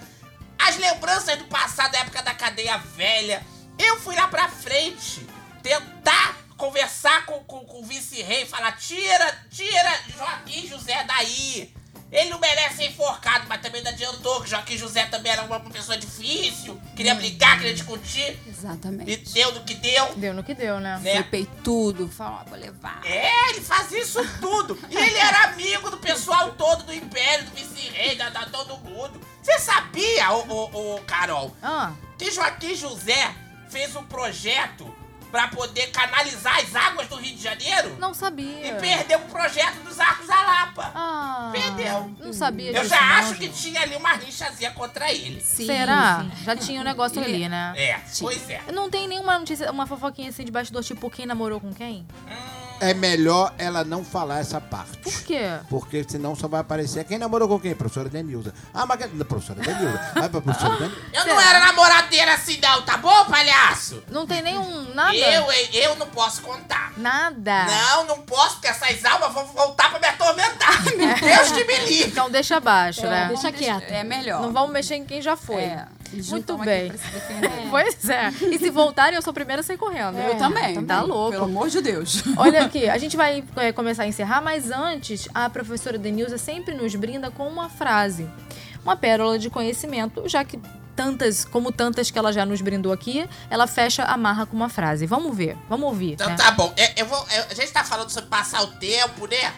As 0.58 0.76
lembranças 0.76 1.38
do 1.38 1.44
passado, 1.44 1.92
da 1.92 1.98
época 1.98 2.22
da 2.22 2.34
cadeia 2.34 2.78
velha. 2.78 3.44
Eu 3.78 3.98
fui 4.00 4.14
lá 4.14 4.28
pra 4.28 4.48
frente 4.48 5.26
tentar 5.62 6.36
conversar 6.56 7.24
com, 7.26 7.42
com, 7.44 7.64
com 7.64 7.80
o 7.80 7.84
vice-rei, 7.84 8.46
falar: 8.46 8.72
tira, 8.72 9.46
tira 9.50 10.00
Joaquim 10.16 10.66
José 10.66 11.04
daí. 11.04 11.74
Ele 12.12 12.28
não 12.30 12.38
merece 12.40 12.76
ser 12.78 12.86
enforcado, 12.88 13.46
mas 13.48 13.60
também 13.60 13.82
não 13.82 13.90
adiantou, 13.90 14.40
que 14.42 14.50
Joaquim 14.50 14.76
José 14.76 15.04
também 15.06 15.30
era 15.30 15.42
uma 15.42 15.60
pessoa 15.60 15.96
difícil, 15.96 16.80
queria 16.96 17.14
brigar, 17.14 17.56
queria 17.58 17.72
discutir, 17.74 18.36
e 18.46 18.50
Exatamente. 18.50 19.32
deu 19.32 19.52
do 19.52 19.60
que 19.60 19.74
deu. 19.74 20.14
Deu 20.16 20.34
no 20.34 20.42
que 20.42 20.54
deu, 20.54 20.80
né? 20.80 20.98
Né? 21.02 21.14
Foi 21.14 21.22
peitudo, 21.24 22.08
falou, 22.08 22.40
ah, 22.40 22.44
vou 22.48 22.58
levar. 22.58 23.00
É, 23.04 23.50
ele 23.50 23.60
fazia 23.60 24.00
isso 24.02 24.18
tudo. 24.40 24.76
E 24.90 24.96
ele 24.96 25.18
era 25.18 25.44
amigo 25.44 25.88
do 25.90 25.98
pessoal 25.98 26.52
todo 26.52 26.82
do 26.84 26.92
Império, 26.92 27.44
do 27.44 27.52
vice-rei, 27.52 28.16
da, 28.16 28.28
da 28.28 28.46
todo 28.46 28.76
mundo. 28.78 29.20
Você 29.42 29.58
sabia, 29.60 30.32
ô, 30.32 30.44
ô, 30.48 30.94
ô, 30.96 31.00
Carol, 31.02 31.56
Ah, 31.62 31.92
que 32.18 32.30
Joaquim 32.30 32.74
José 32.74 33.34
fez 33.68 33.94
um 33.94 34.04
projeto 34.04 34.94
pra 35.30 35.46
poder 35.46 35.86
canalizar 35.92 36.58
as 36.58 36.74
águas 36.74 37.06
do 37.06 37.14
Rio 37.14 37.36
de 37.36 37.42
Janeiro? 37.42 37.96
não 38.00 38.12
sabia. 38.12 38.66
E 38.66 38.80
perdeu 38.80 39.18
o 39.20 39.28
projeto 39.28 39.76
dos 39.84 39.98
Arcos 40.00 40.26
da 40.26 40.34
Lapa. 40.42 40.79
Não 42.18 42.32
sabia 42.32 42.70
Eu 42.70 42.82
disso, 42.82 42.88
já 42.88 43.00
não, 43.00 43.14
acho 43.16 43.34
que 43.36 43.48
tinha 43.48 43.80
ali 43.80 43.96
uma 43.96 44.12
rixazinha 44.12 44.70
contra 44.72 45.12
ele. 45.12 45.40
Sim, 45.40 45.66
Será? 45.66 46.22
sim. 46.24 46.44
Já 46.44 46.56
tinha 46.56 46.80
um 46.80 46.84
negócio 46.84 47.22
ali, 47.22 47.48
né? 47.48 47.72
É, 47.76 48.00
pois 48.20 48.48
é. 48.50 48.60
Não 48.72 48.90
tem 48.90 49.08
nenhuma 49.08 49.38
notícia, 49.38 49.70
uma 49.70 49.86
fofoquinha 49.86 50.28
assim 50.28 50.44
de 50.44 50.50
bastidor, 50.50 50.82
tipo 50.82 51.10
quem 51.10 51.26
namorou 51.26 51.60
com 51.60 51.72
quem? 51.72 52.06
É 52.80 52.94
melhor 52.94 53.52
ela 53.58 53.84
não 53.84 54.04
falar 54.04 54.40
essa 54.40 54.60
parte. 54.60 54.98
Por 54.98 55.22
quê? 55.22 55.42
Porque 55.68 56.04
senão 56.08 56.34
só 56.34 56.48
vai 56.48 56.60
aparecer 56.60 57.04
quem 57.04 57.18
namorou 57.18 57.46
com 57.48 57.60
quem? 57.60 57.74
Professora 57.74 58.08
Denilza. 58.08 58.54
Ah, 58.72 58.86
mas 58.86 58.98
que... 58.98 59.24
professora 59.24 59.60
Denilza. 59.60 60.12
Ah, 60.14 60.28
pra 60.28 60.40
professora 60.40 60.76
Denilza. 60.80 60.96
Eu 61.12 61.26
não 61.26 61.40
era 61.40 61.60
namoradeira 61.60 62.34
assim 62.34 62.58
não, 62.60 62.82
tá 62.82 62.96
bom, 62.96 63.24
palhaço? 63.26 64.02
Não 64.10 64.26
tem 64.26 64.42
nenhum. 64.42 64.94
nada? 64.94 65.16
Eu, 65.16 65.50
hein, 65.52 65.68
eu 65.72 65.96
não 65.96 66.06
posso 66.06 66.42
contar. 66.42 66.92
Nada. 66.96 67.64
Não, 67.64 68.06
não 68.06 68.22
posso, 68.22 68.54
porque 68.54 68.68
essas 68.68 69.04
almas 69.04 69.32
vão 69.32 69.46
voltar 69.46 69.90
pra 69.90 69.98
me 69.98 70.06
atormentar. 70.06 70.82
Deus 71.20 71.52
que 71.52 71.64
me 71.64 71.78
livre. 71.86 72.10
Então 72.10 72.30
deixa 72.30 72.56
abaixo, 72.56 73.02
né? 73.02 73.28
Deixa 73.28 73.50
quieto. 73.52 73.90
É 73.90 74.04
melhor. 74.04 74.42
Não 74.42 74.52
vamos 74.52 74.70
mexer 74.70 74.96
em 74.96 75.04
quem 75.04 75.20
já 75.20 75.36
foi. 75.36 75.62
É. 75.62 75.86
Muito 76.12 76.58
bem. 76.58 76.92
Pois 77.70 78.08
é. 78.08 78.28
E 78.50 78.58
se 78.58 78.68
voltarem, 78.68 79.14
eu 79.14 79.22
sou 79.22 79.30
a 79.30 79.34
primeira 79.34 79.60
a 79.60 79.62
sair 79.62 79.76
correndo. 79.76 80.18
Eu 80.18 80.36
também. 80.36 80.84
Tá 80.84 81.02
louco. 81.02 81.30
Pelo 81.30 81.44
amor 81.44 81.68
de 81.68 81.80
Deus. 81.80 82.22
Olha 82.36 82.64
aqui, 82.66 82.88
a 82.88 82.98
gente 82.98 83.16
vai 83.16 83.44
é, 83.56 83.70
começar 83.70 84.02
a 84.02 84.06
encerrar, 84.06 84.40
mas 84.40 84.70
antes, 84.70 85.28
a 85.32 85.48
professora 85.48 85.96
Denilza 85.96 86.36
sempre 86.36 86.74
nos 86.74 86.94
brinda 86.96 87.30
com 87.30 87.46
uma 87.46 87.68
frase. 87.68 88.28
Uma 88.82 88.96
pérola 88.96 89.38
de 89.38 89.48
conhecimento, 89.48 90.28
já 90.28 90.44
que 90.44 90.58
tantas, 90.96 91.44
como 91.44 91.70
tantas 91.70 92.10
que 92.10 92.18
ela 92.18 92.32
já 92.32 92.44
nos 92.44 92.60
brindou 92.60 92.92
aqui, 92.92 93.28
ela 93.48 93.66
fecha 93.66 94.04
a 94.04 94.16
marra 94.16 94.46
com 94.46 94.56
uma 94.56 94.68
frase. 94.68 95.06
Vamos 95.06 95.36
ver, 95.36 95.56
vamos 95.68 95.86
ouvir. 95.86 96.12
Então 96.12 96.28
né? 96.28 96.36
tá 96.36 96.50
bom. 96.50 96.72
É, 96.76 97.00
eu 97.00 97.06
vou, 97.06 97.24
é, 97.30 97.46
a 97.50 97.54
gente 97.54 97.70
tá 97.70 97.84
falando 97.84 98.10
sobre 98.10 98.28
passar 98.28 98.62
o 98.62 98.66
tempo, 98.66 99.26
né? 99.26 99.52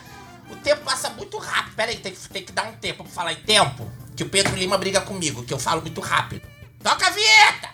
O 0.50 0.56
tempo 0.56 0.82
passa 0.82 1.08
muito 1.10 1.38
rápido. 1.38 1.74
Pera 1.74 1.90
aí, 1.90 1.96
tem 1.96 2.12
que, 2.12 2.28
tem 2.28 2.44
que 2.44 2.52
dar 2.52 2.64
um 2.64 2.72
tempo 2.72 3.04
pra 3.04 3.12
falar 3.12 3.32
em 3.32 3.36
tempo. 3.36 3.90
Que 4.16 4.22
o 4.22 4.28
Pedro 4.28 4.56
Lima 4.56 4.76
briga 4.76 5.00
comigo, 5.00 5.44
que 5.44 5.52
eu 5.52 5.58
falo 5.58 5.80
muito 5.80 6.00
rápido. 6.00 6.46
Toca 6.82 7.06
a 7.06 7.10
vinheta! 7.10 7.72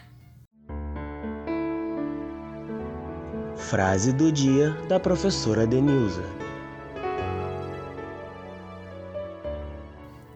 Frase 3.56 4.12
do 4.12 4.30
dia 4.30 4.70
da 4.88 4.98
professora 5.00 5.66
Denilza. 5.66 6.24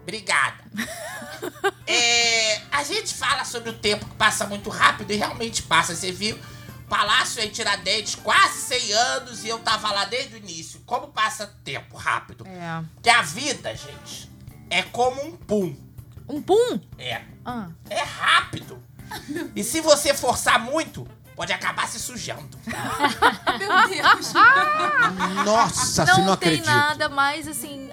Obrigada. 0.03 0.62
É, 1.85 2.62
a 2.71 2.85
gente 2.85 3.12
fala 3.12 3.45
sobre 3.45 3.69
o 3.69 3.73
tempo 3.75 4.07
que 4.07 4.15
passa 4.15 4.47
muito 4.47 4.71
rápido 4.71 5.11
e 5.12 5.17
realmente 5.17 5.62
passa. 5.62 5.95
Você 5.95 6.12
viu? 6.12 6.38
Palácio 6.88 7.43
em 7.43 7.49
Tiradentes, 7.49 8.15
quase 8.15 8.61
100 8.61 8.93
anos 8.93 9.45
e 9.45 9.49
eu 9.49 9.59
tava 9.59 9.91
lá 9.91 10.05
desde 10.05 10.35
o 10.35 10.38
início. 10.38 10.81
Como 10.87 11.09
passa 11.09 11.47
tempo 11.65 11.97
rápido? 11.97 12.47
É. 12.47 12.85
Porque 12.95 13.11
a 13.11 13.23
vida, 13.23 13.75
gente, 13.75 14.31
é 14.71 14.83
como 14.83 15.21
um 15.23 15.37
pum. 15.37 15.77
Um 16.29 16.41
pum! 16.43 16.81
É. 16.99 17.23
Ah. 17.45 17.69
É 17.91 18.03
rápido. 18.03 18.83
E 19.55 19.63
se 19.63 19.83
você 19.83 20.15
forçar 20.15 20.59
muito, 20.59 21.07
pode 21.37 21.53
acabar 21.53 21.87
se 21.87 21.99
sujando. 22.01 22.59
Meu 22.67 23.89
Deus. 23.89 24.33
Nossa, 25.45 26.05
não 26.07 26.15
se 26.15 26.21
não 26.23 26.37
tem 26.37 26.49
acredito. 26.49 26.67
nada 26.67 27.09
mais 27.11 27.47
assim. 27.47 27.91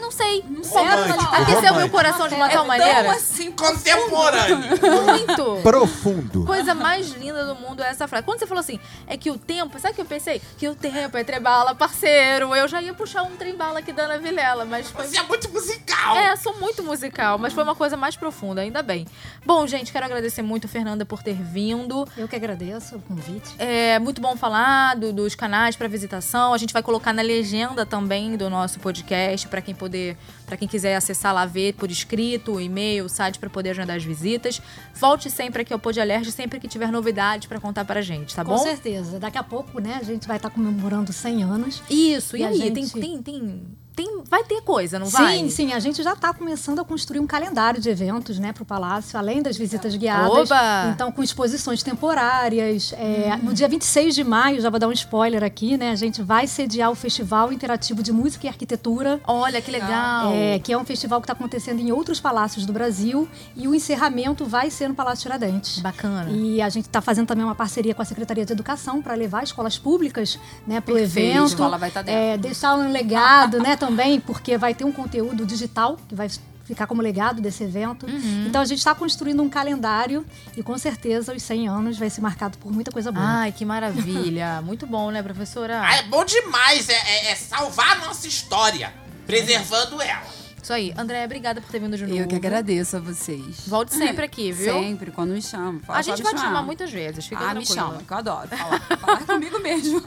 Não 0.00 0.10
sei. 0.10 0.44
Não 0.48 0.64
sei. 0.64 0.78
Romântico, 0.82 1.34
Aqueceu 1.34 1.60
meu 1.62 1.72
romântico. 1.72 1.96
coração 1.96 2.28
de 2.28 2.34
uma 2.34 2.46
É 2.46 2.48
tal 2.48 2.58
tão 2.58 2.66
maneira. 2.66 3.10
assim. 3.12 3.50
Contemporâneo. 3.52 4.58
Muito. 5.06 5.62
Profundo. 5.62 6.44
Coisa 6.44 6.74
mais 6.74 7.10
linda 7.10 7.44
do 7.46 7.54
mundo 7.54 7.82
é 7.82 7.88
essa 7.88 8.06
frase. 8.08 8.24
Quando 8.24 8.38
você 8.38 8.46
falou 8.46 8.60
assim, 8.60 8.78
é 9.06 9.16
que 9.16 9.30
o 9.30 9.38
tempo, 9.38 9.78
sabe 9.78 9.92
o 9.92 9.94
que 9.96 10.00
eu 10.00 10.04
pensei? 10.06 10.40
Que 10.58 10.68
o 10.68 10.74
tempo 10.74 11.16
é 11.16 11.24
trembala, 11.24 11.74
parceiro. 11.74 12.54
Eu 12.54 12.66
já 12.68 12.80
ia 12.82 12.94
puxar 12.94 13.22
um 13.22 13.36
trembala 13.36 13.78
aqui 13.80 13.92
da 13.92 14.04
Ana 14.04 14.18
Vilela, 14.18 14.64
mas 14.64 14.90
foi. 14.90 15.06
Você 15.06 15.18
é 15.18 15.22
muito 15.22 15.50
musical. 15.50 16.16
É, 16.16 16.34
sou 16.36 16.54
muito 16.58 16.82
musical, 16.82 17.38
mas 17.38 17.52
foi 17.52 17.62
uma 17.62 17.74
coisa 17.74 17.96
mais 17.96 18.16
profunda, 18.16 18.60
ainda 18.62 18.82
bem. 18.82 19.06
Bom, 19.44 19.66
gente, 19.66 19.92
quero 19.92 20.04
agradecer 20.06 20.42
muito 20.42 20.66
Fernanda 20.68 21.04
por 21.04 21.22
ter 21.22 21.34
vindo. 21.34 22.06
Eu 22.16 22.26
que 22.28 22.36
agradeço 22.36 22.96
o 22.96 23.00
convite. 23.00 23.54
É 23.58 23.98
muito 23.98 24.20
bom 24.20 24.36
falar 24.36 24.96
do- 24.96 25.12
dos 25.12 25.34
canais 25.34 25.76
para 25.76 25.88
visitação. 25.88 26.52
A 26.54 26.58
gente 26.58 26.72
vai 26.72 26.82
colocar 26.82 27.12
na 27.12 27.22
legenda 27.22 27.84
também 27.84 28.36
do 28.36 28.48
nosso 28.50 28.78
podcast 28.80 29.46
para 29.48 29.60
quem 29.60 29.74
poder, 29.90 30.16
para 30.46 30.56
quem 30.56 30.68
quiser 30.68 30.94
acessar 30.94 31.34
lá 31.34 31.44
ver 31.44 31.74
por 31.74 31.90
escrito, 31.90 32.60
e-mail, 32.60 33.08
site 33.08 33.38
para 33.40 33.50
poder 33.50 33.70
agendar 33.70 33.96
as 33.96 34.04
visitas. 34.04 34.62
Volte 34.94 35.28
sempre 35.28 35.62
aqui 35.62 35.72
ao 35.72 35.78
Pod 35.78 35.98
Alerj 36.00 36.30
sempre 36.30 36.60
que 36.60 36.68
tiver 36.68 36.92
novidades 36.92 37.48
para 37.48 37.58
contar 37.60 37.84
pra 37.84 38.00
gente, 38.00 38.34
tá 38.34 38.44
Com 38.44 38.52
bom? 38.52 38.58
certeza. 38.58 39.18
Daqui 39.18 39.36
a 39.38 39.42
pouco, 39.42 39.80
né, 39.80 39.98
a 40.00 40.04
gente 40.04 40.26
vai 40.28 40.36
estar 40.36 40.48
comemorando 40.50 41.12
100 41.12 41.42
anos. 41.42 41.82
Isso. 41.90 42.36
E, 42.36 42.40
E 42.40 42.44
aí, 42.44 42.56
gente- 42.56 42.92
tem, 42.92 43.00
tem, 43.00 43.22
tem, 43.22 43.62
tem, 44.00 44.22
vai 44.28 44.42
ter 44.42 44.62
coisa, 44.62 44.98
não 44.98 45.06
sim, 45.06 45.16
vai? 45.16 45.48
sim, 45.50 45.72
a 45.72 45.78
gente 45.78 46.02
já 46.02 46.14
está 46.14 46.32
começando 46.32 46.78
a 46.78 46.84
construir 46.84 47.20
um 47.20 47.26
calendário 47.26 47.80
de 47.80 47.90
eventos, 47.90 48.38
né, 48.38 48.52
para 48.52 48.62
o 48.62 48.66
Palácio, 48.66 49.18
além 49.18 49.42
das 49.42 49.58
visitas 49.58 49.94
guiadas. 49.94 50.50
Oba! 50.50 50.90
Então, 50.94 51.12
com 51.12 51.22
exposições 51.22 51.82
temporárias. 51.82 52.94
É, 52.94 53.36
No 53.42 53.52
dia 53.52 53.68
26 53.68 54.14
de 54.14 54.24
maio, 54.24 54.60
já 54.60 54.70
vou 54.70 54.80
dar 54.80 54.88
um 54.88 54.92
spoiler 54.92 55.44
aqui, 55.44 55.76
né, 55.76 55.90
a 55.90 55.96
gente 55.96 56.22
vai 56.22 56.46
sediar 56.46 56.90
o 56.90 56.94
Festival 56.94 57.52
Interativo 57.52 58.02
de 58.02 58.12
Música 58.12 58.46
e 58.46 58.48
Arquitetura. 58.48 59.20
Olha 59.26 59.60
que 59.60 59.70
legal. 59.70 60.32
É, 60.32 60.58
que 60.58 60.72
é 60.72 60.78
um 60.78 60.84
festival 60.84 61.20
que 61.20 61.24
está 61.24 61.34
acontecendo 61.34 61.80
em 61.80 61.92
outros 61.92 62.20
palácios 62.20 62.64
do 62.64 62.72
Brasil 62.72 63.28
e 63.54 63.68
o 63.68 63.74
encerramento 63.74 64.46
vai 64.46 64.70
ser 64.70 64.88
no 64.88 64.94
Palácio 64.94 65.22
Tiradentes. 65.22 65.80
Bacana. 65.80 66.30
E 66.30 66.62
a 66.62 66.68
gente 66.68 66.86
está 66.86 67.02
fazendo 67.02 67.26
também 67.26 67.44
uma 67.44 67.54
parceria 67.54 67.94
com 67.94 68.00
a 68.00 68.04
Secretaria 68.04 68.46
de 68.46 68.52
Educação 68.52 69.02
para 69.02 69.14
levar 69.14 69.42
escolas 69.42 69.76
públicas 69.76 70.38
né, 70.66 70.80
para 70.80 70.94
o 70.94 70.98
evento. 70.98 71.42
A 71.42 71.46
escola 71.46 71.76
vai 71.78 71.90
tá 71.90 72.00
dentro. 72.00 72.20
É, 72.20 72.38
deixar 72.38 72.76
um 72.76 72.90
legado 72.90 73.58
né, 73.60 73.76
também, 73.90 74.20
porque 74.20 74.56
vai 74.56 74.74
ter 74.74 74.84
um 74.84 74.92
conteúdo 74.92 75.44
digital 75.44 75.96
que 76.08 76.14
vai 76.14 76.28
ficar 76.64 76.86
como 76.86 77.02
legado 77.02 77.42
desse 77.42 77.64
evento. 77.64 78.06
Uhum. 78.06 78.44
Então 78.46 78.62
a 78.62 78.64
gente 78.64 78.78
está 78.78 78.94
construindo 78.94 79.42
um 79.42 79.48
calendário 79.48 80.24
e 80.56 80.62
com 80.62 80.78
certeza 80.78 81.34
os 81.34 81.42
100 81.42 81.68
anos 81.68 81.98
vai 81.98 82.08
ser 82.08 82.20
marcado 82.20 82.56
por 82.58 82.72
muita 82.72 82.92
coisa 82.92 83.10
boa. 83.10 83.24
Ai, 83.26 83.52
que 83.52 83.64
maravilha. 83.64 84.62
Muito 84.64 84.86
bom, 84.86 85.10
né, 85.10 85.22
professora? 85.22 85.82
Ah, 85.82 85.96
é 85.96 86.02
bom 86.04 86.24
demais. 86.24 86.88
É, 86.88 86.92
é- 86.94 87.32
é 87.32 87.34
salvar 87.34 87.96
a 88.00 88.06
nossa 88.06 88.26
história, 88.28 88.92
preservando 89.26 90.00
ela. 90.00 90.39
Isso 90.62 90.72
aí. 90.72 90.92
André, 90.96 91.24
obrigada 91.24 91.60
por 91.60 91.70
ter 91.70 91.78
vindo 91.78 91.96
de 91.96 92.06
novo. 92.06 92.18
Eu 92.20 92.26
que 92.28 92.36
agradeço 92.36 92.96
a 92.96 93.00
vocês. 93.00 93.66
Volte 93.66 93.94
sempre 93.94 94.24
aqui, 94.24 94.52
viu? 94.52 94.72
Sempre, 94.72 95.10
quando 95.10 95.30
me 95.30 95.42
chamam. 95.42 95.80
Fala 95.80 95.98
A 95.98 96.02
gente 96.02 96.22
vai 96.22 96.34
te 96.34 96.40
chamar. 96.40 96.62
muitas 96.62 96.90
vezes, 96.90 97.26
fica 97.26 97.42
Ah, 97.50 97.54
me 97.54 97.64
chama, 97.66 98.02
que 98.06 98.12
eu 98.12 98.16
adoro 98.16 98.48
falar. 98.48 98.80
falar 98.80 99.26
comigo 99.26 99.58
mesmo. 99.60 100.02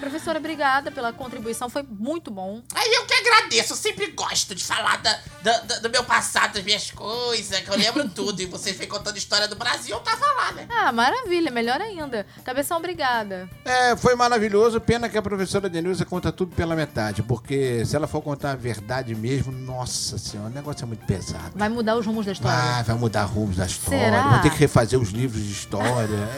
Professora, 0.00 0.38
obrigada 0.38 0.90
pela 0.90 1.12
contribuição, 1.12 1.68
foi 1.68 1.82
muito 1.88 2.30
bom. 2.30 2.62
Aí 2.74 2.90
eu 2.94 3.06
que 3.06 3.14
agradeço, 3.14 3.72
eu 3.72 3.76
sempre 3.76 4.08
gosto 4.08 4.54
de 4.54 4.64
falar 4.64 4.96
da, 4.98 5.18
da- 5.42 5.58
da- 5.60 5.78
do 5.80 5.90
meu 5.90 6.04
passado, 6.04 6.54
das 6.54 6.64
minhas 6.64 6.90
coisas, 6.90 7.60
que 7.60 7.68
eu 7.70 7.76
lembro 7.76 8.08
tudo. 8.10 8.40
E 8.40 8.46
vocês 8.46 8.76
vêm 8.76 8.88
contando 8.88 9.16
história 9.16 9.46
do 9.48 9.56
Brasil, 9.56 9.94
eu 9.96 10.00
tava 10.00 10.24
lá, 10.26 10.52
né? 10.52 10.66
Ah, 10.70 10.92
maravilha, 10.92 11.50
melhor 11.50 11.80
ainda. 11.80 12.26
Cabeção, 12.44 12.78
obrigada. 12.78 13.48
É, 13.64 13.96
foi 13.96 14.14
maravilhoso. 14.14 14.80
Pena 14.80 15.08
que 15.08 15.18
a 15.18 15.22
professora 15.22 15.68
Denilza 15.68 16.04
conta 16.04 16.32
tudo 16.32 16.54
pela 16.54 16.74
metade, 16.74 17.22
porque 17.22 17.84
se 17.84 17.94
ela 17.96 18.06
for 18.06 18.22
contar 18.22 18.52
a 18.52 18.56
verdade 18.56 19.14
mesmo, 19.14 19.49
nossa 19.50 20.18
senhora, 20.18 20.50
o 20.50 20.52
negócio 20.52 20.84
é 20.84 20.86
muito 20.86 21.04
pesado. 21.06 21.52
Vai 21.54 21.68
mudar 21.68 21.96
os 21.96 22.06
rumos 22.06 22.26
da 22.26 22.32
história. 22.32 22.58
Ah, 22.58 22.82
vai 22.82 22.96
mudar 22.96 23.24
rumos 23.24 23.56
da 23.56 23.66
história. 23.66 23.98
Será? 23.98 24.28
Vou 24.28 24.38
ter 24.40 24.50
que 24.50 24.58
refazer 24.58 25.00
os 25.00 25.10
livros 25.10 25.42
de 25.42 25.52
história. 25.52 26.28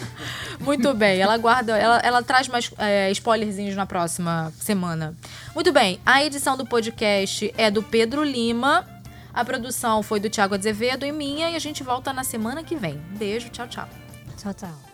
Muito 0.60 0.94
bem, 0.94 1.20
ela 1.20 1.36
guarda, 1.38 1.76
ela, 1.76 1.98
ela 1.98 2.22
traz 2.22 2.46
mais 2.46 2.70
é, 2.78 3.10
spoilerzinhos 3.10 3.74
na 3.74 3.84
próxima 3.84 4.52
semana. 4.60 5.14
Muito 5.54 5.72
bem, 5.72 6.00
a 6.06 6.22
edição 6.24 6.56
do 6.56 6.64
podcast 6.64 7.52
é 7.56 7.70
do 7.70 7.82
Pedro 7.82 8.22
Lima, 8.22 8.86
a 9.34 9.44
produção 9.44 10.02
foi 10.02 10.20
do 10.20 10.30
Thiago 10.30 10.54
Azevedo 10.54 11.04
e 11.04 11.10
minha, 11.10 11.50
e 11.50 11.56
a 11.56 11.58
gente 11.58 11.82
volta 11.82 12.12
na 12.12 12.22
semana 12.22 12.62
que 12.62 12.76
vem. 12.76 12.96
Beijo, 13.18 13.48
tchau, 13.48 13.66
tchau. 13.66 13.88
Tchau, 14.36 14.54
tchau. 14.54 14.91